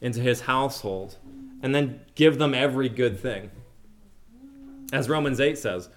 into 0.00 0.20
his 0.20 0.42
household, 0.42 1.18
and 1.62 1.74
then 1.74 2.00
give 2.14 2.38
them 2.38 2.54
every 2.54 2.88
good 2.88 3.18
thing? 3.18 3.50
As 4.92 5.08
Romans 5.08 5.40
8 5.40 5.58
says, 5.58 5.88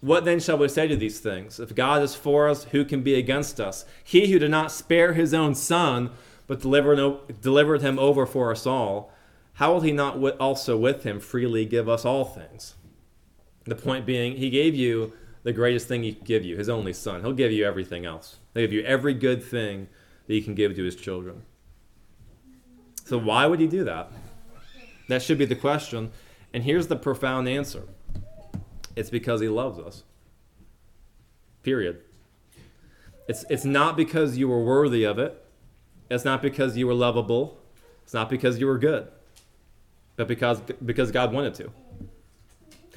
what 0.00 0.24
then 0.24 0.38
shall 0.38 0.58
we 0.58 0.68
say 0.68 0.86
to 0.86 0.96
these 0.96 1.20
things? 1.20 1.58
If 1.58 1.74
God 1.74 2.02
is 2.02 2.14
for 2.14 2.48
us, 2.48 2.64
who 2.64 2.84
can 2.84 3.02
be 3.02 3.14
against 3.14 3.60
us? 3.60 3.84
He 4.04 4.30
who 4.30 4.38
did 4.38 4.50
not 4.50 4.70
spare 4.70 5.12
his 5.12 5.34
own 5.34 5.54
son, 5.54 6.10
but 6.46 6.60
delivered, 6.60 7.40
delivered 7.40 7.82
him 7.82 7.98
over 7.98 8.24
for 8.24 8.52
us 8.52 8.66
all, 8.66 9.12
how 9.54 9.72
will 9.72 9.80
he 9.80 9.90
not 9.90 10.16
also 10.38 10.76
with 10.76 11.02
him 11.02 11.18
freely 11.18 11.64
give 11.64 11.88
us 11.88 12.04
all 12.04 12.24
things? 12.24 12.76
The 13.64 13.74
point 13.74 14.06
being, 14.06 14.36
he 14.36 14.50
gave 14.50 14.74
you 14.74 15.12
the 15.42 15.52
greatest 15.52 15.88
thing 15.88 16.04
he 16.04 16.12
could 16.12 16.24
give 16.24 16.44
you, 16.44 16.56
his 16.56 16.68
only 16.68 16.92
son. 16.92 17.22
He'll 17.22 17.32
give 17.32 17.50
you 17.50 17.66
everything 17.66 18.06
else. 18.06 18.36
He'll 18.54 18.62
give 18.62 18.72
you 18.72 18.82
every 18.82 19.14
good 19.14 19.42
thing 19.42 19.88
that 20.26 20.32
he 20.32 20.42
can 20.42 20.54
give 20.54 20.76
to 20.76 20.84
his 20.84 20.94
children. 20.94 21.42
So 23.04 23.18
why 23.18 23.46
would 23.46 23.58
he 23.58 23.66
do 23.66 23.82
that? 23.84 24.12
That 25.08 25.22
should 25.22 25.38
be 25.38 25.44
the 25.44 25.56
question. 25.56 26.12
And 26.54 26.62
here's 26.62 26.86
the 26.86 26.96
profound 26.96 27.48
answer. 27.48 27.82
It's 28.98 29.10
because 29.10 29.40
he 29.40 29.48
loves 29.48 29.78
us. 29.78 30.02
Period. 31.62 32.00
It's, 33.28 33.44
it's 33.48 33.64
not 33.64 33.96
because 33.96 34.36
you 34.36 34.48
were 34.48 34.62
worthy 34.62 35.04
of 35.04 35.20
it. 35.20 35.40
It's 36.10 36.24
not 36.24 36.42
because 36.42 36.76
you 36.76 36.88
were 36.88 36.94
lovable. 36.94 37.58
It's 38.02 38.12
not 38.12 38.28
because 38.28 38.58
you 38.58 38.66
were 38.66 38.76
good. 38.78 39.06
But 40.16 40.26
because, 40.26 40.60
because 40.84 41.12
God 41.12 41.32
wanted 41.32 41.54
to. 41.54 41.70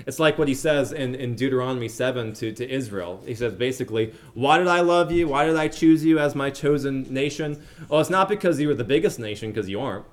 It's 0.08 0.18
like 0.18 0.40
what 0.40 0.48
he 0.48 0.56
says 0.56 0.92
in, 0.92 1.14
in 1.14 1.36
Deuteronomy 1.36 1.88
7 1.88 2.34
to, 2.34 2.52
to 2.52 2.68
Israel. 2.68 3.22
He 3.28 3.36
says 3.36 3.54
basically, 3.54 4.16
Why 4.34 4.58
did 4.58 4.68
I 4.68 4.82
love 4.82 5.12
you? 5.12 5.28
Why 5.28 5.46
did 5.46 5.56
I 5.56 5.68
choose 5.68 6.04
you 6.04 6.18
as 6.18 6.34
my 6.34 6.50
chosen 6.50 7.14
nation? 7.14 7.62
Well, 7.90 8.02
it's 8.02 8.10
not 8.10 8.28
because 8.28 8.60
you 8.60 8.70
were 8.70 8.74
the 8.74 8.84
biggest 8.84 9.20
nation, 9.20 9.52
because 9.52 9.70
you 9.70 9.80
aren't. 9.80 10.06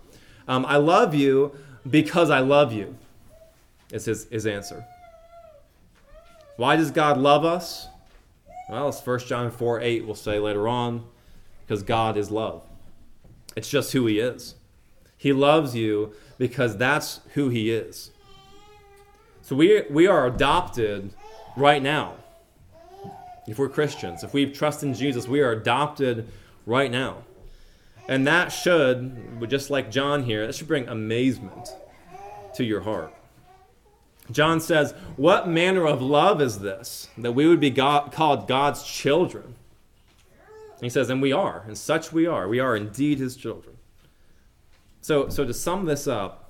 Um, 0.48 0.66
I 0.66 0.76
love 0.76 1.14
you 1.14 1.56
because 1.88 2.28
I 2.28 2.40
love 2.40 2.74
you, 2.74 2.94
is 3.90 4.04
his, 4.04 4.26
his 4.26 4.46
answer. 4.46 4.84
Why 6.58 6.74
does 6.74 6.90
God 6.90 7.18
love 7.18 7.44
us? 7.44 7.86
Well, 8.68 8.88
as 8.88 9.00
1 9.00 9.20
John 9.20 9.52
4 9.52 9.80
8 9.80 10.04
we'll 10.04 10.16
say 10.16 10.40
later 10.40 10.66
on, 10.66 11.04
because 11.64 11.84
God 11.84 12.16
is 12.16 12.32
love. 12.32 12.64
It's 13.54 13.70
just 13.70 13.92
who 13.92 14.06
He 14.06 14.18
is. 14.18 14.56
He 15.16 15.32
loves 15.32 15.76
you 15.76 16.14
because 16.36 16.76
that's 16.76 17.20
who 17.34 17.48
He 17.48 17.70
is. 17.70 18.10
So 19.40 19.54
we, 19.54 19.84
we 19.88 20.08
are 20.08 20.26
adopted 20.26 21.14
right 21.56 21.80
now. 21.80 22.14
If 23.46 23.60
we're 23.60 23.68
Christians, 23.68 24.24
if 24.24 24.34
we 24.34 24.50
trust 24.50 24.82
in 24.82 24.94
Jesus, 24.94 25.28
we 25.28 25.40
are 25.40 25.52
adopted 25.52 26.28
right 26.66 26.90
now. 26.90 27.18
And 28.08 28.26
that 28.26 28.48
should, 28.48 29.48
just 29.48 29.70
like 29.70 29.92
John 29.92 30.24
here, 30.24 30.44
that 30.44 30.56
should 30.56 30.66
bring 30.66 30.88
amazement 30.88 31.68
to 32.56 32.64
your 32.64 32.80
heart. 32.80 33.14
John 34.30 34.60
says, 34.60 34.92
What 35.16 35.48
manner 35.48 35.86
of 35.86 36.02
love 36.02 36.40
is 36.40 36.58
this, 36.58 37.08
that 37.16 37.32
we 37.32 37.46
would 37.46 37.60
be 37.60 37.70
God, 37.70 38.12
called 38.12 38.46
God's 38.46 38.82
children? 38.82 39.54
He 40.80 40.90
says, 40.90 41.10
And 41.10 41.22
we 41.22 41.32
are, 41.32 41.64
and 41.66 41.76
such 41.76 42.12
we 42.12 42.26
are. 42.26 42.48
We 42.48 42.60
are 42.60 42.76
indeed 42.76 43.18
his 43.18 43.36
children. 43.36 43.76
So, 45.00 45.28
so 45.28 45.44
to 45.44 45.54
sum 45.54 45.86
this 45.86 46.06
up, 46.06 46.48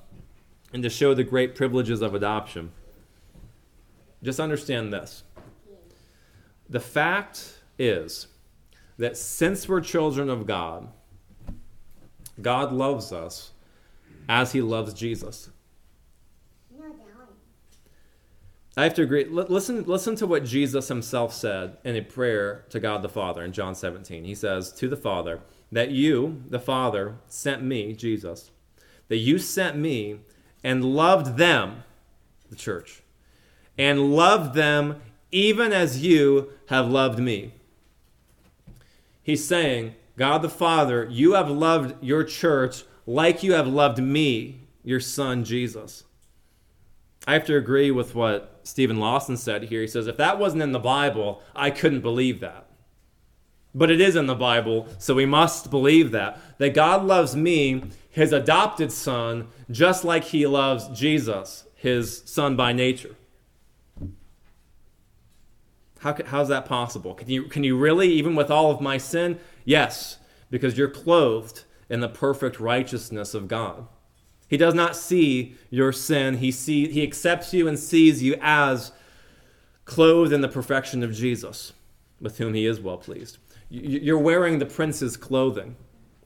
and 0.72 0.82
to 0.82 0.90
show 0.90 1.14
the 1.14 1.24
great 1.24 1.54
privileges 1.54 2.02
of 2.02 2.14
adoption, 2.14 2.72
just 4.22 4.40
understand 4.40 4.92
this. 4.92 5.22
The 6.68 6.80
fact 6.80 7.60
is 7.78 8.26
that 8.98 9.16
since 9.16 9.68
we're 9.68 9.80
children 9.80 10.28
of 10.28 10.46
God, 10.46 10.88
God 12.42 12.72
loves 12.72 13.12
us 13.12 13.52
as 14.28 14.52
he 14.52 14.60
loves 14.60 14.92
Jesus. 14.92 15.50
I 18.78 18.84
have 18.84 18.94
to 18.94 19.02
agree. 19.02 19.24
Listen, 19.24 19.82
listen 19.86 20.14
to 20.14 20.26
what 20.28 20.44
Jesus 20.44 20.86
himself 20.86 21.34
said 21.34 21.78
in 21.82 21.96
a 21.96 22.00
prayer 22.00 22.64
to 22.70 22.78
God 22.78 23.02
the 23.02 23.08
Father 23.08 23.42
in 23.42 23.52
John 23.52 23.74
17. 23.74 24.22
He 24.22 24.36
says 24.36 24.70
to 24.74 24.86
the 24.86 24.96
Father, 24.96 25.40
That 25.72 25.90
you, 25.90 26.44
the 26.48 26.60
Father, 26.60 27.16
sent 27.26 27.60
me, 27.60 27.92
Jesus, 27.92 28.52
that 29.08 29.16
you 29.16 29.40
sent 29.40 29.76
me 29.76 30.20
and 30.62 30.84
loved 30.84 31.38
them, 31.38 31.82
the 32.50 32.54
church, 32.54 33.02
and 33.76 34.14
loved 34.14 34.54
them 34.54 35.02
even 35.32 35.72
as 35.72 36.04
you 36.04 36.52
have 36.68 36.86
loved 36.86 37.18
me. 37.18 37.54
He's 39.24 39.44
saying, 39.44 39.96
God 40.16 40.40
the 40.40 40.48
Father, 40.48 41.08
you 41.10 41.32
have 41.32 41.50
loved 41.50 42.00
your 42.00 42.22
church 42.22 42.84
like 43.06 43.42
you 43.42 43.54
have 43.54 43.66
loved 43.66 43.98
me, 44.00 44.68
your 44.84 45.00
son 45.00 45.42
Jesus. 45.42 46.04
I 47.26 47.34
have 47.34 47.44
to 47.46 47.56
agree 47.56 47.90
with 47.90 48.14
what 48.14 48.60
Stephen 48.62 48.98
Lawson 48.98 49.36
said 49.36 49.64
here. 49.64 49.80
He 49.80 49.86
says, 49.86 50.06
if 50.06 50.16
that 50.16 50.38
wasn't 50.38 50.62
in 50.62 50.72
the 50.72 50.78
Bible, 50.78 51.42
I 51.54 51.70
couldn't 51.70 52.00
believe 52.00 52.40
that. 52.40 52.66
But 53.74 53.90
it 53.90 54.00
is 54.00 54.16
in 54.16 54.26
the 54.26 54.34
Bible, 54.34 54.88
so 54.98 55.14
we 55.14 55.26
must 55.26 55.70
believe 55.70 56.10
that. 56.12 56.40
That 56.58 56.74
God 56.74 57.04
loves 57.04 57.36
me, 57.36 57.84
his 58.08 58.32
adopted 58.32 58.90
son, 58.90 59.48
just 59.70 60.04
like 60.04 60.24
he 60.24 60.46
loves 60.46 60.88
Jesus, 60.98 61.64
his 61.74 62.22
son 62.24 62.56
by 62.56 62.72
nature. 62.72 63.14
How, 66.00 66.16
how's 66.26 66.48
that 66.48 66.64
possible? 66.64 67.14
Can 67.14 67.28
you, 67.28 67.44
can 67.44 67.64
you 67.64 67.76
really, 67.76 68.08
even 68.08 68.36
with 68.36 68.50
all 68.50 68.70
of 68.70 68.80
my 68.80 68.98
sin? 68.98 69.38
Yes, 69.64 70.18
because 70.50 70.78
you're 70.78 70.88
clothed 70.88 71.64
in 71.90 72.00
the 72.00 72.08
perfect 72.08 72.60
righteousness 72.60 73.34
of 73.34 73.48
God. 73.48 73.86
He 74.48 74.56
does 74.56 74.74
not 74.74 74.96
see 74.96 75.56
your 75.70 75.92
sin. 75.92 76.38
He, 76.38 76.50
see, 76.50 76.88
he 76.88 77.02
accepts 77.02 77.52
you 77.52 77.68
and 77.68 77.78
sees 77.78 78.22
you 78.22 78.36
as 78.40 78.92
clothed 79.84 80.32
in 80.32 80.40
the 80.40 80.48
perfection 80.48 81.02
of 81.02 81.12
Jesus, 81.12 81.72
with 82.20 82.38
whom 82.38 82.54
he 82.54 82.66
is 82.66 82.80
well 82.80 82.96
pleased. 82.96 83.38
You're 83.70 84.18
wearing 84.18 84.58
the 84.58 84.66
prince's 84.66 85.16
clothing. 85.16 85.76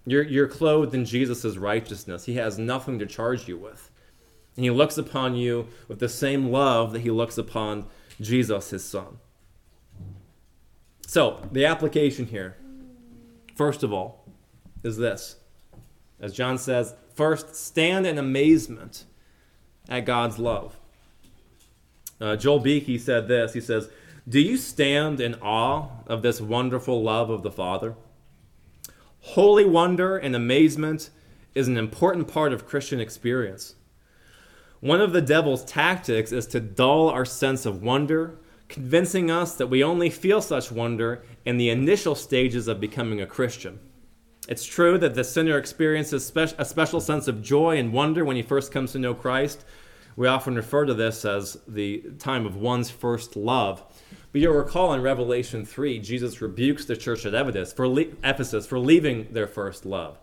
You're, 0.06 0.22
you're 0.22 0.48
clothed 0.48 0.94
in 0.94 1.04
Jesus' 1.04 1.56
righteousness. 1.56 2.24
He 2.24 2.34
has 2.34 2.58
nothing 2.58 2.98
to 3.00 3.06
charge 3.06 3.48
you 3.48 3.56
with. 3.56 3.90
And 4.56 4.64
he 4.64 4.70
looks 4.70 4.98
upon 4.98 5.34
you 5.34 5.68
with 5.88 5.98
the 5.98 6.08
same 6.08 6.50
love 6.50 6.92
that 6.92 7.00
he 7.00 7.10
looks 7.10 7.38
upon 7.38 7.86
Jesus, 8.20 8.70
his 8.70 8.84
son. 8.84 9.18
So, 11.06 11.46
the 11.50 11.66
application 11.66 12.26
here, 12.26 12.56
first 13.54 13.82
of 13.82 13.92
all, 13.92 14.24
is 14.82 14.96
this. 14.96 15.36
As 16.20 16.32
John 16.32 16.58
says, 16.58 16.94
first, 17.14 17.54
stand 17.54 18.06
in 18.06 18.18
amazement 18.18 19.04
at 19.88 20.04
God's 20.04 20.38
love. 20.38 20.76
Uh, 22.20 22.36
Joel 22.36 22.60
Beeke 22.60 23.00
said 23.00 23.28
this. 23.28 23.52
He 23.52 23.60
says, 23.60 23.88
Do 24.28 24.40
you 24.40 24.56
stand 24.56 25.20
in 25.20 25.34
awe 25.36 25.88
of 26.06 26.22
this 26.22 26.40
wonderful 26.40 27.02
love 27.02 27.30
of 27.30 27.42
the 27.42 27.50
Father? 27.50 27.94
Holy 29.20 29.64
wonder 29.64 30.16
and 30.16 30.34
amazement 30.34 31.10
is 31.54 31.68
an 31.68 31.76
important 31.76 32.28
part 32.28 32.52
of 32.52 32.66
Christian 32.66 33.00
experience. 33.00 33.74
One 34.80 35.00
of 35.00 35.12
the 35.12 35.20
devil's 35.20 35.64
tactics 35.64 36.32
is 36.32 36.46
to 36.48 36.60
dull 36.60 37.08
our 37.08 37.24
sense 37.24 37.66
of 37.66 37.82
wonder, 37.82 38.38
convincing 38.68 39.30
us 39.30 39.54
that 39.56 39.68
we 39.68 39.84
only 39.84 40.10
feel 40.10 40.42
such 40.42 40.72
wonder 40.72 41.22
in 41.44 41.56
the 41.56 41.70
initial 41.70 42.14
stages 42.14 42.66
of 42.66 42.80
becoming 42.80 43.20
a 43.20 43.26
Christian. 43.26 43.78
It's 44.49 44.64
true 44.64 44.99
that 44.99 45.14
the 45.14 45.22
sinner 45.22 45.57
experiences 45.57 46.32
a 46.36 46.64
special 46.64 47.01
sense 47.01 47.28
of 47.28 47.43
joy 47.43 47.78
and 47.78 47.93
wonder 47.93 48.24
when 48.24 48.36
he 48.36 48.43
first 48.43 48.72
comes 48.72 48.93
to 48.93 48.99
know 48.99 49.14
Christ. 49.14 49.64
We 50.16 50.26
often 50.26 50.57
refer 50.57 50.84
to 50.84 50.95
this 50.95 51.24
as 51.24 51.59
the 51.66 52.03
time 52.18 52.45
of 52.45 52.57
one's 52.57 52.90
first 52.90 53.36
love. 53.36 53.82
But 54.32 54.40
you'll 54.40 54.55
recall 54.55 54.93
in 54.95 55.01
Revelation 55.01 55.64
3, 55.64 56.01
Jesus 56.01 56.40
rebukes 56.40 56.84
the 56.84 56.97
church 56.97 57.24
at 57.24 57.34
Ephesus 57.34 57.72
for, 57.72 57.88
le- 57.88 58.07
Ephesus 58.24 58.66
for 58.66 58.78
leaving 58.78 59.32
their 59.32 59.47
first 59.47 59.86
love. 59.86 60.18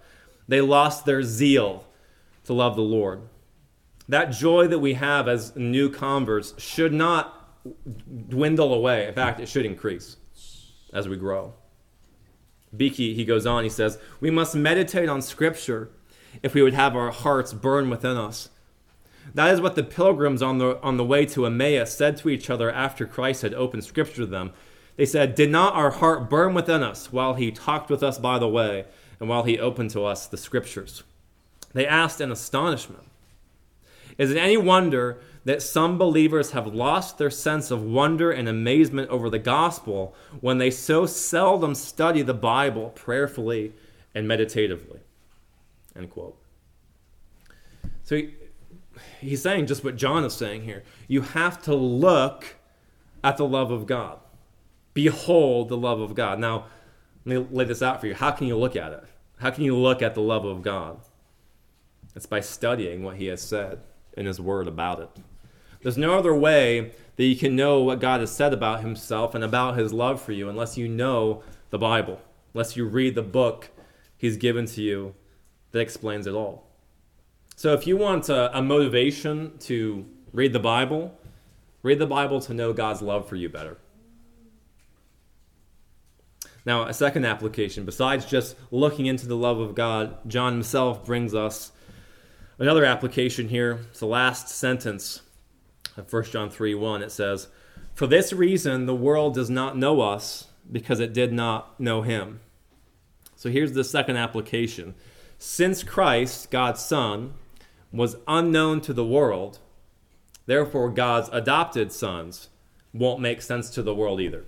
They 0.47 0.61
lost 0.61 1.05
their 1.05 1.23
zeal 1.23 1.85
to 2.43 2.53
love 2.53 2.75
the 2.75 2.81
Lord. 2.81 3.21
That 4.07 4.31
joy 4.31 4.67
that 4.67 4.79
we 4.79 4.95
have 4.95 5.27
as 5.27 5.55
new 5.55 5.89
converts 5.89 6.55
should 6.57 6.91
not 6.91 7.35
dwindle 8.29 8.73
away. 8.73 9.07
In 9.07 9.13
fact, 9.13 9.39
it 9.39 9.47
should 9.47 9.65
increase 9.65 10.17
as 10.91 11.07
we 11.07 11.15
grow. 11.15 11.53
Beeke, 12.75 12.95
he 12.95 13.25
goes 13.25 13.45
on, 13.45 13.63
he 13.63 13.69
says, 13.69 13.97
We 14.19 14.29
must 14.29 14.55
meditate 14.55 15.09
on 15.09 15.21
Scripture 15.21 15.89
if 16.43 16.53
we 16.53 16.61
would 16.61 16.73
have 16.73 16.95
our 16.95 17.11
hearts 17.11 17.53
burn 17.53 17.89
within 17.89 18.17
us 18.17 18.49
that 19.33 19.53
is 19.53 19.61
what 19.61 19.75
the 19.75 19.83
pilgrims 19.83 20.41
on 20.41 20.57
the, 20.57 20.81
on 20.81 20.97
the 20.97 21.05
way 21.05 21.25
to 21.27 21.45
Emmaus 21.45 21.93
said 21.93 22.17
to 22.17 22.29
each 22.29 22.49
other 22.49 22.71
after 22.71 23.05
Christ 23.05 23.41
had 23.41 23.53
opened 23.53 23.83
Scripture 23.83 24.23
to 24.23 24.25
them. 24.25 24.51
They 24.95 25.05
said, 25.05 25.35
Did 25.35 25.51
not 25.51 25.75
our 25.75 25.91
heart 25.91 26.29
burn 26.29 26.53
within 26.53 26.83
us 26.83 27.11
while 27.11 27.35
he 27.35 27.51
talked 27.51 27.89
with 27.89 28.03
us 28.03 28.17
by 28.17 28.39
the 28.39 28.47
way 28.47 28.85
and 29.19 29.29
while 29.29 29.43
he 29.43 29.59
opened 29.59 29.91
to 29.91 30.03
us 30.05 30.27
the 30.27 30.37
Scriptures? 30.37 31.03
They 31.73 31.85
asked 31.85 32.19
in 32.19 32.31
astonishment. 32.31 33.03
Is 34.17 34.31
it 34.31 34.37
any 34.37 34.57
wonder 34.57 35.19
that 35.49 35.63
some 35.63 35.97
believers 35.97 36.51
have 36.51 36.67
lost 36.75 37.17
their 37.17 37.31
sense 37.31 37.71
of 37.71 37.81
wonder 37.81 38.29
and 38.29 38.47
amazement 38.47 39.09
over 39.09 39.31
the 39.31 39.39
gospel 39.39 40.13
when 40.41 40.59
they 40.59 40.69
so 40.69 41.07
seldom 41.07 41.73
study 41.73 42.21
the 42.21 42.35
Bible 42.35 42.91
prayerfully 42.91 43.73
and 44.13 44.27
meditatively? 44.27 44.99
End 45.95 46.07
quote. 46.11 46.37
So 48.03 48.21
he's 49.19 49.41
saying 49.41 49.65
just 49.65 49.83
what 49.83 49.95
John 49.95 50.23
is 50.23 50.33
saying 50.33 50.65
here. 50.65 50.83
You 51.07 51.21
have 51.21 51.59
to 51.63 51.73
look 51.73 52.55
at 53.23 53.37
the 53.37 53.47
love 53.47 53.71
of 53.71 53.87
God. 53.87 54.19
Behold 54.93 55.69
the 55.69 55.77
love 55.77 55.99
of 55.99 56.13
God. 56.13 56.37
Now, 56.37 56.65
let 57.25 57.41
me 57.41 57.47
lay 57.49 57.65
this 57.65 57.81
out 57.81 57.99
for 57.99 58.05
you. 58.05 58.13
How 58.13 58.29
can 58.29 58.45
you 58.45 58.55
look 58.55 58.75
at 58.75 58.93
it? 58.93 59.03
How 59.39 59.49
can 59.49 59.63
you 59.63 59.75
look 59.75 60.03
at 60.03 60.13
the 60.13 60.21
love 60.21 60.45
of 60.45 60.61
God? 60.61 60.99
It's 62.15 62.27
by 62.27 62.39
studying 62.39 63.01
what 63.01 63.15
he 63.15 63.25
has 63.25 63.41
said 63.41 63.79
in 64.15 64.27
his 64.27 64.39
word 64.39 64.67
about 64.67 64.99
it. 64.99 65.09
There's 65.81 65.97
no 65.97 66.17
other 66.17 66.35
way 66.35 66.91
that 67.15 67.25
you 67.25 67.35
can 67.35 67.55
know 67.55 67.81
what 67.81 67.99
God 67.99 68.19
has 68.19 68.31
said 68.31 68.53
about 68.53 68.81
himself 68.81 69.35
and 69.35 69.43
about 69.43 69.77
his 69.77 69.93
love 69.93 70.21
for 70.21 70.31
you 70.31 70.49
unless 70.49 70.77
you 70.77 70.87
know 70.87 71.43
the 71.69 71.77
Bible, 71.77 72.21
unless 72.53 72.75
you 72.75 72.85
read 72.85 73.15
the 73.15 73.21
book 73.21 73.69
he's 74.17 74.37
given 74.37 74.65
to 74.65 74.81
you 74.81 75.15
that 75.71 75.79
explains 75.79 76.27
it 76.27 76.33
all. 76.33 76.65
So 77.55 77.73
if 77.73 77.85
you 77.85 77.97
want 77.97 78.29
a, 78.29 78.57
a 78.57 78.61
motivation 78.61 79.57
to 79.59 80.05
read 80.31 80.53
the 80.53 80.59
Bible, 80.59 81.17
read 81.83 81.99
the 81.99 82.07
Bible 82.07 82.39
to 82.41 82.53
know 82.53 82.73
God's 82.73 83.01
love 83.01 83.27
for 83.27 83.35
you 83.35 83.49
better. 83.49 83.77
Now, 86.65 86.87
a 86.87 86.93
second 86.93 87.25
application, 87.25 87.85
besides 87.85 88.25
just 88.25 88.55
looking 88.69 89.05
into 89.05 89.27
the 89.27 89.35
love 89.35 89.59
of 89.59 89.75
God, 89.75 90.17
John 90.27 90.53
himself 90.53 91.05
brings 91.05 91.33
us 91.33 91.71
another 92.57 92.85
application 92.85 93.49
here. 93.49 93.79
It's 93.89 94.01
the 94.01 94.05
last 94.05 94.49
sentence 94.49 95.21
1 96.03 96.23
John 96.25 96.49
3 96.49 96.75
1. 96.75 97.03
It 97.03 97.11
says, 97.11 97.47
For 97.93 98.07
this 98.07 98.33
reason, 98.33 98.85
the 98.85 98.95
world 98.95 99.33
does 99.33 99.49
not 99.49 99.77
know 99.77 100.01
us 100.01 100.47
because 100.71 100.99
it 100.99 101.13
did 101.13 101.33
not 101.33 101.79
know 101.79 102.01
him. 102.01 102.41
So 103.35 103.49
here's 103.49 103.73
the 103.73 103.83
second 103.83 104.17
application. 104.17 104.95
Since 105.37 105.83
Christ, 105.83 106.51
God's 106.51 106.81
Son, 106.81 107.33
was 107.91 108.17
unknown 108.27 108.81
to 108.81 108.93
the 108.93 109.05
world, 109.05 109.59
therefore 110.45 110.89
God's 110.89 111.29
adopted 111.31 111.91
sons 111.91 112.49
won't 112.93 113.21
make 113.21 113.41
sense 113.41 113.69
to 113.71 113.81
the 113.81 113.95
world 113.95 114.19
either. 114.19 114.45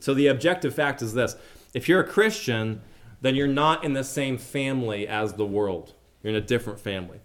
So 0.00 0.14
the 0.14 0.28
objective 0.28 0.74
fact 0.74 1.02
is 1.02 1.14
this 1.14 1.36
if 1.72 1.88
you're 1.88 2.00
a 2.00 2.08
Christian, 2.08 2.82
then 3.20 3.34
you're 3.34 3.48
not 3.48 3.84
in 3.84 3.94
the 3.94 4.04
same 4.04 4.38
family 4.38 5.08
as 5.08 5.32
the 5.32 5.46
world, 5.46 5.94
you're 6.22 6.30
in 6.30 6.36
a 6.36 6.46
different 6.46 6.78
family. 6.78 7.20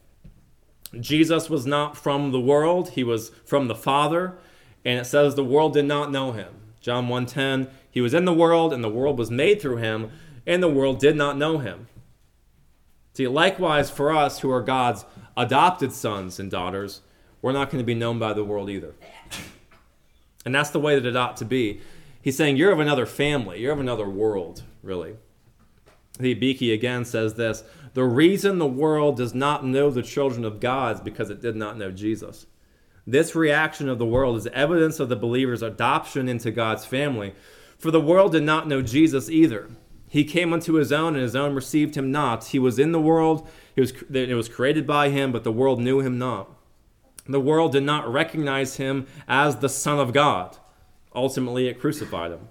Jesus 1.00 1.50
was 1.50 1.66
not 1.66 1.98
from 1.98 2.32
the 2.32 2.40
world, 2.40 2.92
he 2.92 3.04
was 3.04 3.30
from 3.46 3.68
the 3.68 3.76
Father, 3.76 4.38
and 4.84 5.00
it 5.00 5.06
says 5.06 5.36
the 5.36 5.44
world 5.44 5.74
did 5.74 5.86
not 5.86 6.12
know 6.12 6.32
him. 6.32 6.54
John 6.82 7.08
1:10, 7.08 7.70
he 7.92 8.02
was 8.02 8.14
in 8.14 8.26
the 8.26 8.34
world 8.34 8.74
and 8.74 8.84
the 8.84 8.90
world 8.90 9.18
was 9.18 9.30
made 9.30 9.62
through 9.62 9.78
him, 9.78 10.12
and 10.48 10.64
the 10.64 10.70
world 10.70 11.00
did 11.00 11.16
not 11.16 11.38
know 11.38 11.60
him. 11.60 11.88
See, 13.14 13.28
likewise, 13.28 13.90
for 13.90 14.12
us 14.12 14.40
who 14.40 14.50
are 14.50 14.62
God's 14.62 15.06
adopted 15.36 15.92
sons 15.92 16.40
and 16.40 16.50
daughters, 16.50 17.02
we're 17.42 17.52
not 17.52 17.70
going 17.70 17.82
to 17.82 17.86
be 17.86 17.96
known 17.96 18.18
by 18.18 18.34
the 18.34 18.44
world 18.44 18.70
either. 18.70 18.96
And 20.46 20.56
that's 20.56 20.70
the 20.70 20.80
way 20.80 20.96
that 20.96 21.06
it 21.06 21.16
ought 21.16 21.38
to 21.38 21.46
be. 21.46 21.82
He's 22.22 22.38
saying 22.38 22.58
you're 22.58 22.72
of 22.72 22.80
another 22.80 23.06
family, 23.06 23.60
you're 23.60 23.74
of 23.74 23.80
another 23.80 24.10
world, 24.10 24.64
really. 24.82 25.16
The 26.18 26.34
Beeke 26.34 26.74
again 26.74 27.06
says 27.06 27.36
this 27.36 27.64
The 27.94 28.04
reason 28.04 28.58
the 28.60 28.68
world 28.68 29.18
does 29.18 29.34
not 29.34 29.66
know 29.66 29.90
the 29.90 30.04
children 30.04 30.46
of 30.46 30.60
God 30.60 30.98
is 30.98 31.02
because 31.02 31.30
it 31.30 31.42
did 31.42 31.56
not 31.56 31.78
know 31.78 31.92
Jesus. 31.92 32.46
This 33.08 33.36
reaction 33.36 33.90
of 33.90 33.98
the 33.98 34.06
world 34.06 34.38
is 34.38 34.48
evidence 34.48 35.00
of 35.00 35.10
the 35.10 35.16
believer's 35.16 35.64
adoption 35.64 36.30
into 36.30 36.52
God's 36.52 36.86
family. 36.86 37.34
For 37.78 37.92
the 37.92 38.02
world 38.02 38.34
did 38.34 38.44
not 38.44 38.68
know 38.68 38.82
Jesus 38.82 39.30
either. 39.30 39.70
He 40.10 40.24
came 40.24 40.54
unto 40.54 40.74
his 40.74 40.92
own, 40.92 41.16
and 41.16 41.24
his 41.24 41.36
own 41.36 41.56
received 41.56 41.96
him 41.96 42.12
not. 42.12 42.46
He 42.46 42.60
was 42.60 42.80
in 42.80 42.92
the 42.92 43.02
world, 43.02 43.48
he 43.76 43.82
was, 43.82 43.94
it 44.12 44.36
was 44.36 44.50
created 44.50 44.86
by 44.86 45.10
him, 45.10 45.32
but 45.32 45.44
the 45.44 45.52
world 45.52 45.80
knew 45.80 46.00
him 46.00 46.18
not. 46.18 46.52
The 47.28 47.40
world 47.40 47.72
did 47.72 47.84
not 47.84 48.12
recognize 48.12 48.78
him 48.78 49.06
as 49.28 49.58
the 49.58 49.70
Son 49.70 50.00
of 50.00 50.14
God. 50.14 50.58
Ultimately, 51.14 51.68
it 51.68 51.80
crucified 51.80 52.32
him. 52.32 52.48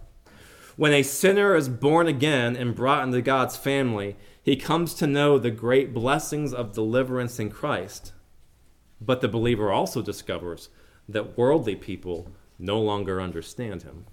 When 0.76 0.93
a 0.93 1.03
sinner 1.03 1.57
is 1.57 1.68
born 1.68 2.07
again 2.07 2.55
and 2.55 2.76
brought 2.76 3.03
into 3.03 3.20
God's 3.20 3.57
family, 3.57 4.16
he 4.49 4.57
comes 4.57 4.94
to 4.94 5.07
know 5.07 5.38
the 5.38 5.51
great 5.51 5.92
blessings 5.92 6.53
of 6.53 6.72
deliverance 6.72 7.38
in 7.38 7.51
Christ. 7.51 8.12
But 9.01 9.20
the 9.20 9.28
believer 9.28 9.70
also 9.72 10.03
discovers 10.03 10.68
that 11.09 11.38
worldly 11.38 11.76
people 11.76 12.30
no 12.59 12.80
longer 12.80 13.20
understand 13.20 13.82
him 13.82 14.07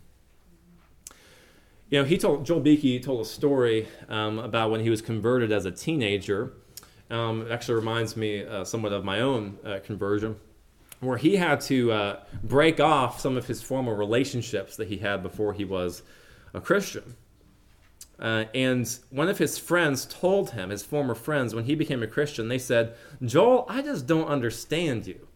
you 1.90 2.00
know, 2.00 2.06
he 2.06 2.18
told 2.18 2.46
Joel 2.46 2.62
Beeke 2.62 3.04
told 3.04 3.22
a 3.22 3.26
story 3.26 3.88
um, 4.10 4.40
about 4.40 4.72
when 4.72 4.82
he 4.82 4.90
was 4.90 5.02
converted 5.02 5.52
as 5.52 5.66
a 5.66 5.72
teenager. 5.72 6.54
Um, 7.10 7.44
it 7.44 7.52
actually 7.52 7.76
reminds 7.76 8.18
me 8.18 8.44
uh, 8.44 8.64
somewhat 8.64 8.92
of 8.92 9.06
my 9.06 9.22
own 9.22 9.60
uh, 9.64 9.80
conversion, 9.84 10.38
where 11.00 11.18
he 11.18 11.36
had 11.36 11.62
to 11.62 11.92
uh, 11.92 12.20
break 12.44 12.80
off 12.80 13.20
some 13.20 13.38
of 13.38 13.46
his 13.46 13.62
former 13.62 13.94
relationships 13.94 14.76
that 14.78 14.88
he 14.88 14.98
had 14.98 15.22
before 15.22 15.54
he 15.54 15.64
was 15.64 16.02
a 16.54 16.62
Christian. 16.62 17.16
Uh, 18.20 18.46
and 18.54 18.98
one 19.10 19.28
of 19.28 19.38
his 19.38 19.58
friends 19.58 20.06
told 20.06 20.52
him, 20.52 20.70
his 20.70 20.84
former 20.84 21.16
friends, 21.16 21.54
when 21.54 21.66
he 21.66 21.76
became 21.76 22.02
a 22.02 22.08
Christian, 22.08 22.48
they 22.48 22.58
said, 22.58 22.96
Joel, 23.22 23.66
I 23.68 23.82
just 23.82 24.08
don't 24.08 24.28
understand 24.28 25.06
you. 25.06 25.28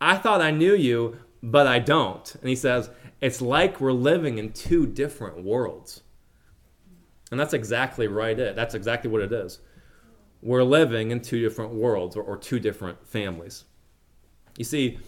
I 0.00 0.16
thought 0.16 0.40
I 0.40 0.50
knew 0.52 0.74
you, 0.74 1.18
but 1.42 1.66
I 1.66 1.80
don't. 1.80 2.34
And 2.36 2.48
he 2.48 2.56
says, 2.56 2.90
it's 3.20 3.42
like 3.42 3.80
we're 3.80 3.92
living 3.92 4.38
in 4.38 4.52
two 4.52 4.86
different 4.86 5.42
worlds. 5.42 6.02
And 7.30 7.40
that's 7.40 7.54
exactly 7.54 8.06
right 8.06 8.38
it. 8.38 8.54
That's 8.54 8.74
exactly 8.74 9.10
what 9.10 9.22
it 9.22 9.32
is. 9.32 9.58
we're 10.44 10.62
living 10.62 11.10
in 11.10 11.20
two 11.20 11.40
different 11.40 11.72
worlds 11.72 12.16
or, 12.16 12.22
or 12.22 12.36
two 12.36 12.60
different 12.60 13.04
families. 13.08 13.64
You 14.58 14.64
see, 14.64 14.98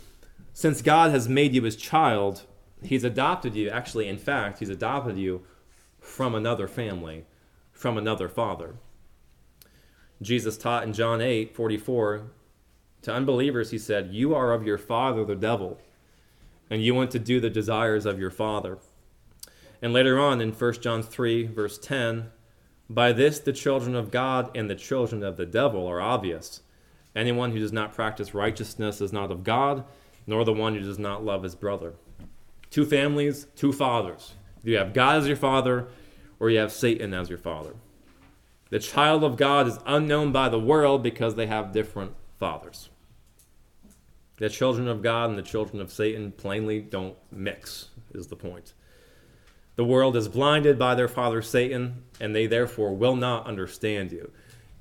since 0.54 0.80
God 0.80 1.11
has 1.11 1.28
made 1.28 1.54
you 1.54 1.62
his 1.62 1.76
child, 1.76 2.42
he's 2.82 3.04
adopted 3.04 3.54
you. 3.54 3.68
Actually, 3.68 4.09
in 4.09 4.16
fact, 4.16 4.59
he's 4.59 4.70
adopted 4.70 5.18
you 5.18 5.44
from 6.07 6.34
another 6.34 6.68
family, 6.68 7.24
from 7.72 7.98
another 7.98 8.28
father. 8.28 8.76
Jesus 10.22 10.57
taught 10.57 10.84
in 10.84 10.92
John 10.92 11.20
8 11.20 11.54
44 11.54 12.30
to 13.02 13.12
unbelievers, 13.12 13.70
he 13.70 13.78
said, 13.78 14.14
You 14.14 14.34
are 14.34 14.52
of 14.52 14.66
your 14.66 14.78
father, 14.78 15.24
the 15.24 15.36
devil, 15.36 15.78
and 16.70 16.82
you 16.82 16.94
want 16.94 17.11
to 17.11 17.18
do 17.18 17.40
the 17.40 17.50
desires 17.50 18.07
of 18.07 18.18
your 18.18 18.30
father. 18.30 18.78
And 19.82 19.92
later 19.92 20.18
on 20.18 20.40
in 20.40 20.52
1 20.52 20.72
John 20.80 21.02
3, 21.02 21.46
verse 21.48 21.78
10, 21.78 22.30
by 22.88 23.12
this 23.12 23.38
the 23.38 23.52
children 23.52 23.94
of 23.94 24.11
God 24.11 24.57
and 24.57 24.70
the 24.70 24.74
children 24.74 25.22
of 25.22 25.36
the 25.36 25.46
devil 25.46 25.86
are 25.86 26.00
obvious. 26.00 26.62
Anyone 27.14 27.52
who 27.52 27.59
does 27.59 27.72
not 27.72 27.94
practice 27.94 28.34
righteousness 28.34 29.00
is 29.00 29.12
not 29.12 29.30
of 29.30 29.44
God, 29.44 29.84
nor 30.26 30.44
the 30.44 30.52
one 30.52 30.74
who 30.74 30.80
does 30.80 30.98
not 30.98 31.24
love 31.24 31.42
his 31.42 31.54
brother. 31.54 31.94
Two 32.70 32.84
families, 32.84 33.46
two 33.57 33.72
fathers. 33.72 34.34
You 34.67 34.79
have 34.79 34.93
God 34.93 35.19
as 35.19 35.29
your 35.29 35.37
father, 35.37 35.87
or 36.41 36.51
you 36.51 36.59
have 36.59 36.73
Satan 36.73 37.14
as 37.14 37.29
your 37.29 37.39
father. 37.39 37.75
The 38.71 38.81
child 38.81 39.23
of 39.23 39.37
God 39.37 39.69
is 39.69 39.79
unknown 39.87 40.33
by 40.33 40.49
the 40.49 40.59
world 40.59 41.05
because 41.05 41.37
they 41.37 41.47
have 41.47 41.73
different 41.73 42.14
fathers. 42.41 42.91
The 44.39 44.51
children 44.51 44.89
of 44.89 45.03
God 45.03 45.31
and 45.31 45.39
the 45.39 45.43
children 45.43 45.81
of 45.81 45.93
Satan 45.93 46.33
plainly 46.33 46.81
don't 46.81 47.14
mix, 47.31 47.91
is 48.12 48.27
the 48.27 48.35
point. 48.35 48.73
The 49.77 49.85
world 49.85 50.17
is 50.17 50.27
blinded 50.27 50.81
by 50.81 50.97
their 50.97 51.07
father 51.07 51.43
Satan, 51.43 52.03
and 52.21 52.35
they 52.35 52.49
therefore 52.49 52.93
will 52.93 53.14
not 53.14 53.47
understand 53.47 54.11
you. 54.11 54.33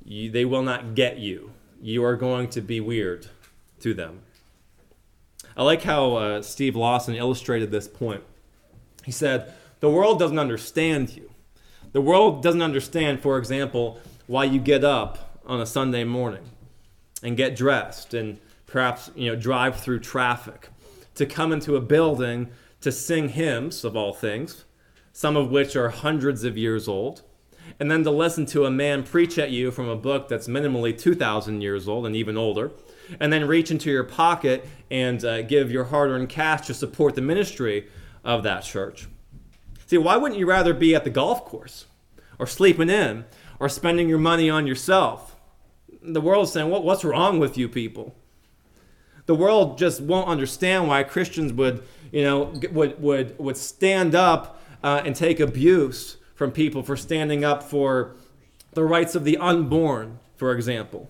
you. 0.04 0.32
They 0.32 0.46
will 0.46 0.64
not 0.64 0.96
get 0.96 1.20
you. 1.20 1.52
You 1.80 2.04
are 2.06 2.16
going 2.16 2.50
to 2.50 2.62
be 2.62 2.80
weird 2.80 3.28
to 3.82 3.94
them. 3.94 4.22
I 5.56 5.62
like 5.62 5.84
how 5.84 6.16
uh, 6.16 6.42
Steve 6.42 6.76
Lawson 6.76 7.14
illustrated 7.14 7.70
this 7.70 7.88
point. 7.88 8.24
He 9.04 9.12
said, 9.12 9.54
The 9.86 9.92
world 9.92 10.18
doesn't 10.18 10.40
understand 10.40 11.16
you. 11.16 11.30
The 11.92 12.02
world 12.02 12.42
doesn't 12.42 12.64
understand, 12.64 13.22
for 13.22 13.38
example, 13.38 14.00
why 14.26 14.46
you 14.46 14.60
get 14.60 14.84
up 14.84 15.40
on 15.46 15.62
a 15.62 15.66
Sunday 15.68 16.04
morning 16.04 16.42
and 17.22 17.38
get 17.38 17.56
dressed 17.56 18.16
and 18.16 18.40
perhaps 18.66 19.12
you 19.14 19.30
know 19.30 19.36
drive 19.36 19.80
through 19.80 20.00
traffic 20.00 20.70
to 21.14 21.28
come 21.28 21.52
into 21.52 21.76
a 21.76 21.82
building 21.82 22.50
to 22.82 22.92
sing 22.92 23.30
hymns 23.30 23.84
of 23.84 23.96
all 23.96 24.12
things 24.12 24.66
some 25.14 25.38
of 25.38 25.52
which 25.52 25.76
are 25.76 25.90
hundreds 25.90 26.44
of 26.44 26.58
years 26.58 26.88
old, 26.88 27.22
and 27.80 27.92
then 27.92 28.04
to 28.06 28.10
listen 28.10 28.48
to 28.48 28.66
a 28.66 28.72
man 28.72 29.04
preach 29.04 29.38
at 29.38 29.52
you 29.52 29.70
from 29.70 29.88
a 29.88 29.96
book 29.96 30.28
that's 30.28 30.48
minimally 30.48 30.98
2,000 30.98 31.62
years 31.62 31.88
old 31.88 32.08
and 32.08 32.16
even 32.16 32.38
older, 32.38 32.72
and 33.20 33.32
then 33.32 33.48
reach 33.48 33.70
into 33.70 33.92
your 33.92 34.04
pocket 34.04 34.68
and 34.90 35.24
uh, 35.24 35.44
give 35.44 35.70
your 35.70 35.84
hard 35.84 36.10
earned 36.10 36.30
cash 36.30 36.66
to 36.66 36.74
support 36.74 37.14
the 37.14 37.22
ministry 37.22 37.88
of 38.24 38.42
that 38.42 38.64
church. 38.64 39.08
See, 39.86 39.98
why 39.98 40.18
wouldn't 40.18 40.40
you 40.40 40.48
rather 40.48 40.74
be 40.74 40.96
at 40.96 41.04
the 41.04 41.10
golf 41.10 41.46
course 41.46 41.86
or 42.40 42.48
sleeping 42.48 42.90
in 42.90 43.26
or 43.60 43.70
spending 43.70 44.10
your 44.10 44.20
money 44.20 44.50
on 44.50 44.66
yourself? 44.68 45.36
The 46.02 46.22
world's 46.22 46.52
saying, 46.52 46.70
what, 46.70 46.84
What's 46.84 47.04
wrong 47.04 47.40
with 47.40 47.58
you 47.58 47.70
people? 47.70 48.16
The 49.26 49.36
world 49.36 49.78
just 49.78 50.02
won't 50.02 50.28
understand 50.28 50.88
why 50.88 51.04
Christians 51.04 51.52
would, 51.54 51.84
you 52.12 52.24
know, 52.24 52.54
would, 52.72 53.02
would, 53.02 53.38
would 53.40 53.58
stand 53.58 54.14
up 54.14 54.62
uh, 54.84 55.02
and 55.04 55.16
take 55.16 55.40
abuse 55.40 56.18
from 56.36 56.52
people 56.52 56.84
for 56.84 56.96
standing 56.96 57.44
up 57.44 57.64
for 57.64 58.16
the 58.74 58.84
rights 58.84 59.16
of 59.16 59.24
the 59.24 59.38
unborn, 59.38 60.20
for 60.36 60.54
example. 60.54 61.10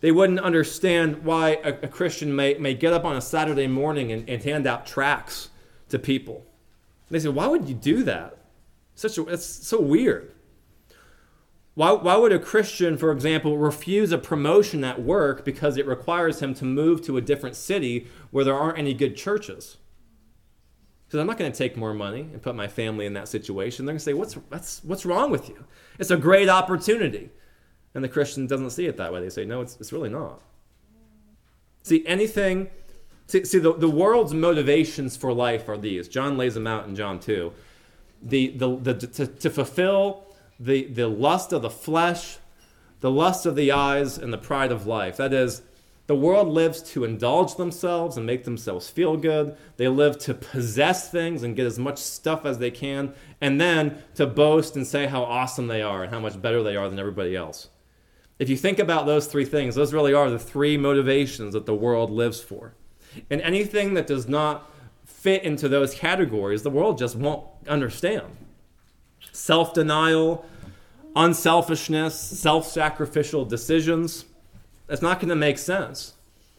They 0.00 0.10
wouldn't 0.10 0.40
understand 0.40 1.24
why 1.24 1.58
a, 1.62 1.68
a 1.82 1.88
Christian 1.88 2.34
may, 2.34 2.54
may 2.54 2.74
get 2.74 2.92
up 2.92 3.04
on 3.04 3.16
a 3.16 3.20
Saturday 3.20 3.66
morning 3.66 4.12
and, 4.12 4.28
and 4.28 4.42
hand 4.42 4.66
out 4.66 4.86
tracts 4.86 5.50
to 5.90 5.98
people. 5.98 6.46
They 7.10 7.18
say, 7.18 7.28
why 7.28 7.48
would 7.48 7.68
you 7.68 7.74
do 7.74 8.02
that? 8.04 8.38
Such 8.94 9.18
a, 9.18 9.26
it's 9.26 9.44
so 9.44 9.80
weird. 9.80 10.32
Why, 11.74 11.92
why 11.92 12.16
would 12.16 12.32
a 12.32 12.38
Christian, 12.38 12.98
for 12.98 13.10
example, 13.12 13.56
refuse 13.56 14.12
a 14.12 14.18
promotion 14.18 14.84
at 14.84 15.02
work 15.02 15.44
because 15.44 15.76
it 15.76 15.86
requires 15.86 16.42
him 16.42 16.54
to 16.54 16.64
move 16.64 17.02
to 17.02 17.16
a 17.16 17.20
different 17.20 17.56
city 17.56 18.06
where 18.30 18.44
there 18.44 18.54
aren't 18.54 18.78
any 18.78 18.94
good 18.94 19.16
churches? 19.16 19.78
Because 21.06 21.20
I'm 21.20 21.26
not 21.26 21.38
going 21.38 21.50
to 21.50 21.58
take 21.58 21.76
more 21.76 21.94
money 21.94 22.20
and 22.20 22.42
put 22.42 22.54
my 22.54 22.68
family 22.68 23.06
in 23.06 23.14
that 23.14 23.28
situation. 23.28 23.84
They're 23.84 23.94
going 23.94 23.98
to 23.98 24.04
say, 24.04 24.14
what's, 24.14 24.34
what's, 24.34 24.84
what's 24.84 25.06
wrong 25.06 25.30
with 25.30 25.48
you? 25.48 25.64
It's 25.98 26.10
a 26.10 26.16
great 26.16 26.48
opportunity. 26.48 27.30
And 27.94 28.04
the 28.04 28.08
Christian 28.08 28.46
doesn't 28.46 28.70
see 28.70 28.86
it 28.86 28.96
that 28.98 29.12
way. 29.12 29.20
They 29.20 29.30
say, 29.30 29.44
no, 29.44 29.60
it's, 29.60 29.76
it's 29.80 29.92
really 29.92 30.08
not. 30.08 30.40
See, 31.82 32.06
anything, 32.06 32.68
see, 33.30 33.44
see 33.44 33.58
the, 33.58 33.72
the 33.72 33.88
world's 33.88 34.34
motivations 34.34 35.16
for 35.16 35.32
life 35.32 35.68
are 35.68 35.78
these. 35.78 36.08
John 36.08 36.36
lays 36.36 36.54
them 36.54 36.66
out 36.66 36.86
in 36.86 36.96
John 36.96 37.20
2. 37.20 37.52
The, 38.22 38.48
the, 38.48 38.76
the, 38.76 38.94
to, 38.94 39.26
to 39.26 39.50
fulfill 39.50 40.24
the, 40.58 40.86
the 40.86 41.08
lust 41.08 41.52
of 41.52 41.62
the 41.62 41.70
flesh, 41.70 42.38
the 43.00 43.10
lust 43.10 43.46
of 43.46 43.56
the 43.56 43.72
eyes, 43.72 44.18
and 44.18 44.32
the 44.32 44.38
pride 44.38 44.72
of 44.72 44.86
life. 44.86 45.16
That 45.16 45.32
is, 45.32 45.62
the 46.06 46.16
world 46.16 46.48
lives 46.48 46.82
to 46.92 47.04
indulge 47.04 47.54
themselves 47.54 48.16
and 48.16 48.26
make 48.26 48.44
themselves 48.44 48.90
feel 48.90 49.16
good. 49.16 49.56
They 49.76 49.86
live 49.88 50.18
to 50.18 50.34
possess 50.34 51.08
things 51.08 51.42
and 51.42 51.54
get 51.54 51.66
as 51.66 51.78
much 51.78 51.98
stuff 51.98 52.44
as 52.44 52.58
they 52.58 52.72
can, 52.72 53.14
and 53.40 53.60
then 53.60 54.02
to 54.16 54.26
boast 54.26 54.74
and 54.74 54.86
say 54.86 55.06
how 55.06 55.22
awesome 55.22 55.68
they 55.68 55.82
are 55.82 56.02
and 56.02 56.12
how 56.12 56.20
much 56.20 56.42
better 56.42 56.62
they 56.62 56.76
are 56.76 56.88
than 56.88 56.98
everybody 56.98 57.36
else. 57.36 57.68
If 58.40 58.48
you 58.48 58.56
think 58.56 58.78
about 58.78 59.06
those 59.06 59.26
three 59.26 59.44
things, 59.44 59.74
those 59.74 59.94
really 59.94 60.12
are 60.12 60.30
the 60.30 60.38
three 60.38 60.76
motivations 60.76 61.52
that 61.52 61.66
the 61.66 61.74
world 61.74 62.10
lives 62.10 62.40
for. 62.40 62.74
And 63.30 63.40
anything 63.40 63.94
that 63.94 64.06
does 64.06 64.28
not 64.28 64.70
fit 65.04 65.42
into 65.42 65.68
those 65.68 65.94
categories, 65.94 66.62
the 66.62 66.70
world 66.70 66.98
just 66.98 67.16
won't 67.16 67.46
understand. 67.68 68.36
Self 69.32 69.74
denial, 69.74 70.46
unselfishness, 71.14 72.18
self 72.18 72.66
sacrificial 72.66 73.44
decisions 73.44 74.24
that's 74.86 75.02
not 75.02 75.20
going 75.20 75.28
to 75.28 75.36
make 75.36 75.58
sense 75.58 76.14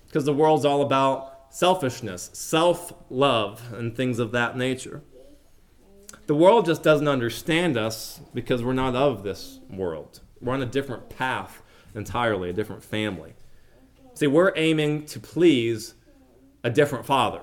because 0.08 0.26
the 0.26 0.34
world's 0.34 0.66
all 0.66 0.82
about 0.82 1.32
selfishness, 1.50 2.30
self 2.34 2.94
love, 3.10 3.74
and 3.74 3.96
things 3.96 4.20
of 4.20 4.32
that 4.32 4.58
nature. 4.58 5.02
The 6.28 6.36
world 6.36 6.66
just 6.66 6.84
doesn't 6.84 7.08
understand 7.08 7.78
us 7.78 8.22
because 8.34 8.64
we're 8.64 8.74
not 8.74 8.96
of 8.96 9.24
this 9.24 9.60
world. 9.70 10.22
We're 10.40 10.54
on 10.54 10.62
a 10.62 10.66
different 10.66 11.10
path 11.10 11.62
entirely, 11.94 12.50
a 12.50 12.54
different 12.54 12.84
family. 12.84 13.34
See, 14.14 14.28
we're 14.28 14.54
aiming 14.56 15.06
to 15.08 15.20
please 15.20 15.94
a 16.64 16.70
different 16.70 17.06
father. 17.06 17.42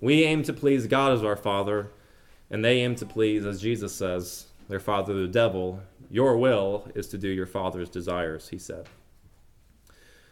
We 0.00 0.24
aim 0.24 0.42
to 0.44 0.52
please 0.52 0.86
God 0.86 1.12
as 1.12 1.24
our 1.24 1.36
father, 1.36 1.90
and 2.50 2.64
they 2.64 2.78
aim 2.78 2.94
to 2.96 3.06
please, 3.06 3.44
as 3.44 3.60
Jesus 3.60 3.94
says, 3.94 4.46
their 4.68 4.80
father, 4.80 5.14
the 5.14 5.28
devil. 5.28 5.80
Your 6.10 6.36
will 6.36 6.88
is 6.94 7.08
to 7.08 7.18
do 7.18 7.28
your 7.28 7.46
father's 7.46 7.90
desires, 7.90 8.48
he 8.48 8.58
said. 8.58 8.88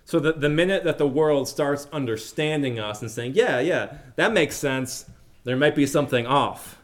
So 0.05 0.21
that 0.21 0.41
the 0.41 0.49
minute 0.49 0.85
that 0.85 0.99
the 0.99 1.07
world 1.07 1.49
starts 1.49 1.89
understanding 1.93 2.79
us 2.79 3.03
and 3.03 3.11
saying, 3.11 3.33
yeah, 3.35 3.59
yeah, 3.59 3.99
that 4.15 4.33
makes 4.33 4.57
sense, 4.57 5.11
there 5.45 5.57
might 5.57 5.75
be 5.75 5.87
something 5.87 6.27
off 6.27 6.81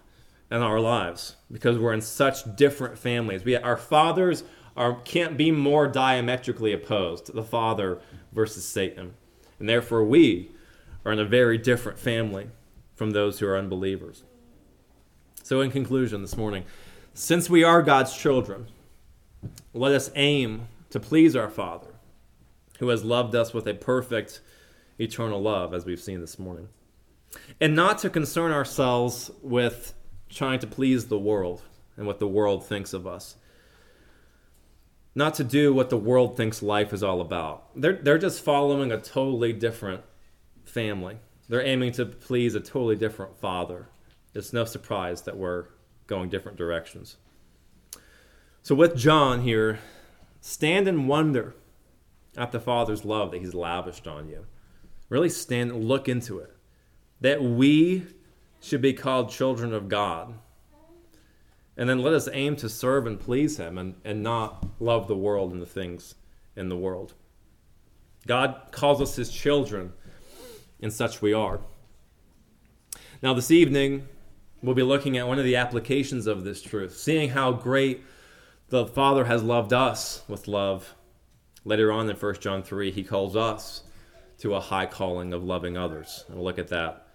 in 0.50 0.60
our 0.60 0.80
lives 0.80 1.36
because 1.50 1.78
we're 1.78 1.92
in 1.92 2.00
such 2.00 2.56
different 2.56 2.98
families. 2.98 3.44
We, 3.44 3.56
our 3.56 3.76
fathers 3.76 4.44
are, 4.76 5.00
can't 5.02 5.36
be 5.36 5.50
more 5.50 5.86
diametrically 5.86 6.72
opposed, 6.72 7.32
the 7.32 7.42
Father 7.42 8.00
versus 8.32 8.64
Satan. 8.66 9.14
And 9.58 9.68
therefore, 9.68 10.04
we 10.04 10.50
are 11.04 11.12
in 11.12 11.18
a 11.18 11.24
very 11.24 11.58
different 11.58 11.98
family 11.98 12.48
from 12.94 13.10
those 13.10 13.38
who 13.38 13.46
are 13.46 13.56
unbelievers. 13.56 14.24
So, 15.42 15.60
in 15.60 15.70
conclusion, 15.70 16.22
this 16.22 16.36
morning, 16.36 16.64
since 17.14 17.50
we 17.50 17.64
are 17.64 17.82
God's 17.82 18.16
children, 18.16 18.68
let 19.74 19.92
us 19.92 20.10
aim 20.14 20.68
to 20.90 21.00
please 21.00 21.34
our 21.34 21.50
Father 21.50 21.92
who 22.78 22.88
has 22.88 23.04
loved 23.04 23.34
us 23.34 23.54
with 23.54 23.66
a 23.68 23.74
perfect 23.74 24.40
eternal 24.98 25.40
love, 25.40 25.72
as 25.72 25.84
we've 25.84 26.00
seen 26.00 26.20
this 26.20 26.38
morning. 26.38 26.68
And 27.60 27.76
not 27.76 27.98
to 27.98 28.10
concern 28.10 28.50
ourselves 28.50 29.30
with 29.40 29.94
trying 30.28 30.58
to 30.58 30.66
please 30.66 31.06
the 31.06 31.18
world 31.18 31.62
and 31.96 32.06
what 32.06 32.18
the 32.18 32.26
world 32.26 32.66
thinks 32.66 32.92
of 32.92 33.06
us. 33.06 33.36
Not 35.14 35.34
to 35.34 35.44
do 35.44 35.72
what 35.72 35.90
the 35.90 35.96
world 35.96 36.36
thinks 36.36 36.62
life 36.62 36.92
is 36.92 37.02
all 37.02 37.20
about. 37.20 37.68
They're, 37.80 37.92
they're 37.92 38.18
just 38.18 38.42
following 38.42 38.90
a 38.90 38.98
totally 38.98 39.52
different 39.52 40.02
family. 40.64 41.18
They're 41.48 41.64
aiming 41.64 41.92
to 41.92 42.06
please 42.06 42.54
a 42.54 42.60
totally 42.60 42.96
different 42.96 43.36
father. 43.38 43.88
It's 44.34 44.52
no 44.52 44.64
surprise 44.64 45.22
that 45.22 45.36
we're 45.36 45.66
going 46.06 46.28
different 46.28 46.58
directions. 46.58 47.16
So, 48.62 48.74
with 48.74 48.96
John 48.96 49.42
here, 49.42 49.80
stand 50.40 50.86
and 50.88 51.08
wonder 51.08 51.54
at 52.36 52.52
the 52.52 52.60
Father's 52.60 53.04
love 53.04 53.30
that 53.30 53.40
He's 53.40 53.54
lavished 53.54 54.06
on 54.06 54.28
you. 54.28 54.46
Really 55.08 55.28
stand 55.28 55.72
and 55.72 55.84
look 55.84 56.08
into 56.08 56.38
it. 56.38 56.54
That 57.20 57.42
we 57.42 58.06
should 58.60 58.80
be 58.80 58.92
called 58.92 59.30
children 59.30 59.74
of 59.74 59.88
God. 59.88 60.34
And 61.76 61.88
then 61.88 62.00
let 62.00 62.14
us 62.14 62.28
aim 62.32 62.56
to 62.56 62.68
serve 62.68 63.06
and 63.06 63.18
please 63.18 63.56
Him 63.56 63.78
and, 63.78 63.94
and 64.04 64.22
not 64.22 64.64
love 64.80 65.08
the 65.08 65.16
world 65.16 65.52
and 65.52 65.60
the 65.60 65.66
things 65.66 66.14
in 66.56 66.68
the 66.68 66.76
world. 66.76 67.14
God 68.26 68.68
calls 68.70 69.00
us 69.00 69.16
His 69.16 69.30
children, 69.30 69.92
and 70.82 70.92
such 70.92 71.22
we 71.22 71.32
are. 71.32 71.60
Now, 73.22 73.34
this 73.34 73.50
evening, 73.50 74.08
we'll 74.62 74.74
be 74.74 74.82
looking 74.82 75.16
at 75.16 75.28
one 75.28 75.38
of 75.38 75.44
the 75.44 75.56
applications 75.56 76.26
of 76.26 76.44
this 76.44 76.60
truth, 76.60 76.96
seeing 76.96 77.30
how 77.30 77.52
great 77.52 78.02
the 78.68 78.86
Father 78.86 79.24
has 79.24 79.42
loved 79.42 79.72
us 79.72 80.22
with 80.28 80.48
love. 80.48 80.94
Later 81.64 81.92
on 81.92 82.10
in 82.10 82.16
1 82.16 82.34
John 82.40 82.62
3, 82.62 82.90
He 82.90 83.04
calls 83.04 83.36
us 83.36 83.84
to 84.38 84.54
a 84.54 84.60
high 84.60 84.86
calling 84.86 85.32
of 85.32 85.44
loving 85.44 85.76
others. 85.76 86.24
And 86.26 86.36
we'll 86.36 86.44
look 86.44 86.58
at 86.58 86.68
that 86.68 87.06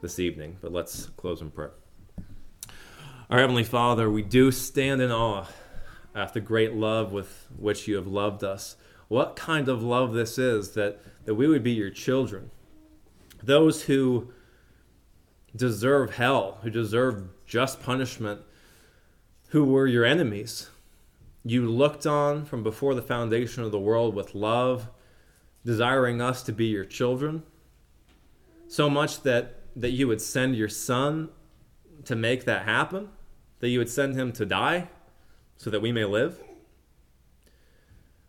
this 0.00 0.18
evening. 0.18 0.56
But 0.60 0.72
let's 0.72 1.06
close 1.16 1.40
in 1.40 1.50
prayer. 1.50 1.72
Our 3.30 3.38
Heavenly 3.38 3.64
Father, 3.64 4.10
we 4.10 4.22
do 4.22 4.50
stand 4.50 5.00
in 5.00 5.12
awe 5.12 5.46
at 6.14 6.34
the 6.34 6.40
great 6.40 6.74
love 6.74 7.12
with 7.12 7.46
which 7.56 7.86
you 7.86 7.96
have 7.96 8.06
loved 8.06 8.42
us. 8.42 8.76
What 9.08 9.36
kind 9.36 9.68
of 9.68 9.82
love 9.82 10.12
this 10.12 10.38
is 10.38 10.70
that, 10.72 11.00
that 11.24 11.34
we 11.34 11.46
would 11.46 11.62
be 11.62 11.72
your 11.72 11.90
children. 11.90 12.50
Those 13.42 13.84
who 13.84 14.32
deserve 15.54 16.14
hell, 16.16 16.58
who 16.62 16.70
deserve 16.70 17.28
just 17.46 17.82
punishment, 17.82 18.40
who 19.48 19.64
were 19.64 19.86
your 19.86 20.04
enemies. 20.04 20.70
You 21.44 21.68
looked 21.68 22.06
on 22.06 22.44
from 22.44 22.62
before 22.62 22.94
the 22.94 23.02
foundation 23.02 23.62
of 23.62 23.72
the 23.72 23.78
world 23.78 24.14
with 24.14 24.34
love 24.34 24.88
desiring 25.64 26.20
us 26.20 26.42
to 26.42 26.52
be 26.52 26.66
your 26.66 26.84
children, 26.84 27.42
so 28.66 28.90
much 28.90 29.22
that, 29.22 29.60
that 29.76 29.90
you 29.90 30.08
would 30.08 30.20
send 30.20 30.56
your 30.56 30.68
son 30.68 31.28
to 32.04 32.16
make 32.16 32.44
that 32.44 32.64
happen, 32.64 33.08
that 33.60 33.68
you 33.68 33.78
would 33.78 33.88
send 33.88 34.14
him 34.16 34.32
to 34.32 34.44
die 34.44 34.88
so 35.56 35.70
that 35.70 35.80
we 35.80 35.92
may 35.92 36.04
live. 36.04 36.42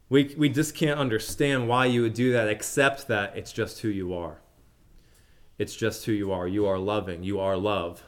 We, 0.09 0.35
we 0.37 0.49
just 0.49 0.75
can't 0.75 0.99
understand 0.99 1.67
why 1.67 1.87
you 1.87 2.03
would 2.03 2.13
do 2.13 2.33
that, 2.33 2.47
except 2.47 3.07
that 3.07 3.35
it's 3.35 3.51
just 3.51 3.79
who 3.79 3.87
you 3.87 4.13
are. 4.13 4.42
It's 5.63 5.77
just 5.77 6.03
who 6.03 6.11
you 6.11 6.33
are. 6.33 6.45
You 6.45 6.65
are 6.65 6.77
loving. 6.77 7.23
You 7.23 7.39
are 7.39 7.55
love. 7.55 8.03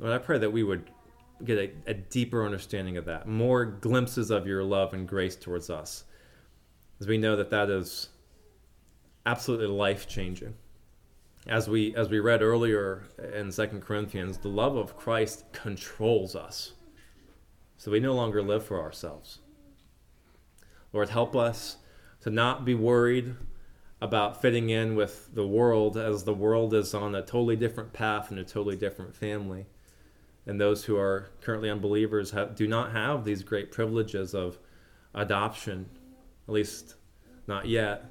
Lord, 0.00 0.12
I 0.12 0.18
pray 0.18 0.38
that 0.38 0.50
we 0.50 0.64
would 0.64 0.90
get 1.44 1.56
a, 1.56 1.90
a 1.92 1.94
deeper 1.94 2.44
understanding 2.44 2.96
of 2.96 3.04
that, 3.04 3.28
more 3.28 3.64
glimpses 3.64 4.32
of 4.32 4.44
your 4.44 4.64
love 4.64 4.92
and 4.92 5.06
grace 5.06 5.36
towards 5.36 5.70
us 5.70 6.02
as 6.98 7.06
we 7.06 7.16
know 7.16 7.36
that 7.36 7.50
that 7.50 7.70
is 7.70 8.08
absolutely 9.24 9.68
life 9.68 10.08
changing. 10.08 10.54
As 11.46 11.68
we 11.68 11.94
as 11.94 12.08
we 12.08 12.18
read 12.18 12.42
earlier 12.42 13.04
in 13.32 13.52
Second 13.52 13.82
Corinthians, 13.82 14.38
the 14.38 14.48
love 14.48 14.74
of 14.74 14.96
Christ 14.96 15.44
controls 15.52 16.34
us. 16.34 16.72
So 17.76 17.92
we 17.92 18.00
no 18.00 18.14
longer 18.14 18.42
live 18.42 18.66
for 18.66 18.82
ourselves. 18.82 19.38
Lord, 20.92 21.10
help 21.10 21.36
us 21.36 21.76
to 22.22 22.30
not 22.30 22.64
be 22.64 22.74
worried 22.74 23.36
about 24.00 24.42
fitting 24.42 24.70
in 24.70 24.96
with 24.96 25.34
the 25.34 25.46
world 25.46 25.96
as 25.96 26.24
the 26.24 26.34
world 26.34 26.74
is 26.74 26.94
on 26.94 27.14
a 27.14 27.22
totally 27.22 27.56
different 27.56 27.92
path 27.92 28.30
and 28.30 28.38
a 28.38 28.44
totally 28.44 28.76
different 28.76 29.14
family. 29.14 29.66
And 30.46 30.60
those 30.60 30.84
who 30.84 30.96
are 30.96 31.30
currently 31.40 31.70
unbelievers 31.70 32.30
have, 32.32 32.54
do 32.54 32.66
not 32.66 32.92
have 32.92 33.24
these 33.24 33.42
great 33.42 33.72
privileges 33.72 34.34
of 34.34 34.58
adoption 35.14 35.88
at 36.46 36.52
least 36.52 36.96
not 37.46 37.66
yet. 37.66 38.04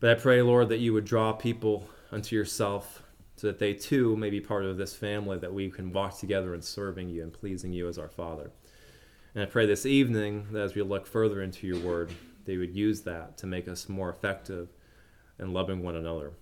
But 0.00 0.10
I 0.10 0.14
pray, 0.14 0.42
Lord, 0.42 0.68
that 0.70 0.78
you 0.78 0.92
would 0.92 1.04
draw 1.04 1.32
people 1.32 1.88
unto 2.10 2.34
yourself 2.34 3.02
so 3.36 3.46
that 3.46 3.58
they 3.58 3.74
too 3.74 4.16
may 4.16 4.30
be 4.30 4.40
part 4.40 4.64
of 4.64 4.76
this 4.76 4.94
family, 4.94 5.38
that 5.38 5.52
we 5.52 5.70
can 5.70 5.92
walk 5.92 6.18
together 6.18 6.54
in 6.54 6.62
serving 6.62 7.08
you 7.08 7.22
and 7.22 7.32
pleasing 7.32 7.72
you 7.72 7.88
as 7.88 7.98
our 7.98 8.08
Father. 8.08 8.50
And 9.34 9.42
I 9.44 9.46
pray 9.46 9.66
this 9.66 9.86
evening 9.86 10.48
that 10.52 10.62
as 10.62 10.74
we 10.74 10.82
look 10.82 11.06
further 11.06 11.42
into 11.42 11.66
your 11.66 11.78
word, 11.78 12.12
they 12.50 12.56
would 12.56 12.74
use 12.74 13.02
that 13.02 13.38
to 13.38 13.46
make 13.46 13.68
us 13.68 13.88
more 13.88 14.10
effective 14.10 14.70
in 15.38 15.52
loving 15.52 15.84
one 15.84 15.94
another. 15.94 16.32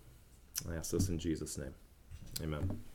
I 0.66 0.74
ask 0.74 0.92
this 0.92 1.10
in 1.10 1.18
Jesus' 1.18 1.58
name. 1.58 1.74
Amen. 2.42 2.80